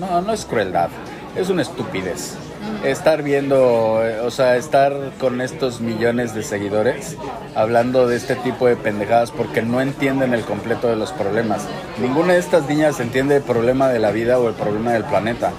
[0.00, 0.88] No, no es crueldad,
[1.36, 2.36] es una estupidez.
[2.82, 7.18] Estar viendo, eh, o sea, estar con estos millones de seguidores
[7.54, 11.66] hablando de este tipo de pendejadas porque no entienden el completo de los problemas.
[12.00, 15.52] Ninguna de estas niñas entiende el problema de la vida o el problema del planeta.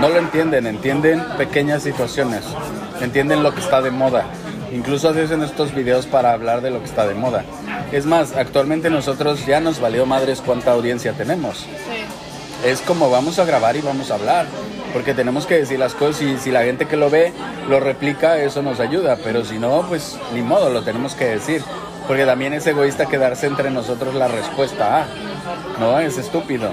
[0.00, 2.42] No lo entienden, entienden pequeñas situaciones,
[3.02, 4.24] entienden lo que está de moda.
[4.72, 7.44] Incluso hacen estos videos para hablar de lo que está de moda.
[7.92, 11.58] Es más, actualmente nosotros ya nos valió madres cuánta audiencia tenemos.
[11.58, 11.68] Sí.
[12.64, 14.46] Es como vamos a grabar y vamos a hablar,
[14.94, 17.34] porque tenemos que decir las cosas y si la gente que lo ve
[17.68, 21.62] lo replica, eso nos ayuda, pero si no, pues ni modo, lo tenemos que decir.
[22.06, 25.06] Porque también es egoísta quedarse entre nosotros la respuesta A.
[25.78, 26.72] No, es estúpido.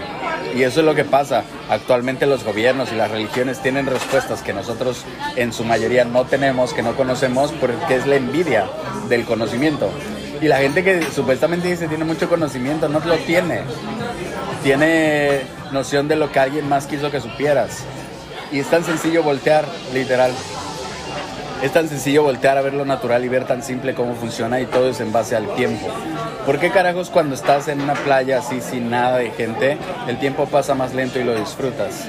[0.55, 1.43] Y eso es lo que pasa.
[1.69, 5.03] Actualmente los gobiernos y las religiones tienen respuestas que nosotros
[5.35, 8.65] en su mayoría no tenemos, que no conocemos, porque es la envidia
[9.09, 9.89] del conocimiento.
[10.41, 13.61] Y la gente que supuestamente dice tiene mucho conocimiento, no lo tiene.
[14.63, 15.41] Tiene
[15.71, 17.83] noción de lo que alguien más quiso que supieras.
[18.51, 20.31] Y es tan sencillo voltear, literal.
[21.61, 24.67] Es tan sencillo voltear a ver lo natural y ver tan simple cómo funciona y
[24.67, 25.87] todo es en base al tiempo.
[26.45, 29.77] ¿Por qué carajos cuando estás en una playa así sin nada de gente,
[30.07, 32.05] el tiempo pasa más lento y lo disfrutas?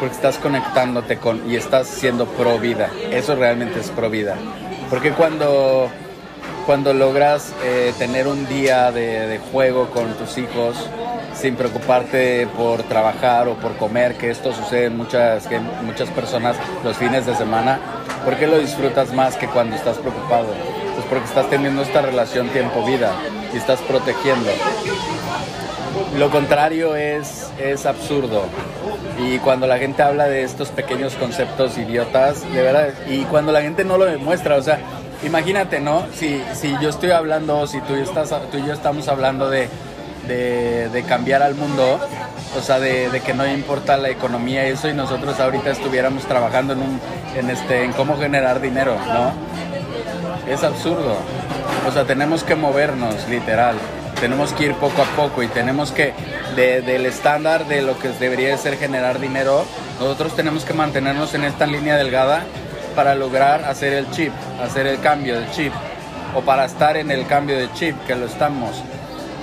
[0.00, 2.90] Porque estás conectándote con y estás siendo pro vida.
[3.12, 4.34] Eso realmente es pro vida.
[4.90, 5.88] Porque cuando,
[6.66, 10.76] cuando logras eh, tener un día de, de juego con tus hijos
[11.34, 16.56] sin preocuparte por trabajar o por comer, que esto sucede en muchas, que muchas personas
[16.84, 17.78] los fines de semana,
[18.24, 20.48] ¿por qué lo disfrutas más que cuando estás preocupado?
[20.94, 23.12] Pues porque estás teniendo esta relación tiempo-vida
[23.52, 24.50] y estás protegiendo.
[26.18, 28.44] lo contrario es, es absurdo.
[29.18, 33.62] Y cuando la gente habla de estos pequeños conceptos idiotas, de verdad, y cuando la
[33.62, 34.80] gente no lo demuestra, o sea,
[35.24, 36.06] imagínate, ¿no?
[36.14, 39.68] Si, si yo estoy hablando, si tú, estás, tú y yo estamos hablando de,
[40.30, 41.98] de, cambiar al mundo,
[42.56, 46.74] o sea, de, que no importa la economía y eso, y nosotros ahorita estuviéramos trabajando
[46.74, 47.00] en, un,
[47.36, 49.32] en, este, en cómo generar dinero, ¿no?
[50.50, 51.16] Es absurdo.
[51.88, 53.76] O sea, tenemos que movernos, literal.
[54.20, 56.12] Tenemos que ir poco a poco y tenemos que,
[56.54, 59.64] de, del estándar de lo que debería ser generar dinero,
[59.98, 62.42] nosotros tenemos que mantenernos en esta línea delgada
[62.94, 64.32] para lograr hacer el chip,
[64.62, 65.72] hacer el cambio del chip,
[66.34, 68.82] o para estar en el cambio de chip, que lo estamos.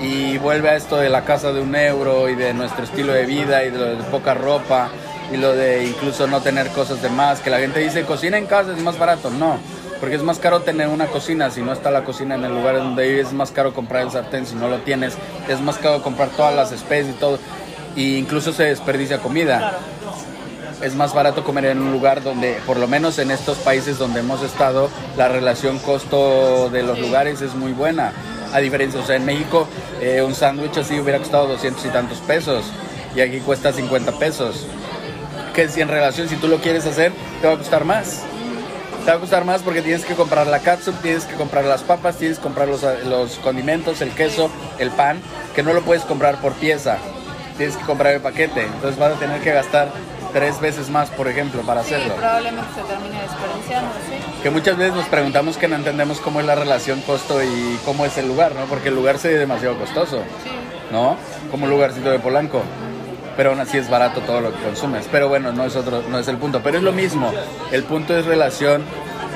[0.01, 3.25] Y vuelve a esto de la casa de un euro y de nuestro estilo de
[3.25, 4.89] vida y de, lo de poca ropa
[5.31, 8.45] y lo de incluso no tener cosas de más, que la gente dice cocina en
[8.45, 9.57] casa es más barato, no
[9.99, 12.77] porque es más caro tener una cocina si no está la cocina en el lugar
[12.77, 15.17] donde vives, es más caro comprar el sartén si no lo tienes,
[15.47, 17.39] es más caro comprar todas las especies y todo,
[17.95, 19.77] y incluso se desperdicia comida.
[20.81, 24.19] Es más barato comer en un lugar donde, por lo menos en estos países donde
[24.19, 28.13] hemos estado, la relación costo de los lugares es muy buena.
[28.53, 29.67] A diferencia, o sea, en México
[30.01, 32.65] eh, un sándwich así hubiera costado 200 y tantos pesos
[33.15, 34.65] y aquí cuesta 50 pesos.
[35.53, 37.11] Que si en relación, si tú lo quieres hacer,
[37.41, 38.21] te va a costar más.
[39.03, 41.81] Te va a costar más porque tienes que comprar la catsup, tienes que comprar las
[41.81, 45.19] papas, tienes que comprar los, los, condimentos, el queso, el pan,
[45.55, 46.97] que no lo puedes comprar por pieza,
[47.57, 49.91] tienes que comprar el paquete, entonces vas a tener que gastar
[50.33, 52.15] tres veces más, por ejemplo, para Sí, hacerlo.
[52.15, 54.41] probablemente se termine desperdiciando, sí.
[54.43, 58.05] Que muchas veces nos preguntamos que no entendemos cómo es la relación costo y cómo
[58.05, 58.65] es el lugar, ¿no?
[58.65, 60.49] Porque el lugar se ve demasiado costoso, Sí.
[60.91, 61.17] ¿no?
[61.51, 62.61] Como un lugarcito de Polanco.
[63.35, 65.07] Pero aún así es barato todo lo que consumes.
[65.11, 66.61] Pero bueno, no es otro, no es el punto.
[66.63, 67.31] Pero es lo mismo.
[67.71, 68.83] El punto es relación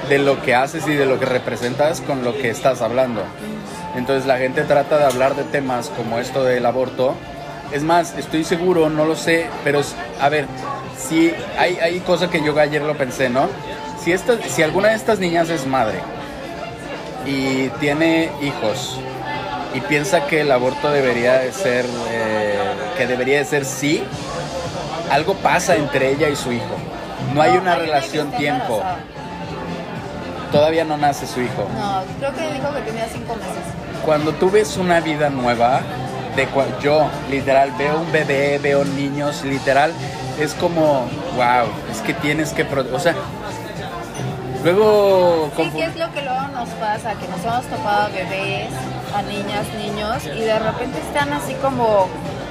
[0.10, 3.22] de lo que haces y de lo que representas con lo que estás hablando.
[3.96, 7.14] Entonces la gente trata de hablar de temas como esto del aborto.
[7.72, 9.82] Es más, estoy seguro, no lo sé, pero
[10.20, 10.48] a ver,
[11.08, 13.48] si hay, hay cosa que yo ayer lo pensé, ¿no?
[14.04, 16.00] Si, esta, si alguna de estas niñas es madre
[17.26, 19.00] y tiene hijos
[19.76, 22.56] y piensa que el aborto debería de ser, eh,
[22.98, 24.04] que debería de ser sí,
[25.12, 26.76] algo pasa entre ella y su hijo.
[27.34, 28.82] No hay una relación tiempo.
[30.52, 31.68] Todavía no nace su hijo.
[31.78, 33.64] No, creo que dijo que tenía cinco meses.
[34.06, 35.82] Cuando tú ves una vida nueva,
[36.36, 39.94] de cua- yo literal veo un bebé, veo niños, literal,
[40.44, 43.16] es como, wow, es que tienes que, pro- o sea,
[44.64, 48.70] luego, Sí, que es lo que luego nos pasa, que nos hemos topado a bebés,
[49.16, 52.08] a niñas, niños, y de repente están así como,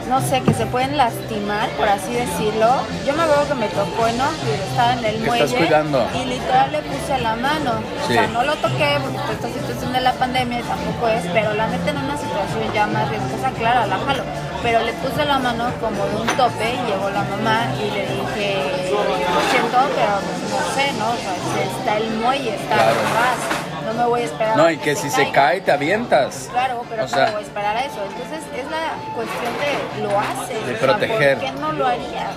[0.09, 2.67] no sé, que se pueden lastimar, por así decirlo.
[3.07, 4.25] Yo me acuerdo que me tocó, ¿no?
[4.45, 6.07] Que estaba en el muelle estás cuidando.
[6.21, 7.73] y literal le puse la mano.
[8.09, 8.13] Sí.
[8.13, 11.55] O sea, no lo toqué porque pues, esta situación de la pandemia tampoco es, pero
[11.55, 14.25] la neta en una situación ya más riesgosa, claro, la jalo.
[14.63, 18.03] Pero le puse la mano como de un tope y llegó la mamá y le
[18.03, 20.21] dije, lo siento, pero
[20.51, 21.09] no sé, ¿no?
[21.11, 22.91] O sea, está el muelle, está Claro.
[22.91, 23.87] atrás.
[23.87, 24.57] No me voy a esperar.
[24.59, 26.49] no, y que si se cae te avientas.
[26.53, 27.97] Claro, pero O no sea, me voy a esperar a eso.
[28.07, 30.67] Entonces es la cuestión de lo haces.
[30.67, 31.39] De o sea, proteger.
[31.39, 32.31] ¿Por qué no lo harías?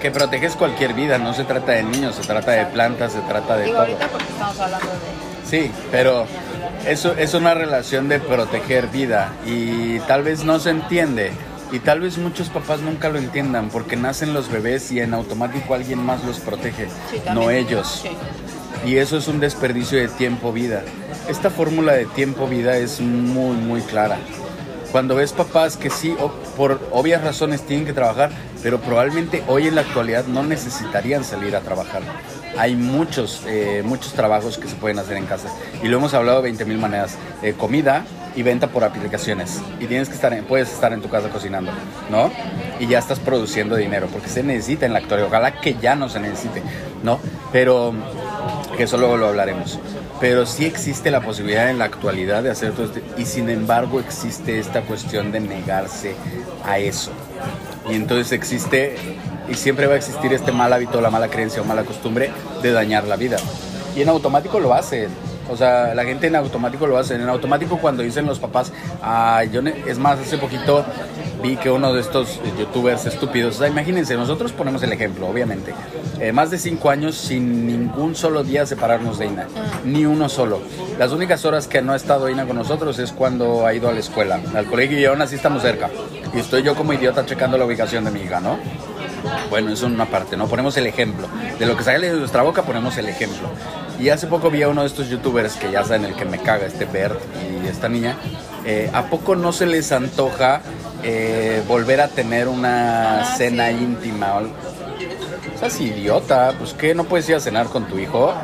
[0.00, 3.56] que proteges cualquier vida, no se trata de niños, se trata de plantas, se trata
[3.56, 3.86] de Digo, todo.
[3.86, 5.48] ahorita porque estamos hablando de.
[5.50, 6.26] Sí, pero
[6.86, 11.32] eso es una relación de proteger vida y tal vez no se entiende
[11.72, 15.74] y tal vez muchos papás nunca lo entiendan porque nacen los bebés y en automático
[15.74, 18.02] alguien más los protege, Sí, no ellos.
[18.02, 18.10] Sí.
[18.88, 20.84] Y eso es un desperdicio de tiempo-vida.
[21.28, 24.18] Esta fórmula de tiempo-vida es muy, muy clara.
[24.92, 26.14] Cuando ves papás que sí,
[26.56, 28.30] por obvias razones tienen que trabajar,
[28.62, 32.02] pero probablemente hoy en la actualidad no necesitarían salir a trabajar.
[32.58, 35.48] Hay muchos, eh, muchos trabajos que se pueden hacer en casa.
[35.82, 37.16] Y lo hemos hablado de 20 mil maneras.
[37.42, 38.04] Eh, comida
[38.34, 39.60] y venta por aplicaciones.
[39.80, 41.70] Y tienes que estar en- puedes estar en tu casa cocinando,
[42.10, 42.30] ¿no?
[42.78, 45.28] Y ya estás produciendo dinero, porque se necesita en la actualidad.
[45.28, 46.62] Ojalá que ya no se necesite,
[47.02, 47.18] ¿no?
[47.52, 47.94] Pero
[48.76, 49.78] que eso luego lo hablaremos.
[50.20, 54.00] Pero sí existe la posibilidad en la actualidad de hacer todo esto y sin embargo
[54.00, 56.14] existe esta cuestión de negarse
[56.64, 57.10] a eso.
[57.90, 58.96] Y entonces existe
[59.48, 62.30] y siempre va a existir este mal hábito, la mala creencia o mala costumbre
[62.62, 63.36] de dañar la vida.
[63.94, 65.08] Y en automático lo hacen.
[65.48, 67.14] O sea, la gente en automático lo hace.
[67.14, 69.74] En automático cuando dicen los papás, ah, yo ne-".
[69.86, 70.84] es más, hace poquito
[71.42, 75.74] vi que uno de estos youtubers estúpidos, o sea, imagínense, nosotros ponemos el ejemplo, obviamente.
[76.18, 79.46] Eh, más de cinco años sin ningún solo día separarnos de Ina,
[79.84, 80.60] ni uno solo.
[80.98, 83.92] Las únicas horas que no ha estado Ina con nosotros es cuando ha ido a
[83.92, 85.90] la escuela, al colegio y aún así estamos cerca.
[86.34, 88.58] Y estoy yo como idiota checando la ubicación de mi hija, ¿no?
[89.50, 90.46] Bueno, eso en una parte, ¿no?
[90.46, 91.28] Ponemos el ejemplo.
[91.58, 93.48] De lo que sale de nuestra boca ponemos el ejemplo.
[93.98, 96.38] Y hace poco vi a uno de estos youtubers que ya saben el que me
[96.38, 97.18] caga, este Bert
[97.64, 98.16] y esta niña.
[98.64, 100.60] eh, ¿A poco no se les antoja
[101.02, 103.74] eh, volver a tener una Ah, cena sí.
[103.74, 104.34] íntima.
[104.36, 106.94] o idiota, pues ¿qué?
[106.94, 108.34] ¿No puedes ir a cenar con tu hijo?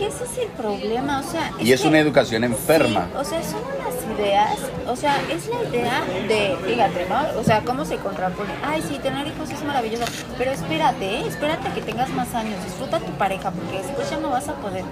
[0.00, 1.52] Que ese es el problema, o sea...
[1.58, 3.06] Y es que- una educación enferma.
[3.12, 4.58] Sí, o sea, son unas ideas,
[4.88, 7.38] o sea, es la idea de, fíjate, ¿no?
[7.38, 8.48] O sea, cómo se contrapone.
[8.64, 10.04] Ay, sí, tener hijos es maravilloso,
[10.38, 11.24] pero espérate, ¿eh?
[11.28, 14.48] espérate a que tengas más años, disfruta a tu pareja, porque después ya no vas
[14.48, 14.84] a poder.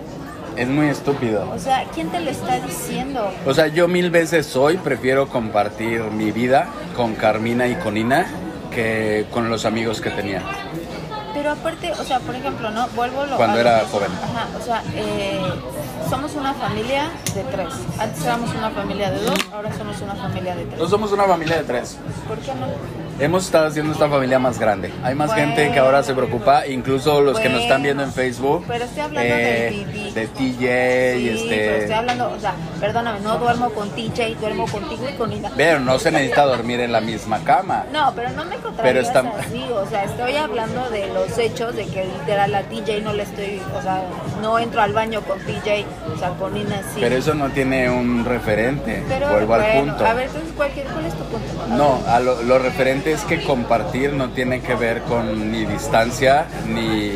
[0.56, 1.51] Es muy estúpido.
[1.55, 3.30] O sea, ¿quién te lo está diciendo?
[3.47, 8.26] O sea, yo mil veces hoy prefiero compartir mi vida con Carmina y con Ina
[8.74, 10.43] que con los amigos que tenía.
[11.39, 12.89] Pero aparte, o sea, por ejemplo, ¿no?
[12.97, 14.10] Vuelvo lo Cuando era joven.
[14.10, 15.40] Ajá, o sea, eh,
[16.10, 17.69] somos una familia de tres.
[17.97, 20.81] Antes éramos una familia de dos, ahora somos una familia de tres.
[20.81, 21.97] No somos una familia de tres.
[22.27, 22.66] ¿Por qué no?
[23.20, 24.93] Hemos estado haciendo esta familia más grande.
[25.03, 25.43] Hay más Bueno.
[25.55, 28.65] gente que ahora se preocupa, incluso los que nos están viendo en Facebook.
[28.69, 31.78] pero estoy hablando eh, de TJ y Sí, pero este.
[31.81, 35.51] estoy hablando, o sea, perdóname, no duermo con TJ, duermo contigo y con Ida.
[35.57, 37.86] Pero no se necesita dormir en la misma cama.
[37.93, 41.86] No, pero no me Pero está- así, o sea, estoy hablando de los hechos de
[41.86, 44.03] que literal a TJ no le estoy, o sea,
[44.40, 45.85] no entro al baño con TJ,
[46.15, 47.01] o sea, con Ina sí.
[47.01, 49.03] Pero eso no tiene un referente.
[49.09, 50.07] Pero, Vuelvo al bueno, punto.
[50.07, 51.62] A ver, entonces, ¿cuál, ¿cuál es tu punto?
[51.65, 55.64] A No, a lo, lo referente es que compartir no tiene que ver con ni
[55.64, 57.10] distancia, ni,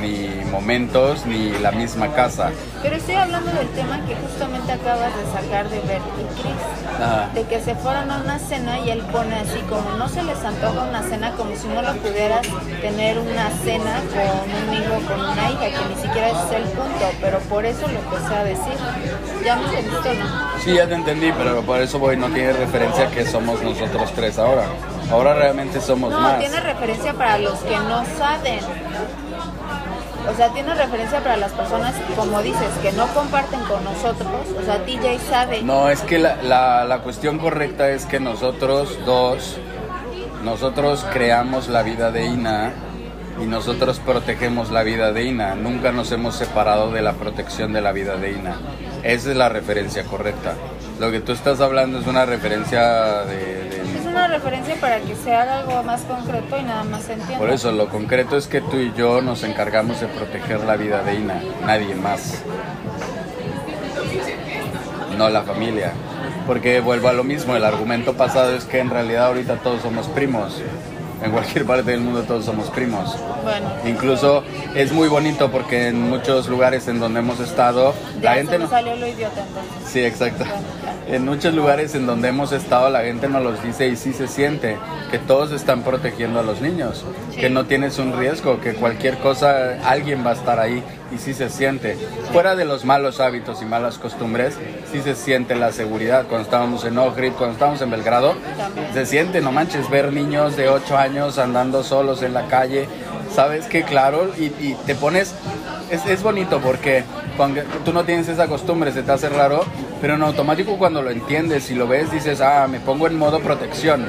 [0.00, 2.50] ni momentos, ni la misma casa.
[2.82, 7.00] Pero estoy hablando del tema que justamente acabas de sacar de Bert y Chris.
[7.02, 7.28] Ajá.
[7.34, 10.42] De que se fueron a una cena y él pone así como no se les
[10.44, 12.46] antoja una cena como si no lo pudieras
[12.80, 17.06] tener una cena con un hijo, con una hija, que ni siquiera es el punto,
[17.20, 18.76] pero por eso lo empecé a decir.
[19.44, 20.26] ¿Ya me entendiste no?
[20.64, 24.38] Sí, ya te entendí, pero por eso voy, no tiene referencia que somos nosotros tres
[24.38, 24.64] ahora.
[25.10, 26.38] Ahora realmente somos No, más.
[26.40, 28.58] tiene referencia para los que no saben.
[30.28, 34.28] O sea, tiene referencia para las personas, como dices, que no comparten con nosotros.
[34.60, 35.62] O sea, TJ sabe.
[35.62, 39.58] No, es que la, la, la cuestión correcta es que nosotros dos,
[40.44, 42.72] nosotros creamos la vida de Ina
[43.40, 45.54] y nosotros protegemos la vida de Ina.
[45.54, 48.56] Nunca nos hemos separado de la protección de la vida de Ina.
[49.02, 50.54] Esa es la referencia correcta.
[50.98, 53.82] Lo que tú estás hablando es una referencia de...
[54.16, 57.38] una referencia para que se algo más concreto y nada más entienda.
[57.38, 61.02] Por eso, lo concreto es que tú y yo nos encargamos de proteger la vida
[61.02, 62.42] de Ina, nadie más.
[65.18, 65.92] No la familia.
[66.46, 70.06] Porque vuelvo a lo mismo, el argumento pasado es que en realidad ahorita todos somos
[70.08, 70.62] primos.
[71.22, 73.16] En cualquier parte del mundo todos somos primos.
[73.42, 74.44] Bueno, Incluso
[74.74, 78.58] es muy bonito porque en muchos lugares en donde hemos estado, ya la se gente
[78.58, 78.70] me no...
[78.70, 79.90] salió lo idiota entonces.
[79.90, 80.44] Sí, exacto.
[81.08, 84.26] En muchos lugares en donde hemos estado, la gente nos los dice y sí se
[84.28, 84.76] siente
[85.10, 87.40] que todos están protegiendo a los niños, Sí.
[87.40, 90.82] que no tienes un riesgo, que cualquier cosa, alguien va a estar ahí
[91.14, 91.96] y sí se siente.
[92.32, 94.56] Fuera de los malos hábitos y malas costumbres,
[94.92, 96.26] sí se siente la seguridad.
[96.26, 98.34] Cuando estábamos en Ohrid, cuando estábamos en Belgrado,
[98.92, 102.88] se siente, no manches, ver niños de 8 años andando solos en la calle.
[103.34, 105.34] Sabes que, claro, y, y te pones.
[105.90, 107.04] Es, es bonito porque
[107.36, 109.64] cuando tú no tienes esa costumbre, se te hace raro,
[110.00, 113.40] pero en automático cuando lo entiendes y lo ves, dices, ah, me pongo en modo
[113.40, 114.06] protección.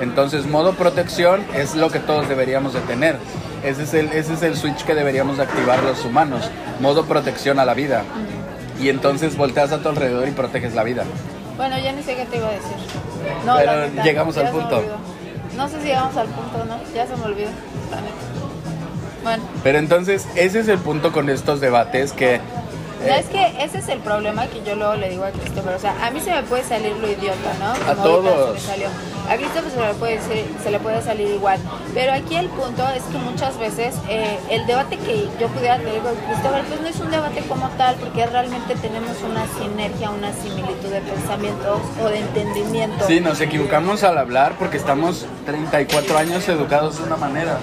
[0.00, 3.16] Entonces, modo protección es lo que todos deberíamos de tener.
[3.64, 6.50] Ese es el, ese es el switch que deberíamos de activar los humanos.
[6.80, 8.04] Modo protección a la vida.
[8.78, 11.04] Y entonces volteas a tu alrededor y proteges la vida.
[11.56, 12.76] Bueno, ya ni sé qué te iba a decir.
[13.46, 14.82] No, Pero neta, llegamos al punto.
[15.56, 16.78] No sé si llegamos al punto, ¿no?
[16.94, 17.48] Ya se me olvidó.
[19.22, 22.34] Bueno, Pero entonces, ese es el punto con estos debates que...
[22.34, 22.40] eh,
[23.18, 25.74] es que ese es el problema que yo luego le digo a Christopher.
[25.74, 27.72] O sea, a mí se me puede salir lo idiota, ¿no?
[27.72, 28.46] Como ahorita todos.
[28.48, 28.88] Se me salió.
[29.28, 30.20] A Christopher se le, puede
[30.62, 31.58] se le puede salir igual.
[31.94, 36.00] Pero aquí el punto es que muchas veces eh, el debate que yo pudiera tener
[36.00, 40.32] con Christopher, pues no es un debate como tal, porque realmente tenemos una sinergia, una
[40.32, 43.06] similitud de pensamientos o de entendimiento.
[43.06, 47.58] Sí, nos equivocamos al hablar porque estamos 34 años educados de una manera.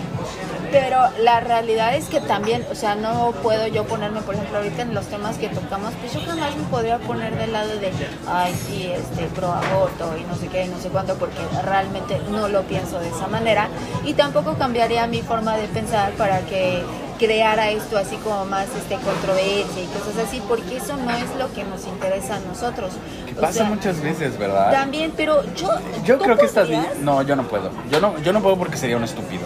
[0.74, 4.82] Pero la realidad es que también, o sea, no puedo yo ponerme, por ejemplo, ahorita
[4.82, 7.92] en los temas que tocamos, pues yo jamás me podría poner del lado de,
[8.28, 12.48] ay, sí, este, pro aborto y no sé qué, no sé cuánto, porque realmente no
[12.48, 13.68] lo pienso de esa manera.
[14.04, 16.82] Y tampoco cambiaría mi forma de pensar para que
[17.20, 21.54] creara esto así como más este controversia y cosas así, porque eso no es lo
[21.54, 22.94] que nos interesa a nosotros.
[23.28, 24.72] Que pasa sea, muchas veces, ¿verdad?
[24.72, 25.70] También, pero yo...
[26.04, 26.98] Yo ¿tú creo que estas podrías?
[26.98, 27.70] No, yo no puedo.
[27.92, 29.44] Yo no, yo no puedo porque sería un estúpido.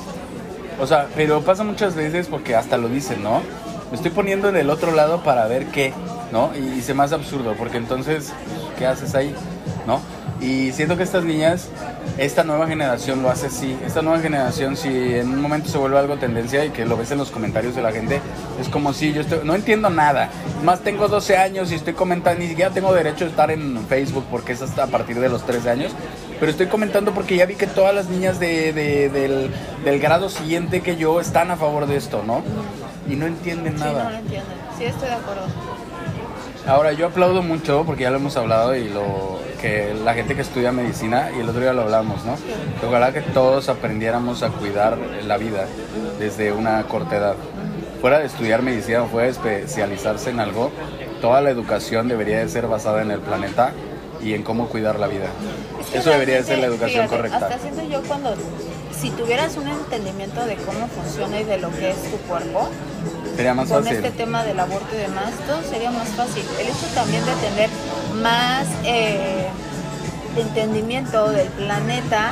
[0.79, 3.41] O sea, pero pasa muchas veces porque hasta lo dicen, ¿no?
[3.89, 5.93] Me estoy poniendo en el otro lado para ver qué,
[6.31, 6.51] ¿no?
[6.55, 8.33] Y, y se me hace absurdo porque entonces,
[8.77, 9.33] ¿qué haces ahí?
[9.85, 10.01] ¿No?
[10.39, 11.69] Y siento que estas niñas,
[12.17, 13.75] esta nueva generación lo hace así.
[13.85, 17.09] Esta nueva generación, si en un momento se vuelve algo tendencia y que lo ves
[17.11, 18.21] en los comentarios de la gente,
[18.61, 20.29] es como si yo estoy, no entiendo nada.
[20.63, 24.25] Más tengo 12 años y estoy comentando, ni siquiera tengo derecho a estar en Facebook
[24.29, 25.91] porque es hasta a partir de los 13 años.
[26.39, 29.51] Pero estoy comentando porque ya vi que todas las niñas de, de- del,
[29.83, 32.43] del grado siguiente que yo están a favor de esto, ¿no?
[33.09, 34.03] Y no entienden Sí, nada.
[34.05, 34.57] no lo entienden.
[34.77, 35.41] Sí, estoy de acuerdo.
[36.67, 40.41] Ahora, yo aplaudo mucho, porque ya lo hemos hablado, y lo que la gente que
[40.41, 42.35] estudia medicina, y el otro día lo hablamos, ¿no?
[42.81, 45.65] Que Ojalá que todos aprendiéramos a cuidar la vida
[46.19, 47.35] desde una corta edad.
[48.01, 50.71] Fuera de estudiar medicina o fuera de especializarse en algo,
[51.21, 53.71] toda la educación debería de ser basada en el planeta
[54.21, 55.27] y en cómo cuidar la vida.
[55.81, 57.37] Es que Eso debería de ser la educación fíjate, correcta.
[57.47, 58.33] Hasta siento yo cuando,
[58.99, 62.69] si tuvieras un entendimiento de cómo funciona y de lo que es tu cuerpo,
[63.35, 63.97] Sería más con fácil.
[64.03, 66.43] este tema del aborto y demás, todo sería más fácil.
[66.59, 67.69] El hecho también de tener
[68.21, 69.47] más eh,
[70.35, 72.31] entendimiento del planeta,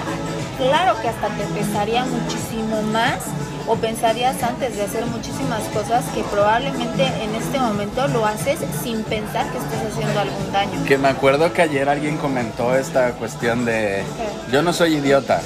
[0.57, 3.19] claro que hasta te pesaría muchísimo más
[3.67, 9.03] o pensarías antes de hacer muchísimas cosas que probablemente en este momento lo haces sin
[9.03, 10.85] pensar que estás haciendo algún daño.
[10.85, 14.03] Que me acuerdo que ayer alguien comentó esta cuestión de
[14.51, 15.41] yo no soy idiota.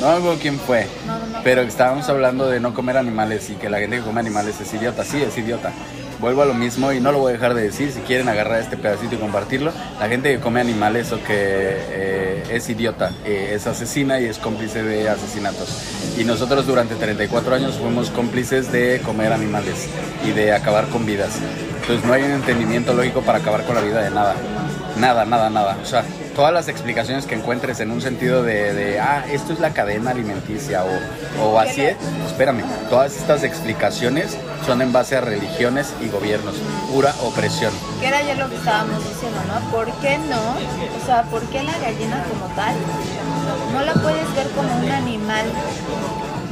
[0.00, 0.86] No hago quién fue.
[1.06, 1.38] No, no, no.
[1.42, 4.72] Pero estábamos hablando de no comer animales y que la gente que come animales es
[4.72, 5.04] idiota.
[5.04, 5.72] Sí, es idiota.
[6.20, 7.90] Vuelvo a lo mismo y no lo voy a dejar de decir.
[7.92, 12.44] Si quieren agarrar este pedacito y compartirlo, la gente que come animales o que eh,
[12.50, 15.68] es idiota, eh, es asesina y es cómplice de asesinatos.
[16.18, 19.88] Y nosotros durante 34 años fuimos cómplices de comer animales
[20.26, 21.38] y de acabar con vidas.
[21.80, 24.36] Entonces no hay un entendimiento lógico para acabar con la vida de nada.
[24.96, 25.78] Nada, nada, nada.
[25.82, 26.04] O sea,
[26.34, 30.10] todas las explicaciones que encuentres en un sentido de, de, ah, esto es la cadena
[30.10, 31.96] alimenticia o, o así es,
[32.26, 34.36] espérame, todas estas explicaciones
[34.66, 36.54] son en base a religiones y gobiernos,
[36.92, 37.72] pura opresión.
[38.00, 39.70] Que era ya lo que estábamos diciendo, ¿no?
[39.70, 40.40] ¿Por qué no?
[41.00, 42.74] O sea, ¿por qué la gallina como tal
[43.72, 45.46] no la puedes ver como un animal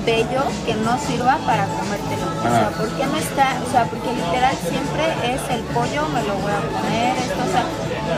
[0.07, 2.27] bello que no sirva para comértelo?
[2.39, 2.71] O sea.
[2.71, 3.57] ¿por qué no está?
[3.67, 5.05] O sea, porque literal siempre
[5.35, 7.65] es el pollo, me lo voy a comer, esto, o sea,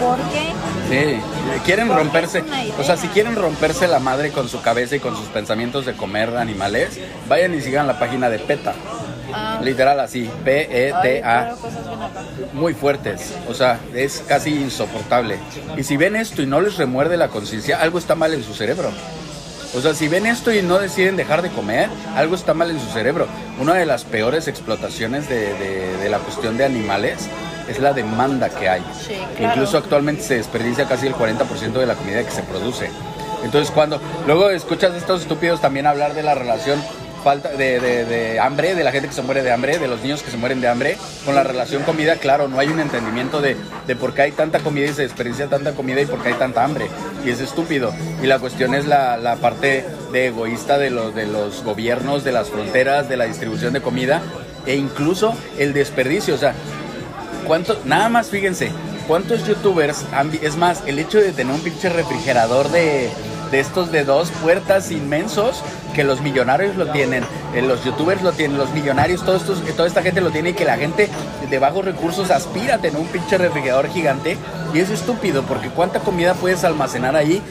[0.01, 0.51] ¿por qué?
[0.89, 1.21] Sí,
[1.65, 2.45] quieren Porque romperse,
[2.79, 5.95] o sea, si quieren romperse la madre con su cabeza y con sus pensamientos de
[5.95, 6.99] comer animales,
[7.29, 8.75] vayan y sigan la página de PETA.
[9.33, 11.55] Ah, Literal así, P-E-T-A.
[12.53, 15.39] muy fuertes, o sea, es casi insoportable.
[15.77, 18.55] Y si ven esto y no les remuerde la conciencia, algo está mal en su
[18.55, 18.91] cerebro.
[19.77, 22.81] O sea, si ven esto y no deciden dejar de comer, algo está mal en
[22.81, 23.29] su cerebro.
[23.61, 27.29] Una de las peores explotaciones de, de- de la cuestión de animales
[27.71, 28.83] es la demanda que hay.
[29.07, 29.55] Sí, claro.
[29.55, 32.91] Incluso actualmente se desperdicia casi el 40% de la comida que se produce.
[33.45, 36.83] Entonces cuando luego escuchas a estos estúpidos también hablar de la relación
[37.25, 40.01] falta de, de- de hambre, de la gente que se muere de hambre, de los
[40.01, 43.43] niños que se mueren de hambre, con la relación comida, claro, no hay un entendimiento
[43.43, 43.57] de,
[43.87, 46.35] de por qué hay tanta comida y se desperdicia tanta comida y por qué hay
[46.35, 46.87] tanta hambre.
[47.25, 47.93] Y es estúpido.
[48.23, 52.33] Y la cuestión es la, la parte de egoísta de los, de los gobiernos, de
[52.33, 54.23] las fronteras, de la distribución de comida
[54.65, 56.35] e incluso el desperdicio.
[56.35, 56.55] O sea,
[57.47, 57.79] ¿Cuánto?
[57.85, 58.71] Nada más fíjense,
[59.07, 63.11] ¿cuántos youtubers han Es más, el hecho de tener un pinche refrigerador de,
[63.51, 65.63] de estos de dos puertas inmensos,
[65.95, 69.73] que los millonarios lo tienen, eh, los youtubers lo tienen, los millonarios, todos estos, eh,
[69.73, 71.09] toda esta gente lo tiene y que la gente
[71.49, 74.37] de bajos recursos aspira a tener un pinche refrigerador gigante.
[74.73, 77.43] Y es estúpido, porque ¿cuánta comida puedes almacenar ahí?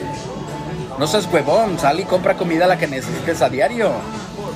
[0.98, 3.92] No seas huevón, sal y compra comida la que necesites a diario.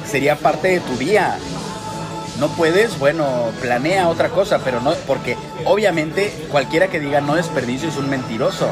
[0.10, 1.38] Sería parte de tu día.
[2.40, 7.90] No puedes, bueno, planea otra cosa, pero no, porque obviamente cualquiera que diga no desperdicio
[7.90, 8.70] es un mentiroso.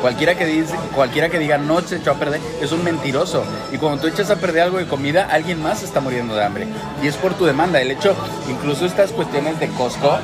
[0.00, 0.64] Cualquiera que,
[0.94, 3.44] cualquiera que diga no se echó a perder es un mentiroso.
[3.70, 6.66] Y cuando tú echas a perder algo de comida, alguien más está muriendo de hambre.
[7.02, 7.80] Y es por tu demanda.
[7.80, 8.16] El hecho,
[8.48, 10.18] incluso estas cuestiones de Costco,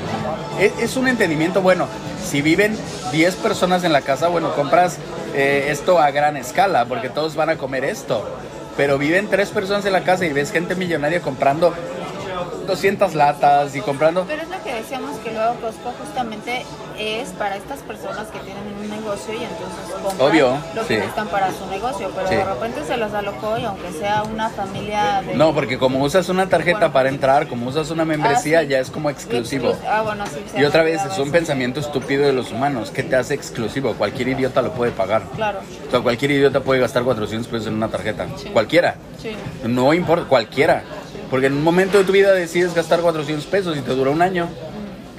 [0.59, 1.87] es, es un entendimiento bueno.
[2.25, 2.77] Si viven
[3.13, 4.97] 10 personas en la casa, bueno, compras
[5.35, 8.27] eh, esto a gran escala, porque todos van a comer esto.
[8.79, 11.75] Pero viven tres personas en la casa y ves gente millonaria comprando
[12.67, 14.25] 200 latas y comprando...
[14.27, 16.65] Pero es lo que decíamos que luego Costco justamente
[16.99, 20.95] es para estas personas que tienen un negocio y entonces compran Obvio, lo que sí.
[20.95, 22.35] necesitan para su negocio, pero Sí.
[22.37, 25.35] de repente se los alocó y aunque sea una familia de...
[25.35, 28.69] No, porque como usas una tarjeta para entrar, como usas una membresía, Ah, sí.
[28.69, 29.71] ya es como exclusivo.
[29.73, 30.25] Exclus- Ah, bueno,
[30.57, 32.91] Y otra vez, es un pensamiento estúpido de los humanos.
[32.91, 33.95] ¿Qué te hace exclusivo?
[33.95, 35.23] Cualquier idiota lo puede pagar.
[35.37, 38.27] Claro, O sea, cualquier idiota puede gastar 400 pesos en una tarjeta.
[38.53, 38.97] Cualquiera.
[39.21, 39.37] sí.
[39.65, 40.83] No importa, cualquiera.
[41.31, 44.23] Porque en un momento de tu vida decides gastar 400 pesos y te dura un
[44.23, 44.49] año.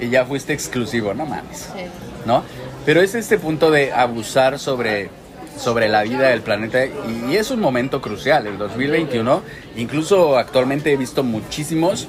[0.00, 1.70] Y ya fuiste exclusivo, no mames.
[1.74, 1.84] Sí.
[2.24, 2.44] ¿no?
[2.84, 5.10] Pero es este punto de abusar sobre,
[5.58, 9.42] sobre la vida del planeta y, y es un momento crucial, el 2021.
[9.76, 12.08] Incluso actualmente he visto muchísimos,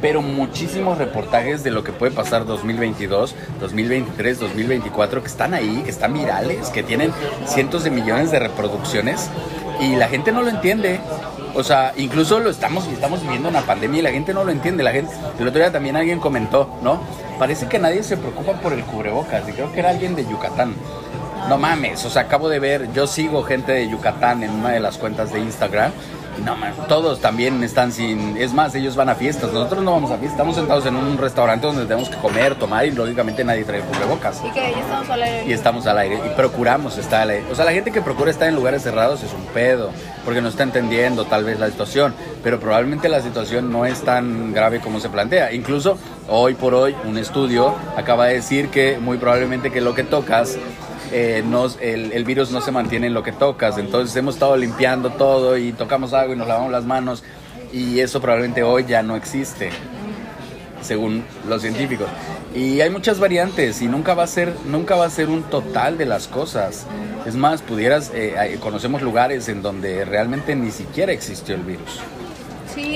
[0.00, 5.90] pero muchísimos reportajes de lo que puede pasar 2022, 2023, 2024, que están ahí, que
[5.90, 7.12] están virales, que tienen
[7.46, 9.30] cientos de millones de reproducciones
[9.80, 11.00] y la gente no lo entiende.
[11.54, 14.82] O sea, incluso lo estamos, estamos viviendo una pandemia y la gente no lo entiende.
[14.82, 17.00] La gente, el otro día también alguien comentó, ¿no?
[17.38, 20.74] Parece que nadie se preocupa por el cubrebocas y creo que era alguien de Yucatán.
[21.48, 24.80] No mames, o sea, acabo de ver, yo sigo gente de Yucatán en una de
[24.80, 25.92] las cuentas de Instagram
[26.42, 28.36] no, man, todos también están sin.
[28.36, 29.52] Es más, ellos van a fiestas.
[29.52, 30.32] Nosotros no vamos a fiestas.
[30.32, 34.42] Estamos sentados en un restaurante donde tenemos que comer, tomar y lógicamente nadie trae cubrebocas.
[34.44, 35.44] Y que ya estamos al aire.
[35.46, 36.20] Y estamos al aire.
[36.24, 37.46] Y procuramos estar al aire.
[37.50, 39.90] O sea, la gente que procura estar en lugares cerrados es un pedo.
[40.24, 42.14] Porque no está entendiendo tal vez la situación.
[42.42, 45.52] Pero probablemente la situación no es tan grave como se plantea.
[45.52, 45.98] Incluso
[46.28, 50.56] hoy por hoy, un estudio acaba de decir que muy probablemente que lo que tocas
[51.12, 51.42] eh,
[51.80, 53.78] el, virus no se mantiene en lo que tocas.
[53.78, 57.22] Entonces hemos estado limpiando todo y tocamos algo y nos lavamos las manos
[57.72, 59.70] y eso probablemente hoy ya no existe,
[60.80, 62.06] según los científicos.
[62.54, 65.98] Y hay muchas variantes y nunca va a ser, nunca va a ser un total
[65.98, 66.86] de las cosas.
[67.26, 72.00] Es más, pudieras, eh, conocemos lugares en donde realmente ni siquiera existió el virus.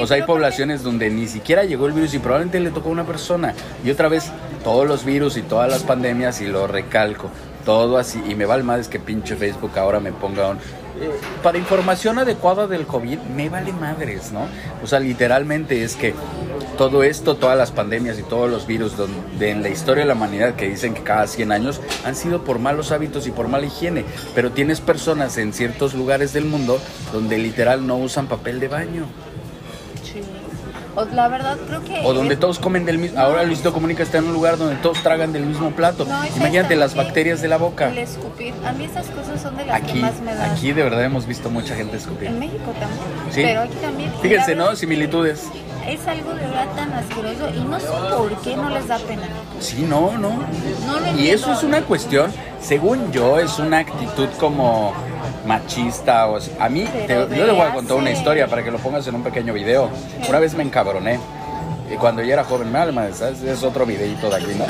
[0.00, 2.92] o sea, hay poblaciones donde ni siquiera llegó el virus y probablemente le tocó a
[2.92, 3.54] una persona.
[3.84, 4.30] Y otra vez,
[4.62, 7.30] todos los virus y todas las pandemias, y lo recalco,
[7.68, 8.22] todo así.
[8.26, 10.56] Y me vale madres que pinche Facebook ahora me ponga un...
[10.56, 11.10] Eh,
[11.42, 14.46] para información adecuada del COVID, me vale madres, ¿no?
[14.82, 16.14] O sea, literalmente es que
[16.78, 20.14] todo esto, todas las pandemias y todos los virus donde en la historia de la
[20.14, 23.66] humanidad que dicen que cada 100 años han sido por malos hábitos y por mala
[23.66, 26.80] higiene, pero tienes personas en ciertos lugares del mundo
[27.12, 29.06] donde literal no usan papel de baño.
[30.98, 32.00] O, la verdad creo que...
[32.04, 33.20] O donde todos comen del mismo...
[33.20, 36.06] Ahora Luisito Comunica está en un lugar donde todos tragan del mismo plato.
[36.36, 37.88] Imagínate las bacterias de la boca.
[37.90, 38.52] El escupir.
[38.64, 40.50] A mí esas cosas son de las que más me dan.
[40.50, 42.28] Aquí de verdad hemos visto mucha gente escupir.
[42.28, 43.00] En México también.
[43.30, 43.42] ¿Sí?
[43.42, 44.12] Pero aquí también.
[44.20, 44.74] Fíjense, ¿no?
[44.74, 45.46] Similitudes.
[45.86, 49.22] Es algo de verdad tan asqueroso y no sé por qué no les da pena.
[49.60, 50.30] Sí, no, no.
[50.30, 52.30] no y eso es una cuestión,
[52.60, 54.92] según yo, es una actitud como
[55.46, 59.06] machista o A mí, yo le voy a contar una historia para que lo pongas
[59.06, 59.90] en un pequeño video.
[60.28, 61.18] Una vez me encabroné.
[61.90, 64.66] Y cuando yo era joven, me alma, es otro videito de aquí, ¿no?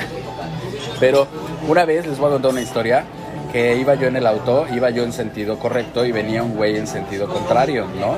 [1.00, 1.26] Pero
[1.66, 3.04] una vez les voy a contar una historia
[3.52, 6.76] que iba yo en el auto, iba yo en sentido correcto y venía un güey
[6.76, 8.16] en sentido contrario, ¿no?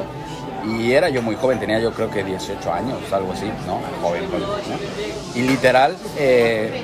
[0.76, 3.80] Y era yo muy joven, tenía yo creo que 18 años, algo así, ¿no?
[4.02, 5.40] Joven, joven ¿no?
[5.40, 6.82] Y literal, eh,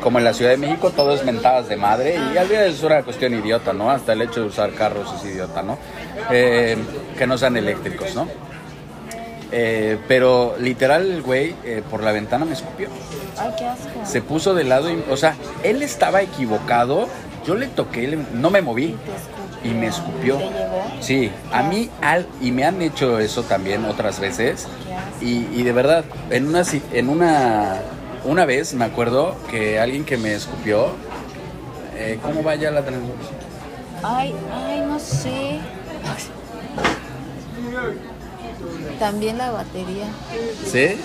[0.00, 2.82] como en la Ciudad de México, todo es mentadas de madre y al día es
[2.82, 3.90] una cuestión idiota, ¿no?
[3.90, 5.78] Hasta el hecho de usar carros es idiota, ¿no?
[6.30, 6.76] Eh,
[7.18, 8.28] que no sean eléctricos, ¿no?
[9.50, 11.54] Eh, pero literal el güey
[11.90, 12.88] por la ventana me escupió.
[13.38, 13.88] Ay, qué asco.
[14.04, 17.08] Se puso de lado, y, o sea, él estaba equivocado,
[17.46, 18.96] yo le toqué, no me moví
[19.64, 20.38] y me escupió.
[21.00, 24.66] Sí, a mí al, y me han hecho eso también otras veces
[25.20, 26.62] y, y de verdad en una
[26.92, 27.80] en una
[28.24, 30.88] una vez me acuerdo que alguien que me escupió,
[31.96, 33.16] eh, ¿cómo vaya la transmisión?
[34.02, 35.60] Ay, ay, no sé.
[38.98, 40.06] También la batería.
[40.64, 41.00] ¿Sí?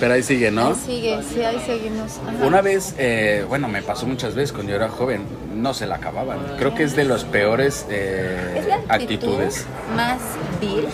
[0.00, 0.68] Pero ahí sigue, ¿no?
[0.68, 2.18] Ahí sigue, sí, ahí seguimos.
[2.42, 5.96] Una vez, eh, bueno, me pasó muchas veces cuando yo era joven, no se la
[5.96, 6.38] acababan.
[6.58, 9.66] Creo que es de los peores eh, actitudes.
[9.94, 10.18] Más
[10.60, 10.86] vil,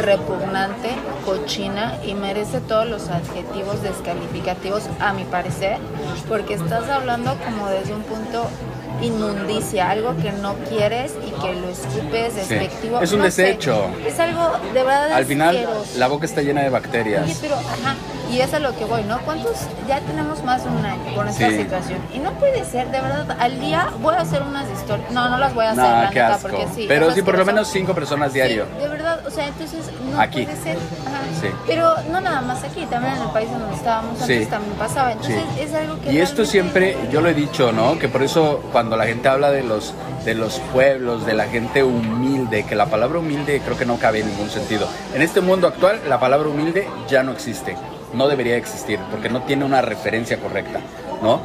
[0.00, 0.90] repugnante,
[1.24, 5.78] cochina y merece todos los adjetivos descalificativos, a mi parecer,
[6.28, 8.46] porque estás hablando como desde un punto
[9.02, 13.00] inmundicia, algo que no quieres y que lo escupes despectivo.
[13.00, 13.90] Es un desecho.
[14.06, 15.12] Es algo de verdad.
[15.12, 17.38] Al final, la boca está llena de bacterias.
[17.40, 17.96] pero, ajá,
[18.30, 19.18] y es a lo que voy, ¿no?
[19.20, 19.56] ¿Cuántos?
[19.88, 21.98] Ya tenemos más de un año con esta situación.
[22.14, 25.10] Y no puede ser, de verdad, al día voy a hacer unas historias.
[25.10, 26.86] No, no las voy a hacer, la neta, porque sí.
[26.88, 28.66] Pero sí, por lo menos cinco personas diario.
[28.78, 30.44] de verdad, o sea, entonces no aquí.
[30.44, 30.76] puede ser.
[30.76, 31.20] Ajá.
[31.40, 31.48] Sí.
[31.66, 35.12] Pero no nada más aquí, también en el país donde estábamos antes también pasaba.
[35.12, 36.12] Entonces es algo que.
[36.12, 37.98] Y esto siempre, yo lo he dicho, ¿no?
[37.98, 39.94] Que por eso cuando la gente habla de los,
[40.24, 44.20] de los pueblos, de la gente humilde, que la palabra humilde creo que no cabe
[44.20, 44.88] en ningún sentido.
[45.14, 47.76] En este mundo actual, la palabra humilde ya no existe,
[48.14, 50.80] no debería existir, porque no tiene una referencia correcta,
[51.22, 51.40] ¿no?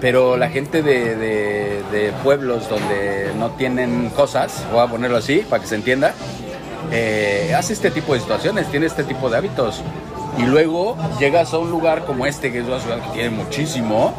[0.00, 5.62] Pero la gente de, de, pueblos donde no tienen cosas, voy a ponerlo así para
[5.62, 6.14] que se entienda,
[6.90, 9.82] eh, hace este tipo de situaciones, tiene este tipo de hábitos.
[10.38, 14.14] Y luego llegas a un lugar como este, que es una ciudad que tiene muchísimo,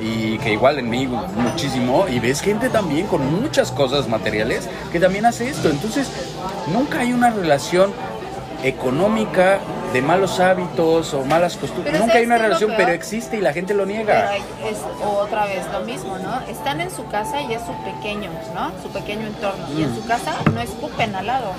[0.00, 5.00] y que igual en mí muchísimo y ves gente también con muchas cosas materiales que
[5.00, 5.70] también hace esto.
[5.70, 6.08] Entonces,
[6.72, 7.92] nunca hay una relación
[8.62, 9.60] económica
[9.94, 12.00] de malos hábitos o malas costumbres.
[12.00, 14.32] Nunca hay una relación, pero existe y la gente lo niega.
[14.32, 16.40] Pero es otra vez lo mismo, ¿no?
[16.48, 18.72] Están en su casa y es su pequeño, ¿no?
[18.82, 19.64] Su pequeño entorno.
[19.72, 21.52] Y en su casa no escupen al lado,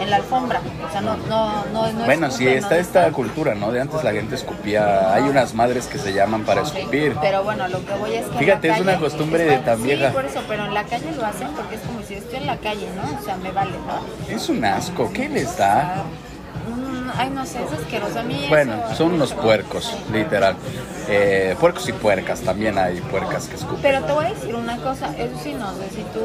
[0.00, 0.60] en la alfombra.
[0.84, 3.70] O sea, no, no, no, no Bueno, sí, está esta cultura, ¿no?
[3.70, 5.14] De antes la gente escupía.
[5.14, 7.16] Hay unas madres que se llaman para escupir.
[7.20, 8.38] Pero bueno, lo que voy es que.
[8.38, 10.08] Fíjate, es una costumbre de tan vieja.
[10.08, 12.46] Sí, por eso, pero en la calle lo hacen porque es como si estoy en
[12.46, 13.16] la calle, ¿no?
[13.16, 14.34] O sea, me vale, ¿no?
[14.34, 15.12] Es un asco.
[15.12, 16.04] ¿Qué les da?
[17.16, 18.38] Ay, no sé, es asqueroso a mí.
[18.40, 20.56] eso- Bueno, son unos puercos, literal.
[21.08, 23.80] Eh, puercos y puercas, también hay puercas que escupen.
[23.82, 26.20] Pero te voy a decir una cosa, eso sí no sé si tú,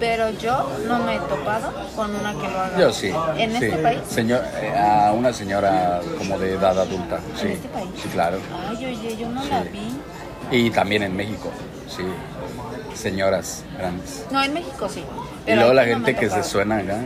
[0.00, 2.78] pero yo no me he topado con una que lo haga.
[2.78, 3.12] Yo sí.
[3.36, 3.64] ¿En sí.
[3.66, 4.00] este país?
[4.08, 7.48] Señor, eh, a una señora como de edad adulta, sí.
[7.48, 7.88] este país?
[8.02, 8.38] Sí, claro.
[8.68, 9.68] Ay, oye, yo no la Sí.
[9.72, 10.56] vi.
[10.66, 11.50] Y también en México,
[11.88, 12.02] sí.
[12.94, 14.24] Señoras grandes.
[14.30, 15.00] No, en México sí.
[15.00, 16.98] Y pero luego la gente que se suena acá.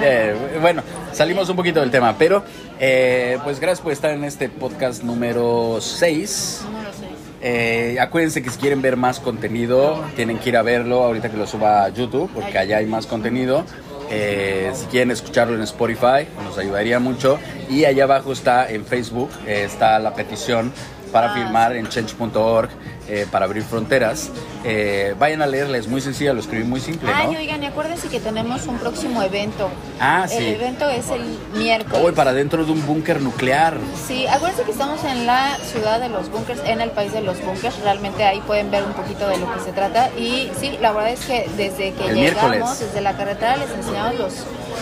[0.00, 0.82] Eh, bueno,
[1.12, 2.44] salimos un poquito del tema, pero
[2.78, 6.60] eh, pues gracias por estar en este podcast número 6.
[6.64, 7.10] Número seis.
[7.40, 11.36] Eh, acuérdense que si quieren ver más contenido, tienen que ir a verlo ahorita que
[11.36, 13.64] lo suba a YouTube, porque allá hay más contenido.
[14.10, 17.38] Eh, si quieren escucharlo en Spotify, nos ayudaría mucho.
[17.68, 20.72] Y allá abajo está en Facebook, eh, está la petición
[21.12, 22.68] para Ah, firmar en change.org
[23.08, 24.30] eh, para abrir fronteras.
[24.64, 27.38] Eh, vayan a leerla, es muy sencilla, lo escribí muy simple, Ay, ¿no?
[27.38, 29.70] oigan, y acuérdense que tenemos un próximo evento.
[30.00, 30.46] Ah, El sí.
[30.48, 31.22] evento es el
[31.58, 32.02] miércoles.
[32.02, 33.76] Voy para dentro de un búnker nuclear.
[34.06, 37.40] Sí, acuérdense que estamos en la ciudad de los bunkers, en el país de los
[37.44, 37.78] bunkers.
[37.82, 40.10] Realmente ahí pueden ver un poquito de lo que se trata.
[40.18, 42.80] Y sí, la verdad es que desde que El llegamos, miércoles.
[42.80, 44.34] desde la carretera, les enseñamos los,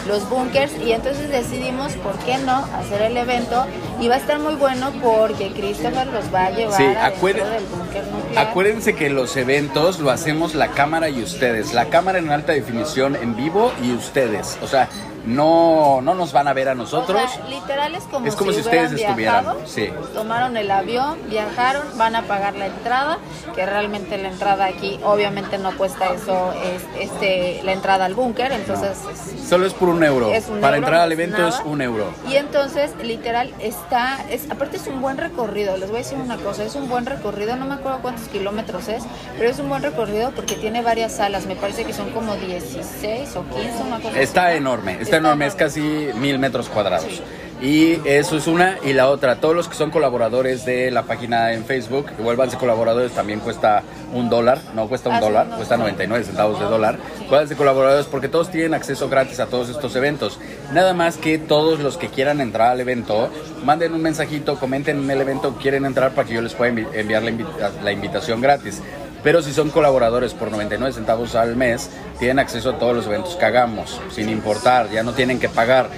[0.06, 0.72] los bunkers.
[0.84, 3.66] Y entonces decidimos, ¿por qué no?, hacer el evento.
[4.00, 7.64] Y va a estar muy bueno porque Christopher los va a llevar Sí, acuérden- del
[7.64, 8.48] búnker nuclear.
[8.48, 11.72] Acuérdense que los eventos lo hacemos la cámara y ustedes.
[11.74, 14.58] La cámara en alta definición en vivo y ustedes.
[14.62, 14.88] O sea,
[15.26, 17.20] no, no nos van a ver a nosotros.
[17.22, 19.90] O sea, literal es como, Es como si ustedes estuvieran, sí.
[20.14, 23.18] Tomaron el avión, viajaron, van a pagar la entrada,
[23.54, 28.52] que realmente la entrada aquí obviamente no cuesta eso, es este la entrada al búnker,
[28.52, 30.32] entonces es- Solo es por un euro.
[30.32, 32.06] Es un Para euro, entrar al evento es un euro.
[32.28, 36.36] Y entonces, literal, está, es, aparte es un buen recorrido, les voy a decir una
[36.36, 39.04] cosa, es un buen recorrido, no me acuerdo cuántos kilómetros es,
[39.38, 43.36] pero es un buen recorrido porque tiene varias salas, me parece que son como 16
[43.36, 44.56] o 15, una cosa Está así.
[44.58, 47.22] enorme, está, enorme, es casi mil metros cuadrados.
[47.58, 48.76] Y eso es una.
[48.84, 52.58] Y la otra, todos los que son colaboradores de la página en Facebook, que vuélvanse
[52.58, 53.82] colaboradores, también cuesta
[54.12, 55.56] un dólar, no cuesta un Ah, sí, dólar, no.
[55.56, 56.98] cuesta 99 centavos de dólar.
[57.30, 60.38] Vuélvanse colaboradores porque todos tienen acceso gratis a todos estos eventos.
[60.74, 63.30] Nada más que todos los que quieran entrar al evento,
[63.64, 66.88] manden un mensajito, comenten en el evento, quieren entrar para que yo les pueda envi-
[66.92, 68.82] enviar la, invita- la invitación gratis.
[69.26, 71.90] Pero si son colaboradores por 99 centavos al mes,
[72.20, 75.88] tienen acceso a todos los eventos que hagamos, sin importar, ya no tienen que pagar.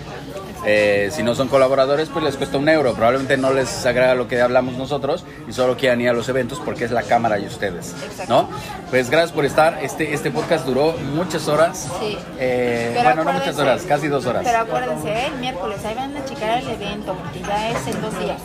[0.64, 2.94] Eh, si no son colaboradores, pues les cuesta un euro.
[2.94, 6.58] Probablemente no les agrada lo que hablamos nosotros y solo quieran ir a los eventos
[6.64, 7.94] porque es la cámara y ustedes.
[8.30, 8.48] ¿No?
[8.88, 9.78] Pues gracias por estar.
[9.82, 11.86] Este, este podcast duró muchas horas.
[12.00, 12.16] Sí.
[12.38, 14.42] Eh, bueno, no muchas horas, casi dos horas.
[14.42, 18.18] Pero acuérdense, el miércoles, ahí van a checar el evento, porque ya es en dos
[18.18, 18.40] días.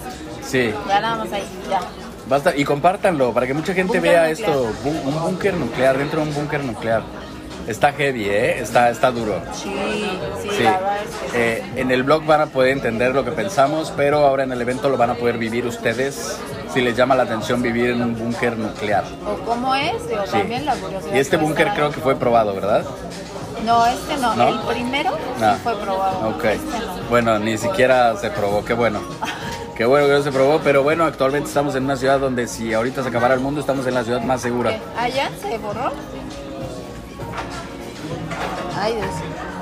[0.46, 0.74] Sí.
[0.90, 1.80] Ya nada más ahí, ya.
[2.28, 4.32] Basta, y compártanlo para que mucha gente vea nuclear.
[4.32, 4.72] esto.
[4.86, 7.02] Un búnker nuclear, dentro de un búnker nuclear.
[7.68, 8.60] Está heavy, ¿eh?
[8.60, 9.42] Está, está duro.
[9.54, 9.74] Sí,
[10.42, 10.64] sí, Sí.
[10.64, 11.34] la verdad es que sí.
[11.36, 14.62] Eh, en el blog van a poder entender lo que pensamos, pero ahora en el
[14.62, 16.38] evento lo van a poder vivir ustedes
[16.74, 19.04] si les llama la atención vivir en un búnker nuclear.
[19.26, 20.32] O cómo es, o Sí.
[20.40, 21.14] también la curiosidad.
[21.16, 22.84] Y este búnker creo que fue probado, ¿verdad?
[23.66, 24.36] No, este no.
[24.36, 24.50] ¿No?
[24.50, 25.54] El primero No.
[25.54, 26.30] sí fue probado.
[26.30, 26.44] Ok.
[26.46, 27.10] Este no.
[27.10, 29.00] Bueno, ni siquiera se probó, qué bueno.
[29.76, 32.74] Qué bueno que no se probó, pero bueno, actualmente estamos en una ciudad donde si
[32.74, 34.70] ahorita se acabara el mundo, estamos en la ciudad más segura.
[34.70, 34.80] ¿Qué?
[34.96, 35.32] ¿Ah, ya?
[35.42, 35.92] ¿Se borró?
[38.80, 39.08] Ay, Dios.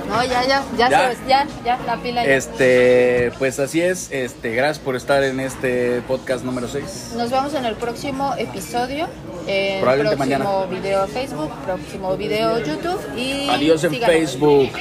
[0.10, 1.12] No, ya, ya, ya, Ya.
[1.14, 2.34] Se, ya, ya, la pila ya.
[2.36, 4.12] Este, pues así es.
[4.12, 7.14] Este, gracias por estar en este podcast número 6.
[7.16, 9.08] Nos vemos en el próximo episodio.
[9.48, 10.82] En Probablemente próximo mañana.
[10.82, 14.16] video Facebook, próximo video YouTube y Adiós en síganos.
[14.16, 14.72] Facebook.